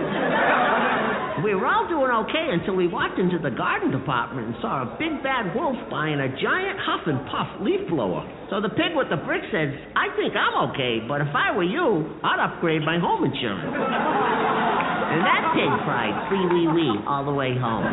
we 1.41 1.57
were 1.57 1.65
all 1.65 1.89
doing 1.89 2.13
okay 2.29 2.53
until 2.53 2.77
we 2.77 2.85
walked 2.85 3.17
into 3.17 3.41
the 3.41 3.49
garden 3.49 3.89
department 3.89 4.53
and 4.53 4.55
saw 4.61 4.85
a 4.85 4.93
big 5.01 5.25
bad 5.25 5.49
wolf 5.57 5.73
buying 5.89 6.21
a 6.21 6.29
giant 6.37 6.77
huff 6.77 7.09
and 7.09 7.25
puff 7.25 7.49
leaf 7.65 7.81
blower. 7.89 8.21
So 8.53 8.61
the 8.61 8.69
pig 8.69 8.93
with 8.93 9.09
the 9.09 9.17
brick 9.25 9.41
says, 9.49 9.73
I 9.97 10.13
think 10.13 10.37
I'm 10.37 10.69
okay, 10.77 11.01
but 11.09 11.25
if 11.25 11.33
I 11.33 11.49
were 11.57 11.65
you, 11.65 12.21
I'd 12.21 12.37
upgrade 12.37 12.85
my 12.85 13.01
home 13.01 13.25
insurance. 13.25 13.73
and 13.73 15.25
that 15.25 15.57
pig 15.57 15.73
cried, 15.89 16.13
wee, 16.29 16.45
wee, 16.53 16.69
wee, 16.69 16.93
all 17.09 17.25
the 17.25 17.33
way 17.33 17.57
home. 17.57 17.89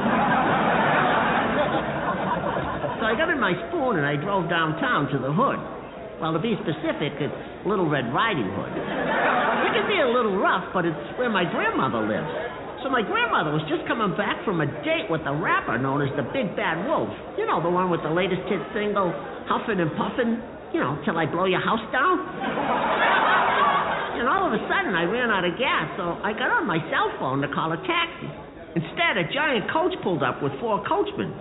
So 3.01 3.09
I 3.09 3.17
got 3.17 3.33
in 3.33 3.41
my 3.41 3.57
spoon 3.73 3.97
and 3.97 4.05
I 4.05 4.21
drove 4.21 4.53
downtown 4.53 5.09
to 5.17 5.19
the 5.19 5.33
hood. 5.33 5.80
Well, 6.21 6.37
to 6.37 6.43
be 6.45 6.53
specific, 6.61 7.17
it's 7.17 7.33
Little 7.65 7.89
Red 7.89 8.13
Riding 8.13 8.53
Hood. 8.53 8.77
It 8.77 9.73
can 9.73 9.89
be 9.89 10.05
a 10.05 10.11
little 10.13 10.37
rough, 10.37 10.69
but 10.77 10.85
it's 10.85 11.05
where 11.17 11.33
my 11.33 11.49
grandmother 11.49 12.05
lives. 12.05 12.29
So 12.85 12.93
my 12.93 13.01
grandmother 13.01 13.57
was 13.57 13.65
just 13.73 13.89
coming 13.89 14.13
back 14.21 14.37
from 14.45 14.61
a 14.61 14.69
date 14.85 15.09
with 15.09 15.25
a 15.25 15.33
rapper 15.33 15.81
known 15.81 16.05
as 16.05 16.13
the 16.21 16.29
Big 16.29 16.53
Bad 16.61 16.85
Wolf. 16.85 17.09
You 17.41 17.49
know, 17.49 17.65
the 17.65 17.73
one 17.73 17.89
with 17.89 18.05
the 18.05 18.13
latest 18.13 18.45
hit 18.53 18.61
single, 18.77 19.09
Huffin' 19.49 19.81
and 19.81 19.89
Puffin', 19.97 20.37
you 20.77 20.81
know, 20.85 21.01
Till 21.09 21.17
I 21.17 21.25
Blow 21.25 21.49
Your 21.49 21.65
House 21.65 21.85
Down. 21.89 22.21
And 24.21 24.29
all 24.29 24.45
of 24.45 24.53
a 24.53 24.61
sudden, 24.69 24.93
I 24.93 25.09
ran 25.09 25.33
out 25.33 25.49
of 25.49 25.57
gas, 25.57 25.89
so 25.97 26.21
I 26.21 26.37
got 26.37 26.53
on 26.53 26.69
my 26.69 26.85
cell 26.93 27.09
phone 27.17 27.41
to 27.41 27.49
call 27.49 27.73
a 27.73 27.81
taxi. 27.89 28.29
Instead, 28.77 29.17
a 29.17 29.25
giant 29.33 29.73
coach 29.73 29.97
pulled 30.05 30.21
up 30.21 30.45
with 30.45 30.53
four 30.61 30.85
coachmen. 30.85 31.33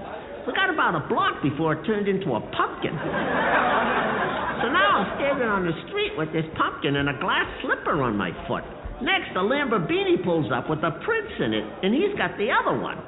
We 0.48 0.56
got 0.56 0.72
about 0.72 0.96
a 0.96 1.04
block 1.12 1.44
before 1.44 1.76
it 1.76 1.84
turned 1.84 2.08
into 2.08 2.32
a 2.32 2.40
pumpkin. 2.56 2.96
So 4.60 4.68
now 4.68 5.00
I'm 5.00 5.08
standing 5.16 5.48
on 5.48 5.64
the 5.64 5.76
street 5.88 6.20
with 6.20 6.36
this 6.36 6.44
pumpkin 6.60 7.00
and 7.00 7.08
a 7.08 7.18
glass 7.24 7.48
slipper 7.64 8.04
on 8.04 8.20
my 8.20 8.36
foot. 8.44 8.68
Next, 9.00 9.32
a 9.32 9.44
Lamborghini 9.44 10.20
pulls 10.20 10.52
up 10.52 10.68
with 10.68 10.84
a 10.84 10.92
prince 11.08 11.32
in 11.40 11.56
it, 11.56 11.64
and 11.64 11.96
he's 11.96 12.12
got 12.20 12.36
the 12.36 12.52
other 12.52 12.76
one. 12.76 13.00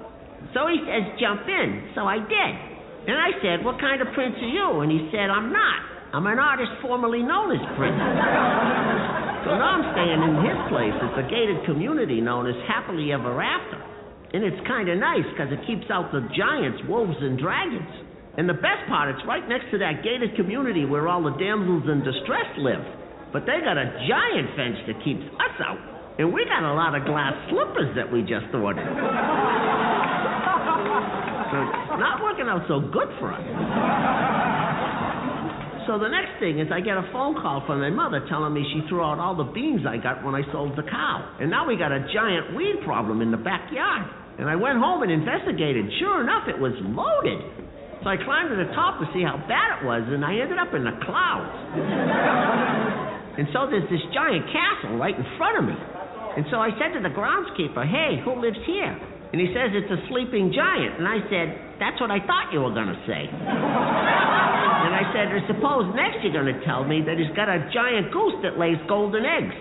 So 0.56 0.72
he 0.72 0.80
says, 0.88 1.04
jump 1.20 1.44
in. 1.44 1.92
So 1.92 2.08
I 2.08 2.24
did. 2.24 2.54
And 3.12 3.18
I 3.20 3.36
said, 3.44 3.66
what 3.68 3.80
kind 3.84 4.00
of 4.00 4.08
prince 4.16 4.40
are 4.40 4.54
you? 4.54 4.80
And 4.80 4.92
he 4.92 5.12
said, 5.12 5.28
I'm 5.28 5.52
not. 5.52 5.92
I'm 6.14 6.28
an 6.28 6.40
artist 6.40 6.72
formerly 6.84 7.24
known 7.24 7.56
as 7.56 7.64
Prince. 7.80 7.96
so 9.48 9.50
now 9.56 9.80
I'm 9.80 9.88
staying 9.96 10.20
in 10.20 10.34
his 10.44 10.60
place. 10.68 10.92
It's 10.92 11.20
a 11.24 11.28
gated 11.32 11.64
community 11.64 12.20
known 12.20 12.52
as 12.52 12.56
Happily 12.68 13.16
Ever 13.16 13.42
After. 13.42 13.80
And 14.36 14.44
it's 14.44 14.60
kind 14.68 14.92
of 14.92 15.00
nice 15.00 15.24
because 15.32 15.56
it 15.56 15.64
keeps 15.64 15.88
out 15.88 16.12
the 16.12 16.28
giants, 16.36 16.84
wolves, 16.88 17.16
and 17.20 17.40
dragons. 17.40 18.11
And 18.38 18.48
the 18.48 18.56
best 18.56 18.88
part, 18.88 19.14
it's 19.14 19.26
right 19.28 19.44
next 19.48 19.72
to 19.72 19.78
that 19.80 20.04
gated 20.04 20.36
community 20.36 20.86
where 20.86 21.08
all 21.08 21.22
the 21.24 21.36
damsels 21.36 21.84
in 21.92 22.00
distress 22.00 22.48
live. 22.58 22.86
But 23.34 23.44
they 23.44 23.60
got 23.60 23.76
a 23.76 23.92
giant 24.08 24.56
fence 24.56 24.78
that 24.88 25.04
keeps 25.04 25.24
us 25.36 25.56
out. 25.60 25.80
And 26.20 26.32
we 26.32 26.46
got 26.46 26.64
a 26.64 26.74
lot 26.76 26.96
of 26.96 27.04
glass 27.04 27.34
slippers 27.50 27.96
that 27.96 28.08
we 28.12 28.22
just 28.22 28.48
ordered. 28.56 28.88
so 31.52 31.58
it's 31.60 32.00
not 32.00 32.24
working 32.24 32.48
out 32.48 32.64
so 32.68 32.80
good 32.80 33.12
for 33.20 33.32
us. 33.36 33.44
So 35.88 35.98
the 35.98 36.08
next 36.08 36.40
thing 36.40 36.60
is 36.60 36.68
I 36.72 36.80
get 36.80 36.96
a 36.96 37.10
phone 37.12 37.36
call 37.36 37.64
from 37.66 37.82
my 37.82 37.90
mother 37.90 38.24
telling 38.30 38.54
me 38.54 38.64
she 38.72 38.88
threw 38.88 39.04
out 39.04 39.20
all 39.20 39.36
the 39.36 39.50
beans 39.52 39.82
I 39.88 39.98
got 39.98 40.24
when 40.24 40.36
I 40.36 40.44
sold 40.52 40.78
the 40.78 40.84
cow. 40.84 41.38
And 41.40 41.50
now 41.50 41.68
we 41.68 41.76
got 41.76 41.92
a 41.92 42.06
giant 42.14 42.56
weed 42.56 42.80
problem 42.86 43.22
in 43.22 43.32
the 43.32 43.42
backyard. 43.42 44.08
And 44.38 44.48
I 44.48 44.56
went 44.56 44.78
home 44.80 45.04
and 45.04 45.12
investigated. 45.12 45.92
Sure 46.00 46.22
enough, 46.22 46.48
it 46.48 46.60
was 46.60 46.72
loaded. 46.80 47.71
So 48.02 48.10
I 48.10 48.18
climbed 48.18 48.50
to 48.50 48.58
the 48.58 48.74
top 48.74 48.98
to 48.98 49.06
see 49.14 49.22
how 49.22 49.38
bad 49.46 49.78
it 49.78 49.86
was, 49.86 50.02
and 50.10 50.26
I 50.26 50.34
ended 50.34 50.58
up 50.58 50.74
in 50.74 50.82
the 50.82 50.98
clouds. 51.06 51.54
and 53.38 53.46
so 53.54 53.70
there's 53.70 53.86
this 53.94 54.02
giant 54.10 54.50
castle 54.50 54.98
right 54.98 55.14
in 55.14 55.26
front 55.38 55.62
of 55.62 55.70
me. 55.70 55.78
And 55.78 56.50
so 56.50 56.58
I 56.58 56.74
said 56.82 56.98
to 56.98 57.02
the 57.06 57.14
groundskeeper, 57.14 57.86
hey, 57.86 58.18
who 58.26 58.42
lives 58.42 58.58
here? 58.66 58.98
And 59.32 59.38
he 59.40 59.54
says 59.54 59.70
it's 59.78 59.92
a 59.94 60.02
sleeping 60.10 60.50
giant. 60.50 60.98
And 60.98 61.06
I 61.08 61.22
said, 61.30 61.78
that's 61.78 62.02
what 62.02 62.10
I 62.10 62.20
thought 62.26 62.50
you 62.50 62.66
were 62.66 62.74
going 62.74 62.90
to 62.90 63.00
say. 63.06 63.30
and 63.30 64.92
I 64.98 65.06
said, 65.14 65.30
I 65.30 65.46
suppose 65.46 65.88
next 65.94 66.26
you're 66.26 66.34
going 66.34 66.50
to 66.52 66.60
tell 66.66 66.84
me 66.84 67.06
that 67.06 67.22
he's 67.22 67.32
got 67.38 67.48
a 67.48 67.70
giant 67.70 68.10
goose 68.10 68.42
that 68.44 68.58
lays 68.58 68.82
golden 68.90 69.24
eggs. 69.24 69.56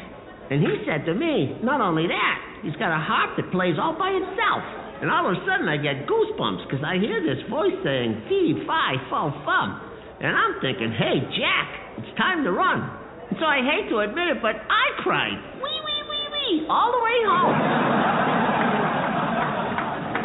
And 0.51 0.65
he 0.65 0.83
said 0.89 1.07
to 1.07 1.15
me, 1.15 1.61
not 1.63 1.85
only 1.85 2.09
that, 2.09 2.37
he's 2.65 2.75
got 2.81 2.91
a 2.91 2.99
harp 2.99 3.37
that 3.37 3.53
plays 3.53 3.77
all 3.79 3.95
by 3.95 4.11
itself. 4.11 4.90
And 5.01 5.09
all 5.09 5.25
of 5.25 5.33
a 5.33 5.41
sudden 5.49 5.65
I 5.65 5.81
get 5.81 6.05
goosebumps 6.05 6.69
because 6.69 6.85
I 6.85 7.01
hear 7.01 7.25
this 7.25 7.41
voice 7.49 7.73
saying, 7.81 8.29
fee, 8.29 8.69
fi, 8.69 9.01
fo, 9.09 9.33
fum. 9.49 9.81
And 10.21 10.37
I'm 10.37 10.61
thinking, 10.61 10.93
hey, 10.93 11.25
Jack, 11.41 11.69
it's 11.97 12.13
time 12.21 12.45
to 12.45 12.53
run. 12.53 12.85
And 13.33 13.41
so 13.41 13.49
I 13.49 13.65
hate 13.65 13.89
to 13.89 14.05
admit 14.05 14.29
it, 14.29 14.45
but 14.45 14.61
I 14.61 14.87
cried, 15.01 15.41
wee, 15.57 15.81
wee, 15.89 16.03
wee, 16.05 16.27
wee, 16.29 16.69
all 16.69 16.93
the 16.93 17.01
way 17.01 17.17
home. 17.25 17.57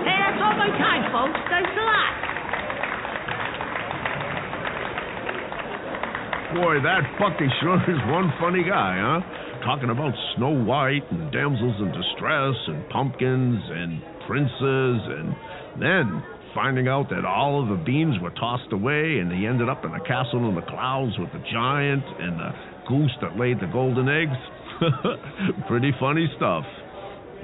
hey, 0.04 0.18
that's 0.20 0.42
all 0.44 0.56
my 0.60 0.72
time, 0.76 1.04
folks. 1.16 1.40
Thanks 1.48 1.72
a 1.72 1.84
lot. 1.88 2.14
Boy, 6.60 6.84
that 6.84 7.04
Bucky 7.16 7.48
sure 7.64 7.80
is 7.88 8.00
one 8.12 8.28
funny 8.44 8.64
guy, 8.68 9.00
huh? 9.00 9.24
Talking 9.64 9.90
about 9.90 10.12
Snow 10.36 10.52
White 10.52 11.08
and 11.12 11.32
damsels 11.32 11.80
in 11.80 11.92
distress 11.96 12.56
and 12.68 12.88
pumpkins 12.90 13.60
and 13.72 14.04
princes 14.28 15.00
and 15.10 15.36
then 15.80 16.24
finding 16.54 16.88
out 16.88 17.10
that 17.10 17.26
all 17.26 17.62
of 17.62 17.68
the 17.70 17.84
beans 17.84 18.16
were 18.22 18.32
tossed 18.32 18.72
away 18.72 19.20
and 19.20 19.32
he 19.32 19.46
ended 19.46 19.68
up 19.68 19.84
in 19.84 19.92
a 19.92 20.00
castle 20.08 20.48
in 20.48 20.56
the 20.56 20.64
clouds 20.64 21.12
with 21.20 21.32
the 21.34 21.44
giant 21.52 22.04
and 22.20 22.40
the 22.40 22.52
goose 22.88 23.16
that 23.22 23.38
laid 23.38 23.60
the 23.60 23.68
golden 23.72 24.08
eggs. 24.08 24.40
Pretty 25.68 25.92
funny 26.00 26.28
stuff. 26.38 26.64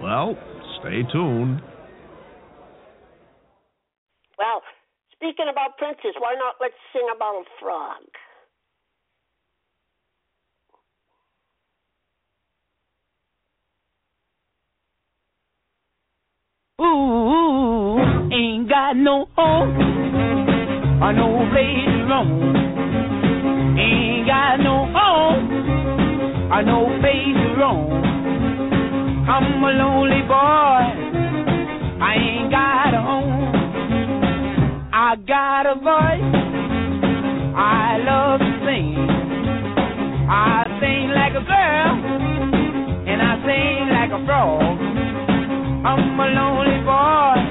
Well, 0.01 0.38
stay 0.79 1.03
tuned. 1.11 1.61
Well, 4.39 4.63
speaking 5.13 5.47
about 5.51 5.77
princes, 5.77 6.15
why 6.17 6.34
not 6.34 6.55
let's 6.59 6.79
sing 6.93 7.05
about 7.13 7.36
a 7.36 7.45
frog? 7.59 8.01
Ooh, 16.82 17.99
ain't 18.34 18.67
got 18.67 18.95
no 18.97 19.27
home 19.38 19.91
no 21.13 21.45
place 21.51 21.86
to 21.86 22.05
roam. 22.09 22.55
Ain't 23.77 24.27
got 24.27 24.57
no 24.59 24.86
home 24.91 25.61
no 26.63 26.86
place 27.01 27.36
to 27.36 27.55
roam. 27.59 27.91
I'm 29.27 29.63
a 29.63 29.71
lonely 29.71 30.21
boy. 30.27 30.82
I 32.01 32.13
ain't 32.17 32.51
got 32.51 32.93
a 32.93 33.01
home. 33.01 33.51
I 34.93 35.15
got 35.27 35.65
a 35.65 35.75
voice. 35.75 36.36
I 37.57 37.97
love 38.05 38.39
to 38.39 38.51
sing. 38.65 38.95
I 40.29 40.63
sing 40.79 41.11
like 41.15 41.34
a 41.34 41.43
girl 41.45 41.91
and 43.09 43.21
I 43.21 43.34
sing 43.45 43.89
like 43.89 44.11
a 44.11 44.25
frog. 44.25 44.91
I'm 45.84 46.19
a 46.19 46.27
lonely 46.27 46.77
boy. 46.86 47.51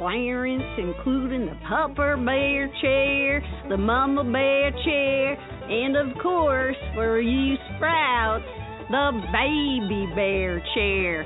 Quick 0.00 0.12
clearance, 0.12 0.62
including 0.78 1.46
the 1.46 1.56
Papa 1.68 2.16
Bear 2.24 2.70
chair, 2.80 3.42
the 3.68 3.76
Mama 3.76 4.24
Bear 4.24 4.70
chair, 4.84 5.34
and 5.68 5.96
of 5.96 6.16
course, 6.22 6.76
for 6.94 7.20
you 7.20 7.56
sprouts, 7.76 8.44
the 8.90 9.10
Baby 9.32 10.10
Bear 10.14 10.62
chair. 10.74 11.24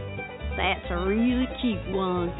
That's 0.56 0.90
a 0.90 1.06
really 1.06 1.46
cute 1.60 1.94
one. 1.94 2.30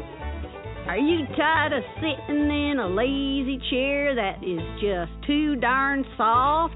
Are 0.87 0.97
you 0.97 1.25
tired 1.35 1.73
of 1.73 1.83
sitting 1.95 2.49
in 2.51 2.79
a 2.79 2.87
lazy 2.87 3.59
chair 3.69 4.15
that 4.15 4.43
is 4.43 4.59
just 4.81 5.11
too 5.25 5.55
darn 5.55 6.05
soft, 6.17 6.75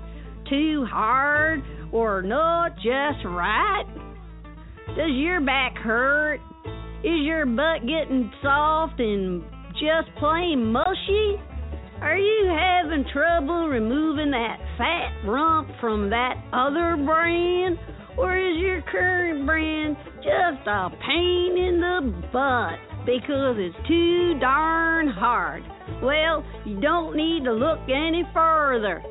too 0.49 0.85
hard, 0.89 1.61
or 1.91 2.21
not 2.21 2.75
just 2.75 3.25
right? 3.25 3.85
Does 4.95 5.11
your 5.11 5.41
back 5.41 5.77
hurt? 5.77 6.39
Is 7.01 7.21
your 7.23 7.45
butt 7.45 7.87
getting 7.87 8.29
soft 8.43 8.99
and 8.99 9.41
just 9.73 10.13
plain 10.19 10.71
mushy? 10.71 11.39
Are 12.01 12.17
you 12.17 12.47
having 12.47 13.05
trouble 13.13 13.69
removing 13.69 14.31
that 14.31 14.57
fat 14.77 15.25
rump 15.25 15.69
from 15.79 16.09
that 16.09 16.35
other 16.51 16.97
brand? 16.97 17.79
Or 18.17 18.35
is 18.35 18.57
your 18.57 18.81
current 18.81 19.45
brand 19.45 19.95
just 20.17 20.67
a 20.67 20.89
pain 20.89 21.57
in 21.57 21.79
the 21.79 22.27
butt 22.33 22.79
because 23.05 23.55
it's 23.57 23.87
too 23.87 24.37
darn 24.41 25.07
hard. 25.07 25.63
Well, 26.03 26.43
you 26.65 26.81
don't 26.81 27.15
need 27.15 27.45
to 27.45 27.53
look 27.53 27.79
any 27.87 28.23
further. 28.33 29.01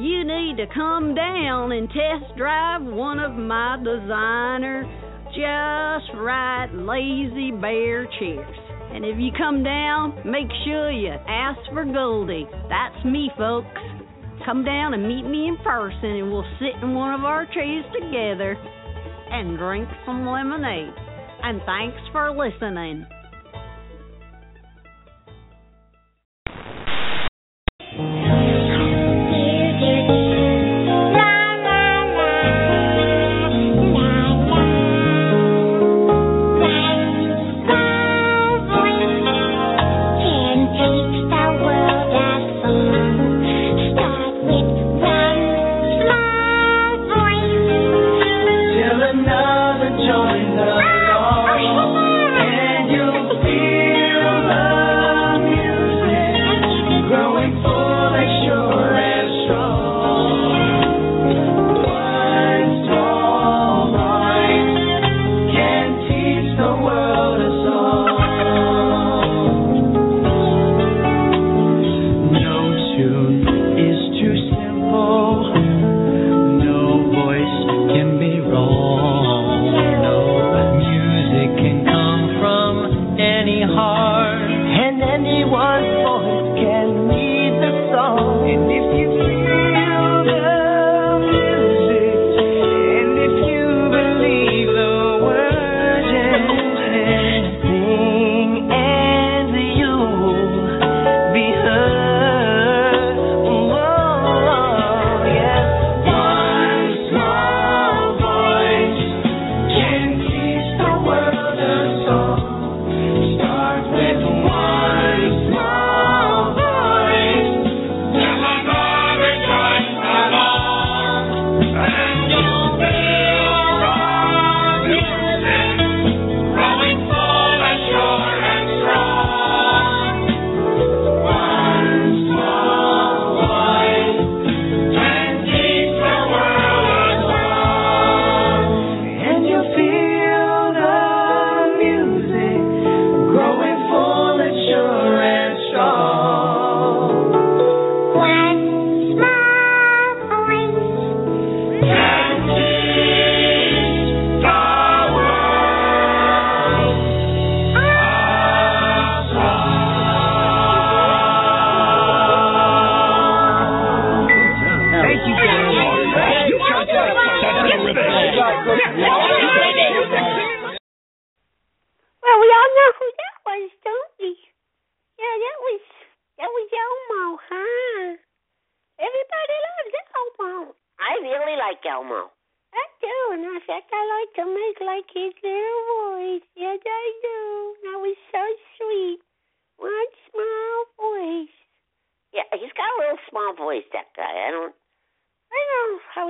You 0.00 0.24
need 0.24 0.56
to 0.56 0.66
come 0.74 1.14
down 1.14 1.70
and 1.70 1.88
test 1.88 2.36
drive 2.36 2.82
one 2.82 3.20
of 3.20 3.32
my 3.32 3.78
designer 3.78 4.84
just 5.36 6.16
right 6.16 6.68
lazy 6.72 7.50
bear 7.52 8.08
chairs. 8.18 8.56
And 8.92 9.04
if 9.04 9.16
you 9.18 9.30
come 9.36 9.62
down, 9.62 10.16
make 10.24 10.48
sure 10.64 10.90
you 10.90 11.12
ask 11.28 11.60
for 11.72 11.84
Goldie. 11.84 12.46
That's 12.70 13.04
me, 13.04 13.30
folks. 13.36 13.68
Come 14.46 14.64
down 14.64 14.94
and 14.94 15.06
meet 15.06 15.24
me 15.24 15.48
in 15.48 15.58
person, 15.62 16.16
and 16.16 16.32
we'll 16.32 16.48
sit 16.58 16.82
in 16.82 16.94
one 16.94 17.12
of 17.12 17.24
our 17.24 17.44
chairs 17.52 17.84
together 17.92 18.56
and 18.56 19.58
drink 19.58 19.88
some 20.06 20.26
lemonade. 20.26 20.94
And 21.42 21.60
thanks 21.66 21.98
for 22.12 22.30
listening. 22.30 23.04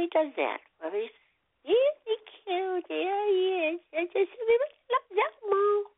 He 0.06 0.14
does 0.14 0.30
that, 0.38 0.62
but 0.78 0.94
he's 0.94 1.10
really 1.66 2.18
cute. 2.46 2.86
Yeah, 2.86 3.26
he 3.26 3.74
is. 3.74 3.82
Just 4.14 4.30
really 4.38 4.70
love 4.86 5.10
Elmo. 5.18 5.90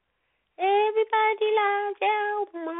Everybody 0.56 1.48
loves 1.52 2.00
Elmo, 2.00 2.72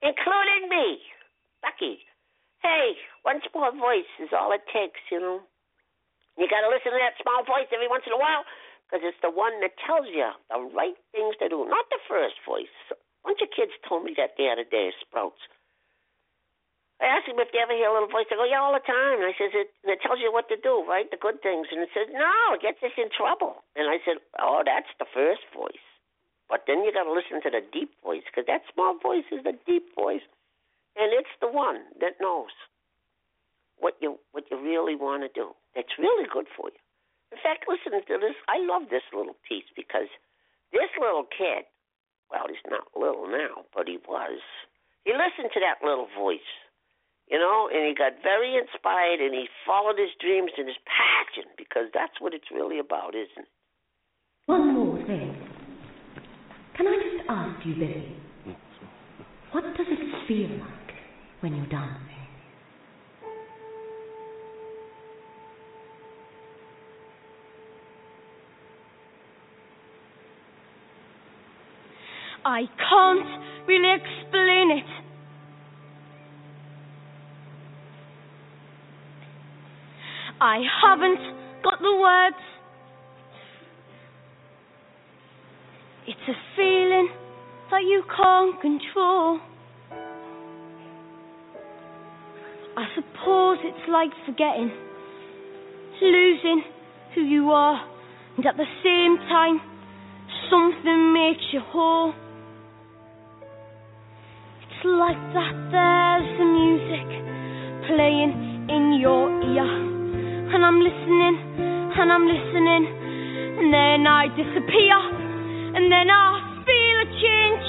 including 0.00 0.64
me, 0.72 1.04
Bucky. 1.60 2.00
Hey, 2.64 2.96
one 3.22 3.44
small 3.52 3.70
voice 3.76 4.08
is 4.18 4.32
all 4.32 4.50
it 4.56 4.64
takes, 4.72 4.98
you 5.12 5.20
know. 5.20 5.44
You 6.40 6.48
got 6.48 6.64
to 6.64 6.72
listen 6.72 6.90
to 6.96 6.98
that 6.98 7.20
small 7.20 7.44
voice 7.44 7.68
every 7.70 7.86
once 7.86 8.04
in 8.08 8.16
a 8.16 8.18
while 8.18 8.48
because 8.88 9.04
it's 9.04 9.20
the 9.20 9.30
one 9.30 9.60
that 9.60 9.76
tells 9.84 10.08
you 10.08 10.32
the 10.48 10.58
right 10.72 10.96
things 11.12 11.36
to 11.44 11.52
do, 11.52 11.68
not 11.68 11.84
the 11.92 12.00
first 12.08 12.40
voice. 12.48 12.72
A 12.90 12.96
bunch 13.22 13.44
of 13.44 13.52
kids 13.52 13.76
told 13.84 14.08
me 14.08 14.16
that 14.16 14.40
the 14.40 14.48
other 14.48 14.64
day, 14.64 14.90
Sprouts. 15.04 15.44
I 16.98 17.06
asked 17.06 17.30
them 17.30 17.38
if 17.38 17.54
they 17.54 17.62
ever 17.62 17.74
hear 17.74 17.88
a 17.88 17.94
little 17.94 18.10
voice. 18.10 18.26
They 18.26 18.34
go, 18.34 18.48
yeah, 18.48 18.58
all 18.58 18.74
the 18.74 18.82
time. 18.82 19.22
And 19.22 19.30
I 19.30 19.34
says, 19.38 19.54
it, 19.54 19.70
and 19.86 19.94
it 19.94 20.02
tells 20.02 20.18
you 20.18 20.34
what 20.34 20.50
to 20.50 20.58
do, 20.58 20.82
right? 20.82 21.06
The 21.06 21.20
good 21.20 21.38
things. 21.46 21.70
And 21.70 21.78
it 21.78 21.94
says, 21.94 22.10
no, 22.10 22.58
it 22.58 22.62
gets 22.62 22.82
us 22.82 22.94
in 22.98 23.06
trouble. 23.14 23.62
And 23.78 23.86
I 23.86 24.02
said, 24.02 24.18
oh, 24.42 24.66
that's 24.66 24.90
the 24.98 25.06
first 25.14 25.46
voice. 25.54 25.86
But 26.48 26.64
then 26.66 26.82
you 26.82 26.90
got 26.92 27.04
to 27.04 27.12
listen 27.12 27.44
to 27.44 27.52
the 27.52 27.60
deep 27.60 27.92
voice 28.02 28.24
because 28.24 28.48
that 28.48 28.64
small 28.72 28.96
voice 28.98 29.28
is 29.30 29.44
the 29.44 29.52
deep 29.68 29.94
voice, 29.94 30.24
and 30.96 31.12
it's 31.12 31.30
the 31.44 31.48
one 31.48 31.84
that 32.00 32.16
knows 32.20 32.50
what 33.76 33.94
you 34.00 34.18
what 34.32 34.48
you 34.50 34.56
really 34.56 34.96
want 34.96 35.22
to 35.22 35.30
do. 35.30 35.52
That's 35.76 35.92
really 36.00 36.24
good 36.24 36.48
for 36.56 36.72
you. 36.72 36.80
In 37.30 37.38
fact, 37.44 37.68
listen 37.68 37.92
to 37.92 38.16
this. 38.16 38.34
I 38.48 38.64
love 38.64 38.88
this 38.88 39.04
little 39.12 39.36
piece 39.44 39.68
because 39.76 40.08
this 40.72 40.88
little 40.96 41.28
kid, 41.28 41.68
well, 42.32 42.48
he's 42.48 42.64
not 42.64 42.88
little 42.96 43.28
now, 43.28 43.68
but 43.76 43.86
he 43.86 44.00
was. 44.08 44.40
He 45.04 45.12
listened 45.12 45.52
to 45.52 45.60
that 45.60 45.84
little 45.84 46.08
voice, 46.16 46.48
you 47.30 47.38
know, 47.38 47.68
and 47.72 47.86
he 47.86 47.94
got 47.94 48.12
very 48.22 48.56
inspired 48.56 49.20
and 49.20 49.34
he 49.34 49.46
followed 49.66 49.98
his 49.98 50.10
dreams 50.20 50.50
and 50.56 50.66
his 50.66 50.76
passion 50.88 51.50
because 51.56 51.92
that's 51.92 52.20
what 52.20 52.34
it's 52.34 52.50
really 52.52 52.78
about, 52.78 53.14
isn't 53.14 53.44
it? 53.44 53.48
One 54.46 54.74
more 54.74 54.96
thing. 55.06 55.36
Can 56.76 56.86
I 56.86 56.96
just 56.96 57.28
ask 57.28 57.66
you, 57.66 57.74
Billy, 57.74 58.16
what 59.52 59.62
does 59.76 59.86
it 59.88 60.28
feel 60.28 60.50
like 60.58 60.94
when 61.40 61.54
you're 61.54 61.66
dancing? 61.66 62.04
I 72.44 72.62
can't 72.88 73.66
really 73.66 73.92
explain 73.92 74.70
it. 74.78 74.97
I 80.40 80.60
haven't 80.82 81.18
got 81.64 81.80
the 81.80 81.96
words. 82.00 82.36
It's 86.06 86.28
a 86.28 86.34
feeling 86.56 87.08
that 87.70 87.82
you 87.82 88.02
can't 88.16 88.60
control. 88.60 89.40
I 92.76 92.86
suppose 92.94 93.58
it's 93.64 93.88
like 93.88 94.10
forgetting, 94.24 94.70
losing 96.00 96.62
who 97.14 97.22
you 97.22 97.50
are, 97.50 97.84
and 98.36 98.46
at 98.46 98.56
the 98.56 98.66
same 98.84 99.18
time, 99.28 99.60
something 100.48 101.12
makes 101.12 101.42
you 101.52 101.60
whole. 101.60 102.14
It's 104.62 104.84
like 104.84 105.18
that 105.34 105.54
there's 105.72 106.38
the 106.38 106.44
music 106.44 107.08
playing 107.88 108.68
in 108.70 109.00
your 109.00 109.42
ear, 109.42 109.87
and 110.48 110.64
I'm 110.64 110.80
listening, 110.80 111.36
and 111.92 112.08
I'm 112.08 112.24
listening, 112.24 112.82
and 113.60 113.68
then 113.68 114.06
I 114.08 114.32
disappear, 114.32 114.96
and 115.76 115.92
then 115.92 116.08
I 116.08 116.40
feel 116.64 116.96
a 117.04 117.08
change, 117.20 117.66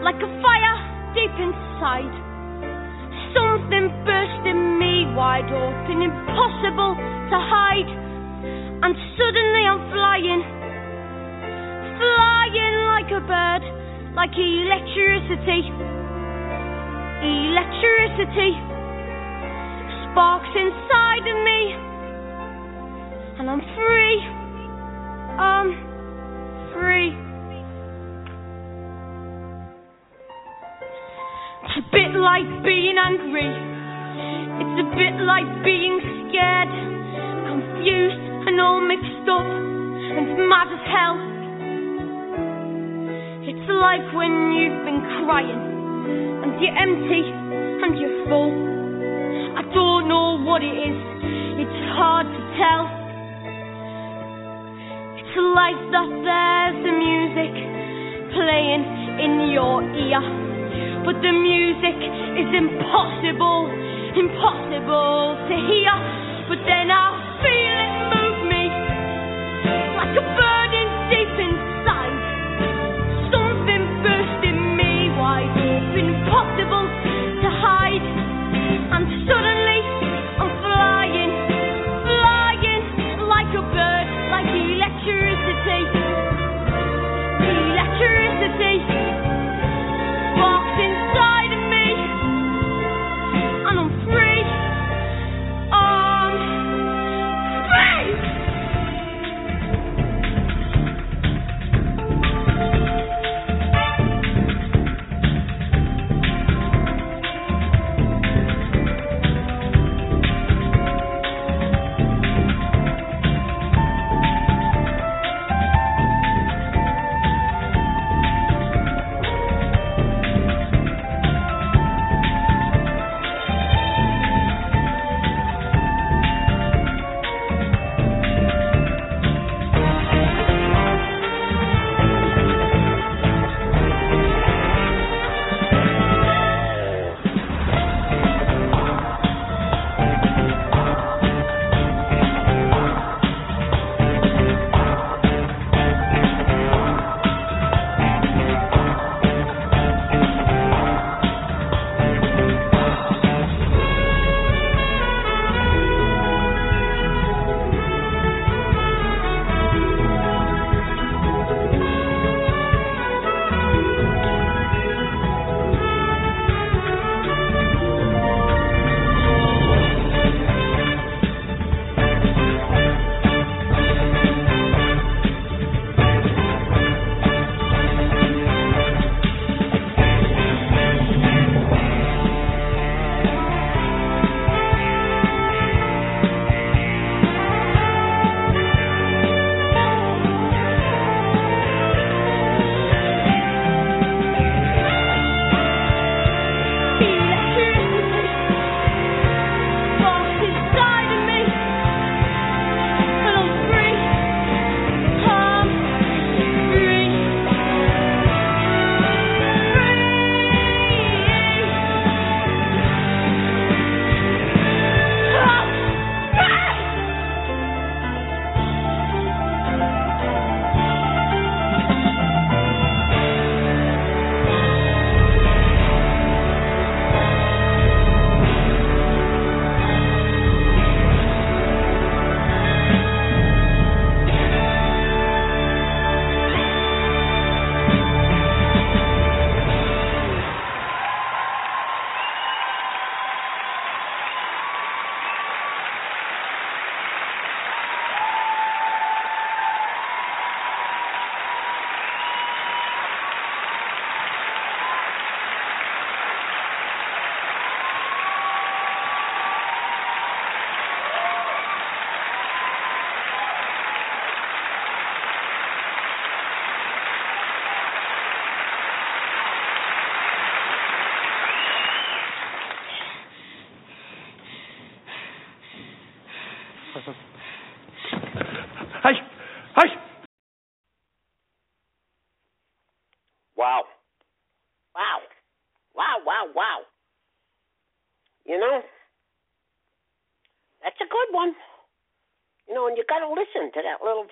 like 0.00 0.16
a 0.16 0.30
fire 0.40 0.78
deep 1.12 1.36
inside. 1.36 2.14
Something 3.36 3.92
burst 4.08 4.42
in 4.48 4.80
me 4.80 5.12
wide 5.12 5.52
open, 5.52 6.00
impossible 6.00 6.96
to 6.96 7.36
hide, 7.36 7.90
and 8.80 8.96
suddenly 9.20 9.62
I'm 9.68 9.82
flying, 9.92 10.40
flying 12.00 12.76
like 12.96 13.10
a 13.12 13.20
bird, 13.20 13.62
like 14.16 14.32
electricity, 14.32 15.68
electricity 17.20 18.65
sparks 20.16 20.48
inside 20.48 21.28
of 21.28 21.38
me, 21.44 21.60
and 23.36 23.50
I'm 23.52 23.60
free. 23.60 24.16
I'm 25.36 25.68
free. 26.72 27.12
It's 31.68 31.76
a 31.76 31.86
bit 31.92 32.16
like 32.16 32.48
being 32.64 32.96
angry. 32.96 33.44
It's 33.44 34.76
a 34.80 34.88
bit 34.96 35.20
like 35.20 35.44
being 35.60 36.00
scared, 36.00 36.72
confused 37.52 38.48
and 38.48 38.56
all 38.58 38.80
mixed 38.80 39.28
up, 39.28 39.44
and 39.44 40.48
mad 40.48 40.72
as 40.72 40.84
hell. 40.96 41.20
It's 43.44 43.68
like 43.68 44.16
when 44.16 44.32
you've 44.56 44.80
been 44.80 45.04
crying, 45.28 45.60
and 46.40 46.56
you're 46.56 46.72
empty 46.72 47.20
and 47.84 47.98
you're 48.00 48.24
full. 48.32 48.75
I 49.56 49.62
don't 49.72 50.04
know 50.08 50.36
what 50.44 50.60
it 50.62 50.68
is, 50.68 50.98
it's 51.64 51.80
hard 51.96 52.28
to 52.28 52.40
tell. 52.60 52.84
It's 55.16 55.36
like 55.56 55.80
that 55.96 56.10
there's 56.12 56.76
the 56.84 56.92
music 56.92 57.52
playing 58.36 58.84
in 59.16 59.48
your 59.56 59.80
ear, 59.80 60.20
but 61.08 61.16
the 61.24 61.32
music 61.32 61.96
is 62.36 62.52
impossible, 62.52 63.72
impossible 64.12 65.40
to 65.48 65.54
hear. 65.56 65.94
But 66.52 66.60
then 66.68 66.92
I 66.92 67.16
feel 67.40 67.76
it 67.80 67.94
move 68.12 68.40
me 68.52 68.64
like 69.96 70.20
a 70.20 70.24
burning 70.36 70.55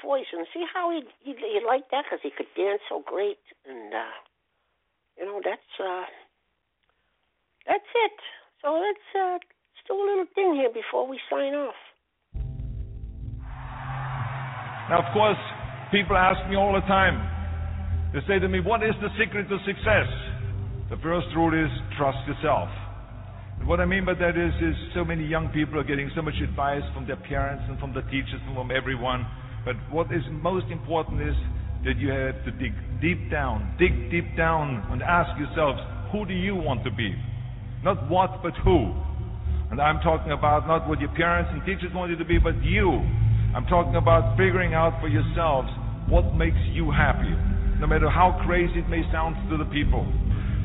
voice 0.05 0.29
and 0.33 0.47
see 0.53 0.65
how 0.69 0.93
he 0.93 1.01
you, 1.25 1.35
you 1.35 1.67
like 1.67 1.89
that 1.91 2.05
because 2.05 2.21
he 2.23 2.31
could 2.31 2.49
dance 2.55 2.81
so 2.89 3.03
great, 3.05 3.41
and 3.65 3.93
uh, 3.93 4.17
you 5.19 5.25
know 5.25 5.41
that's 5.43 5.73
uh, 5.81 6.07
that's 7.67 7.91
it. 8.07 8.17
So 8.63 8.77
let's 8.77 9.09
uh, 9.17 9.41
let's 9.41 9.83
do 9.89 9.97
a 9.97 10.05
little 10.05 10.29
thing 10.35 10.55
here 10.55 10.71
before 10.71 11.09
we 11.09 11.19
sign 11.33 11.57
off. 11.57 11.81
Now, 14.93 15.01
of 15.01 15.09
course, 15.17 15.41
people 15.91 16.17
ask 16.17 16.39
me 16.49 16.57
all 16.57 16.77
the 16.77 16.85
time. 16.85 17.17
They 18.13 18.21
say 18.29 18.39
to 18.39 18.49
me, 18.49 18.61
"What 18.61 18.85
is 18.85 18.95
the 19.01 19.09
secret 19.19 19.49
to 19.49 19.59
success?" 19.65 20.09
The 20.91 21.01
first 21.01 21.27
rule 21.35 21.57
is 21.57 21.73
trust 21.97 22.21
yourself. 22.29 22.69
And 23.59 23.67
what 23.67 23.81
I 23.81 23.87
mean 23.87 24.05
by 24.05 24.15
that 24.15 24.37
is, 24.37 24.53
is 24.61 24.77
so 24.93 25.05
many 25.05 25.25
young 25.25 25.49
people 25.49 25.81
are 25.81 25.85
getting 25.85 26.11
so 26.15 26.21
much 26.21 26.37
advice 26.43 26.85
from 26.93 27.07
their 27.07 27.17
parents 27.17 27.65
and 27.69 27.79
from 27.81 27.95
the 27.95 28.03
teachers 28.13 28.41
and 28.47 28.55
from 28.55 28.71
everyone. 28.71 29.25
But 29.65 29.77
what 29.91 30.13
is 30.13 30.23
most 30.43 30.67
important 30.71 31.23
is 31.23 31.35
that 31.85 31.97
you 31.97 32.09
have 32.11 32.37
to 32.45 32.51
dig 32.53 32.73
deep 33.01 33.31
down, 33.31 33.77
dig 33.79 34.11
deep 34.11 34.37
down 34.37 34.85
and 34.93 35.03
ask 35.03 35.33
yourselves, 35.41 35.81
who 36.13 36.25
do 36.27 36.35
you 36.35 36.55
want 36.55 36.85
to 36.85 36.91
be? 36.91 37.15
Not 37.83 38.09
what, 38.09 38.43
but 38.43 38.53
who. 38.65 38.93
And 39.71 39.81
I'm 39.81 40.01
talking 40.01 40.33
about 40.33 40.69
not 40.69 40.89
what 40.89 41.01
your 41.01 41.13
parents 41.17 41.51
and 41.53 41.65
teachers 41.65 41.93
want 41.95 42.11
you 42.11 42.17
to 42.17 42.25
be, 42.25 42.39
but 42.39 42.57
you. 42.63 43.01
I'm 43.57 43.67
talking 43.67 43.97
about 43.97 44.37
figuring 44.37 44.75
out 44.75 45.01
for 45.01 45.09
yourselves 45.09 45.69
what 46.09 46.35
makes 46.37 46.61
you 46.73 46.91
happy, 46.91 47.33
no 47.81 47.87
matter 47.87 48.09
how 48.09 48.41
crazy 48.45 48.81
it 48.81 48.89
may 48.89 49.03
sound 49.13 49.37
to 49.51 49.57
the 49.57 49.69
people. 49.73 50.05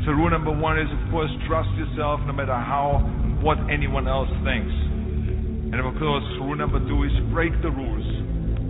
So 0.06 0.12
rule 0.12 0.30
number 0.30 0.52
one 0.52 0.80
is, 0.80 0.88
of 0.88 1.12
course, 1.12 1.32
trust 1.47 1.70
yourself 1.76 2.20
no 2.28 2.34
matter 2.34 2.56
how 2.56 3.04
what 3.43 3.60
anyone 3.72 4.08
else 4.08 4.32
thinks. 4.43 4.72
And 5.72 5.80
of 5.80 5.91
course, 6.00 6.24
rule 6.39 6.56
number 6.56 6.80
two 6.80 7.04
is 7.04 7.12
break 7.32 7.52
the 7.62 7.72
rules. 7.72 8.28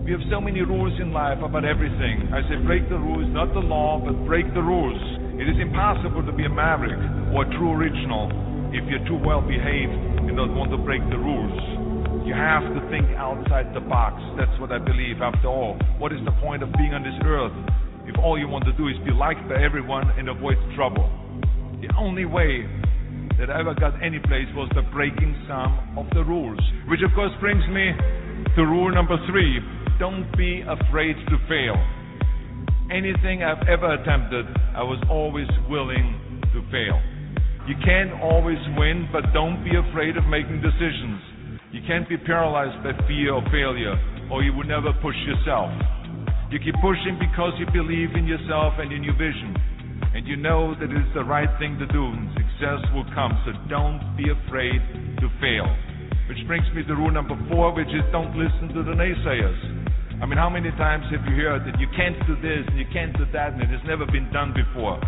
We 0.10 0.18
have 0.18 0.26
so 0.34 0.41
many 0.41 0.66
rules 0.66 0.97
in 0.97 1.14
life 1.14 1.38
about 1.45 1.70
everything. 1.70 2.34
I 2.34 2.41
say 2.49 2.57
break 2.66 2.89
the 2.89 2.97
rules, 2.97 3.30
not 3.30 3.53
the 3.53 3.62
law, 3.62 4.01
but 4.01 4.18
break 4.26 4.49
the 4.57 4.66
rules. 4.66 4.97
It 5.38 5.45
is 5.45 5.53
impossible 5.62 6.26
to 6.26 6.34
be 6.34 6.49
a 6.49 6.49
maverick 6.49 6.97
or 7.30 7.45
a 7.45 7.49
true 7.53 7.78
original 7.78 8.26
if 8.74 8.82
you're 8.89 9.05
too 9.05 9.22
well 9.22 9.45
behaved 9.45 9.93
and 10.26 10.34
don't 10.34 10.57
want 10.57 10.74
to 10.74 10.82
break 10.82 11.05
the 11.14 11.20
rules. 11.22 11.53
You 12.26 12.34
have 12.34 12.66
to 12.74 12.82
think 12.89 13.05
outside 13.22 13.70
the 13.78 13.86
box. 13.86 14.18
That's 14.34 14.49
what 14.57 14.74
I 14.74 14.82
believe 14.82 15.22
after 15.22 15.45
all. 15.45 15.78
What 16.01 16.10
is 16.10 16.18
the 16.26 16.34
point 16.41 16.66
of 16.66 16.74
being 16.74 16.97
on 16.97 17.05
this 17.05 17.14
earth 17.22 17.53
if 18.10 18.18
all 18.18 18.34
you 18.34 18.49
want 18.49 18.66
to 18.66 18.74
do 18.74 18.89
is 18.89 18.97
be 19.05 19.14
liked 19.14 19.45
by 19.45 19.62
everyone 19.62 20.10
and 20.18 20.26
avoid 20.26 20.57
trouble. 20.74 21.05
The 21.86 21.93
only 22.01 22.26
way 22.26 22.66
that 23.38 23.53
I 23.53 23.62
ever 23.62 23.78
got 23.78 23.93
any 24.01 24.18
place 24.18 24.49
was 24.57 24.74
the 24.74 24.82
breaking 24.89 25.38
some 25.45 26.01
of 26.01 26.10
the 26.18 26.26
rules. 26.26 26.57
Which 26.89 27.05
of 27.05 27.14
course 27.14 27.32
brings 27.38 27.62
me 27.70 27.93
to 28.57 28.66
rule 28.66 28.89
number 28.89 29.22
three 29.30 29.62
don't 30.00 30.32
be 30.38 30.64
afraid 30.64 31.14
to 31.28 31.36
fail. 31.52 31.76
Anything 32.89 33.43
I've 33.43 33.68
ever 33.68 34.00
attempted, 34.00 34.47
I 34.72 34.82
was 34.82 34.97
always 35.12 35.47
willing 35.70 36.41
to 36.56 36.64
fail. 36.72 36.95
You 37.68 37.76
can't 37.84 38.16
always 38.24 38.58
win, 38.80 39.12
but 39.12 39.28
don't 39.36 39.62
be 39.62 39.76
afraid 39.76 40.16
of 40.16 40.24
making 40.26 40.64
decisions. 40.64 41.20
You 41.76 41.84
can't 41.86 42.08
be 42.08 42.16
paralyzed 42.16 42.82
by 42.82 42.95
fear 43.06 43.36
of 43.36 43.43
failure, 43.52 43.93
or 44.32 44.41
you 44.41 44.56
would 44.56 44.72
never 44.72 44.95
push 45.04 45.20
yourself. 45.28 45.70
You 46.50 46.58
keep 46.64 46.80
pushing 46.82 47.20
because 47.20 47.54
you 47.60 47.68
believe 47.70 48.16
in 48.16 48.26
yourself 48.26 48.80
and 48.80 48.95
in 48.95 49.04
your 49.04 49.20
vision. 49.20 49.54
And 50.16 50.26
you 50.26 50.39
know 50.39 50.74
that 50.80 50.89
it's 50.89 51.14
the 51.14 51.28
right 51.28 51.52
thing 51.60 51.78
to 51.78 51.86
do 51.91 52.02
and 52.08 52.32
success 52.34 52.82
will 52.95 53.06
come. 53.14 53.36
So 53.45 53.52
don't 53.70 54.02
be 54.18 54.32
afraid 54.32 54.82
to 55.22 55.28
fail. 55.43 55.68
Which 56.26 56.41
brings 56.47 56.66
me 56.74 56.88
to 56.88 56.95
rule 56.95 57.12
number 57.12 57.38
four, 57.52 57.76
which 57.76 57.91
is 57.93 58.02
don't 58.12 58.34
listen 58.34 58.74
to 58.74 58.82
the 58.82 58.97
naysayers. 58.97 59.89
I 60.20 60.28
mean, 60.28 60.36
how 60.36 60.51
many 60.51 60.67
times 60.76 61.07
have 61.15 61.24
you 61.24 61.36
heard 61.39 61.63
that 61.63 61.80
you 61.80 61.88
can't 61.95 62.20
do 62.28 62.36
this 62.43 62.67
and 62.67 62.76
you 62.76 62.84
can't 62.91 63.15
do 63.15 63.24
that 63.32 63.55
and 63.55 63.63
it 63.63 63.72
has 63.72 63.80
never 63.88 64.03
been 64.03 64.28
done 64.36 64.51
before? 64.51 64.99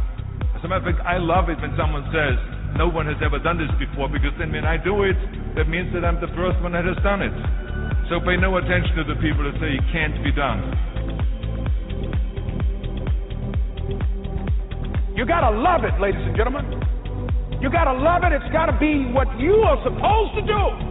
As 0.56 0.64
a 0.64 0.68
matter 0.72 0.88
of 0.88 0.96
fact, 0.96 1.04
I 1.04 1.20
love 1.20 1.52
it 1.52 1.60
when 1.60 1.76
someone 1.76 2.08
says, 2.16 2.40
no 2.80 2.88
one 2.88 3.12
has 3.12 3.20
ever 3.20 3.36
done 3.36 3.60
this 3.60 3.68
before 3.76 4.08
because 4.08 4.32
then 4.40 4.56
when 4.56 4.64
I 4.64 4.80
do 4.80 5.04
it, 5.04 5.20
that 5.60 5.68
means 5.68 5.92
that 5.92 6.08
I'm 6.08 6.24
the 6.24 6.32
first 6.32 6.64
one 6.64 6.72
that 6.72 6.88
has 6.88 6.96
done 7.04 7.20
it. 7.20 7.36
So 8.08 8.24
pay 8.24 8.40
no 8.40 8.56
attention 8.56 8.96
to 8.96 9.04
the 9.04 9.20
people 9.20 9.44
that 9.44 9.60
say 9.60 9.76
it 9.76 9.86
can't 9.92 10.16
be 10.24 10.32
done. 10.32 10.64
You 15.12 15.28
gotta 15.28 15.52
love 15.52 15.84
it, 15.84 16.00
ladies 16.00 16.24
and 16.24 16.40
gentlemen. 16.40 16.72
You 17.60 17.68
gotta 17.68 18.00
love 18.00 18.24
it. 18.24 18.32
It's 18.32 18.48
gotta 18.56 18.80
be 18.80 19.12
what 19.12 19.28
you 19.44 19.60
are 19.68 19.76
supposed 19.84 20.40
to 20.40 20.44
do. 20.48 20.91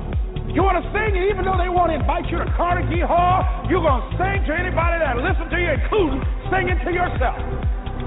You 0.51 0.67
want 0.67 0.83
to 0.83 0.87
sing, 0.91 1.15
and 1.15 1.31
even 1.31 1.47
though 1.47 1.55
they 1.55 1.71
want 1.71 1.95
to 1.95 2.03
invite 2.03 2.27
you 2.27 2.43
to 2.43 2.49
Carnegie 2.59 3.07
Hall, 3.07 3.47
you're 3.71 3.87
going 3.87 4.03
to 4.03 4.11
sing 4.19 4.43
to 4.51 4.53
anybody 4.53 4.99
that 4.99 5.15
listens 5.15 5.47
to 5.47 5.59
you, 5.59 5.71
including 5.79 6.19
singing 6.51 6.79
to 6.83 6.91
yourself. 6.91 7.39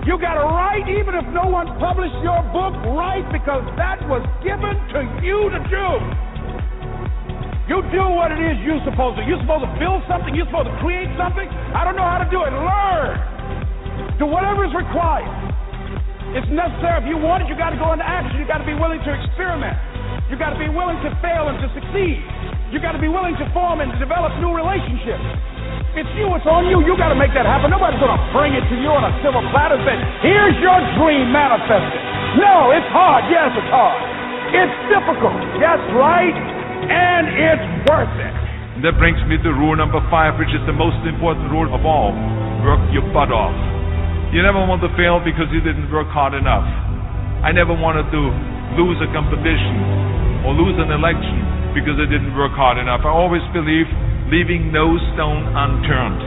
You 0.04 0.20
got 0.20 0.36
to 0.36 0.44
write, 0.44 0.84
even 0.92 1.16
if 1.16 1.24
no 1.32 1.48
one 1.48 1.72
published 1.80 2.20
your 2.20 2.44
book, 2.52 2.76
write 2.92 3.24
because 3.32 3.64
that 3.80 4.04
was 4.12 4.20
given 4.44 4.76
to 4.92 5.00
you 5.24 5.48
to 5.56 5.60
do. 5.72 5.88
You 7.72 7.80
do 7.96 8.04
what 8.12 8.36
it 8.36 8.44
is 8.44 8.60
you're 8.68 8.84
supposed 8.84 9.16
to. 9.16 9.24
You're 9.24 9.40
supposed 9.40 9.64
to 9.64 9.72
build 9.80 10.04
something. 10.12 10.36
You're 10.36 10.52
supposed 10.52 10.68
to 10.68 10.76
create 10.84 11.08
something. 11.16 11.48
I 11.48 11.88
don't 11.88 11.96
know 11.96 12.04
how 12.04 12.20
to 12.20 12.28
do 12.28 12.44
it. 12.44 12.52
Learn. 12.52 14.20
Do 14.20 14.28
whatever 14.28 14.68
is 14.68 14.76
required. 14.76 15.32
It's 16.36 16.52
necessary. 16.52 17.00
If 17.00 17.08
you 17.08 17.16
want 17.16 17.48
it, 17.48 17.48
you 17.48 17.56
got 17.56 17.72
to 17.72 17.80
go 17.80 17.96
into 17.96 18.04
action. 18.04 18.36
You 18.36 18.44
got 18.44 18.60
to 18.60 18.68
be 18.68 18.76
willing 18.76 19.00
to 19.00 19.12
experiment. 19.16 19.80
You 20.34 20.42
got 20.42 20.50
to 20.50 20.58
be 20.58 20.66
willing 20.66 20.98
to 21.06 21.14
fail 21.22 21.46
and 21.46 21.62
to 21.62 21.70
succeed. 21.78 22.18
You 22.74 22.82
got 22.82 22.98
to 22.98 23.04
be 23.04 23.06
willing 23.06 23.38
to 23.38 23.46
form 23.54 23.86
and 23.86 23.94
to 23.94 24.02
develop 24.02 24.34
new 24.42 24.50
relationships. 24.50 25.22
It's 25.94 26.10
you. 26.18 26.26
It's 26.34 26.50
on 26.50 26.66
you. 26.74 26.82
You 26.82 26.98
got 26.98 27.14
to 27.14 27.20
make 27.22 27.38
that 27.38 27.46
happen. 27.46 27.70
Nobody's 27.70 28.02
going 28.02 28.18
to 28.18 28.24
bring 28.34 28.58
it 28.58 28.66
to 28.66 28.76
you 28.82 28.90
on 28.90 29.06
a 29.06 29.14
silver 29.22 29.46
platter 29.54 29.78
and 29.78 29.86
say, 29.86 29.94
"Here's 30.26 30.58
your 30.58 30.82
dream 30.98 31.30
manifested." 31.30 32.02
No, 32.42 32.74
it's 32.74 32.90
hard. 32.90 33.30
Yes, 33.30 33.54
it's 33.54 33.70
hard. 33.70 33.94
It's 34.58 34.74
difficult. 34.90 35.38
That's 35.62 35.86
right, 35.94 36.34
and 36.34 37.30
it's 37.30 37.68
worth 37.94 38.18
it. 38.18 38.34
And 38.74 38.82
that 38.82 38.98
brings 38.98 39.22
me 39.30 39.38
to 39.38 39.54
rule 39.54 39.78
number 39.78 40.02
five, 40.10 40.42
which 40.42 40.50
is 40.50 40.66
the 40.66 40.74
most 40.74 40.98
important 41.06 41.54
rule 41.54 41.70
of 41.70 41.86
all 41.86 42.10
work 42.66 42.82
your 42.90 43.06
butt 43.14 43.30
off. 43.30 43.54
You 44.34 44.42
never 44.42 44.66
want 44.66 44.82
to 44.82 44.90
fail 44.98 45.22
because 45.22 45.46
you 45.54 45.62
didn't 45.62 45.94
work 45.94 46.10
hard 46.10 46.34
enough. 46.34 46.66
I 47.46 47.54
never 47.54 47.78
wanted 47.78 48.10
to 48.10 48.22
lose 48.82 48.98
a 48.98 49.10
competition 49.14 50.10
or 50.44 50.52
lose 50.54 50.76
an 50.80 50.92
election 50.92 51.74
because 51.74 51.98
I 51.98 52.08
didn't 52.08 52.36
work 52.36 52.54
hard 52.54 52.78
enough. 52.78 53.02
I 53.08 53.12
always 53.12 53.44
believe 53.56 53.88
leaving 54.30 54.72
no 54.72 54.96
stone 55.16 55.44
unturned. 55.52 56.22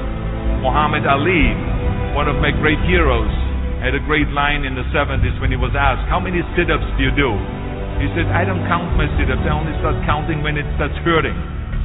Muhammad 0.64 1.04
Ali, 1.04 1.52
one 2.16 2.26
of 2.26 2.40
my 2.40 2.50
great 2.50 2.80
heroes, 2.88 3.30
had 3.80 3.94
a 3.94 4.02
great 4.02 4.28
line 4.32 4.64
in 4.64 4.74
the 4.74 4.84
70s 4.90 5.36
when 5.38 5.52
he 5.52 5.58
was 5.60 5.76
asked, 5.76 6.08
How 6.08 6.18
many 6.18 6.40
sit 6.56 6.72
ups 6.72 6.86
do 6.96 7.04
you 7.04 7.12
do? 7.12 7.30
He 8.00 8.08
said, 8.12 8.28
I 8.28 8.44
don't 8.44 8.64
count 8.68 8.92
my 8.96 9.08
sit 9.16 9.28
ups. 9.28 9.44
I 9.44 9.52
only 9.52 9.72
start 9.80 9.96
counting 10.04 10.40
when 10.44 10.56
it 10.56 10.66
starts 10.76 10.96
hurting. 11.04 11.36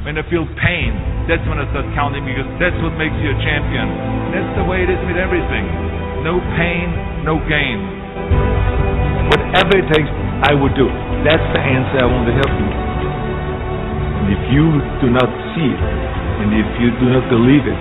When 0.04 0.18
I 0.18 0.24
feel 0.26 0.44
pain, 0.58 0.92
that's 1.30 1.44
when 1.46 1.62
I 1.62 1.68
start 1.70 1.86
counting 1.94 2.26
because 2.26 2.48
that's 2.58 2.76
what 2.82 2.96
makes 2.98 3.14
you 3.22 3.30
a 3.32 3.38
champion. 3.44 3.86
That's 4.34 4.52
the 4.58 4.66
way 4.66 4.82
it 4.82 4.90
is 4.90 4.98
with 5.06 5.14
everything. 5.14 5.64
No 6.26 6.42
pain, 6.58 6.88
no 7.22 7.38
gain. 7.46 7.78
Whatever 9.30 9.78
it 9.78 9.86
takes, 9.94 10.10
I 10.42 10.58
would 10.58 10.74
do. 10.74 10.90
That's 11.22 11.46
the 11.54 11.62
answer 11.62 12.02
I 12.02 12.06
want 12.10 12.26
to 12.26 12.34
help 12.34 12.50
you. 12.50 12.70
And 14.22 14.26
if 14.34 14.42
you 14.50 14.66
do 14.98 15.08
not 15.14 15.30
see 15.54 15.70
it, 15.70 15.82
and 16.42 16.50
if 16.50 16.66
you 16.82 16.90
do 16.98 17.06
not 17.14 17.30
believe 17.30 17.62
it, 17.62 17.78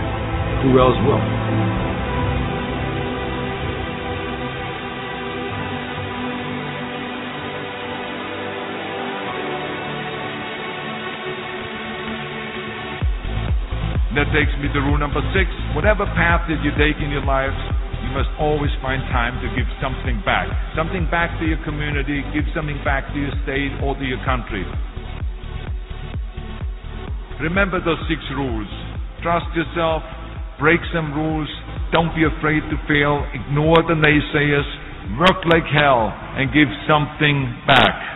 who 0.61 0.77
else 0.77 0.93
will? 1.01 1.17
That 14.13 14.29
takes 14.37 14.53
me 14.61 14.67
to 14.69 14.79
rule 14.85 14.99
number 14.99 15.23
six. 15.33 15.49
Whatever 15.73 16.05
path 16.13 16.45
that 16.45 16.61
you 16.61 16.69
take 16.77 17.01
in 17.01 17.09
your 17.09 17.25
life, 17.25 17.55
you 18.01 18.11
must 18.13 18.29
always 18.41 18.71
find 18.81 19.01
time 19.13 19.37
to 19.41 19.47
give 19.55 19.69
something 19.81 20.21
back. 20.25 20.49
Something 20.75 21.05
back 21.09 21.37
to 21.39 21.45
your 21.45 21.61
community, 21.63 22.25
give 22.33 22.45
something 22.53 22.77
back 22.83 23.07
to 23.13 23.17
your 23.17 23.33
state 23.45 23.71
or 23.81 23.93
to 23.95 24.05
your 24.05 24.19
country. 24.25 24.65
Remember 27.39 27.81
those 27.81 28.01
six 28.09 28.21
rules. 28.37 28.69
Trust 29.21 29.49
yourself, 29.53 30.01
break 30.59 30.81
some 30.93 31.13
rules, 31.13 31.49
don't 31.91 32.13
be 32.13 32.25
afraid 32.25 32.61
to 32.69 32.77
fail, 32.87 33.25
ignore 33.33 33.81
the 33.85 33.97
naysayers, 33.97 34.65
work 35.17 35.41
like 35.49 35.65
hell, 35.65 36.13
and 36.37 36.53
give 36.53 36.69
something 36.87 37.49
back. 37.67 38.10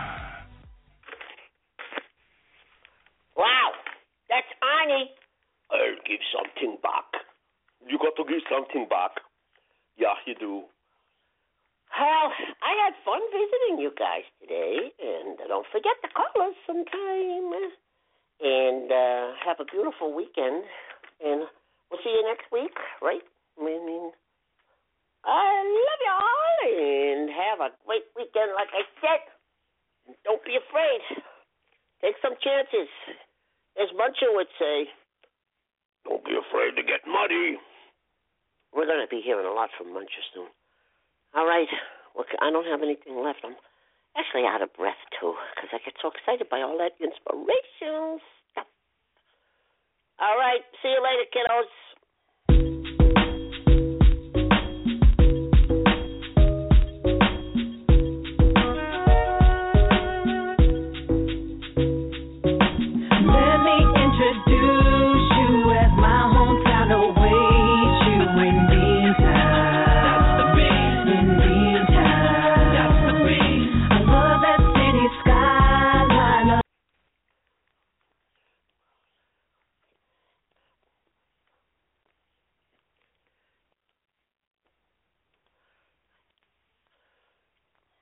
from 39.77 39.91
Munchstown. 39.93 40.49
All 41.35 41.45
right, 41.45 41.67
well, 42.15 42.25
I 42.39 42.49
don't 42.51 42.67
have 42.67 42.81
anything 42.81 43.19
left. 43.19 43.43
I'm 43.43 43.59
actually 44.15 44.47
out 44.47 44.63
of 44.63 44.71
breath 44.73 44.99
too 45.19 45.35
because 45.55 45.69
I 45.75 45.83
get 45.83 45.99
so 46.01 46.11
excited 46.11 46.47
by 46.47 46.63
all 46.63 46.79
that 46.79 46.95
inspirational 47.03 48.23
stuff. 48.51 48.67
All 50.19 50.37
right, 50.39 50.63
see 50.79 50.95
you 50.95 51.03
later, 51.03 51.27
kiddos. 51.35 51.67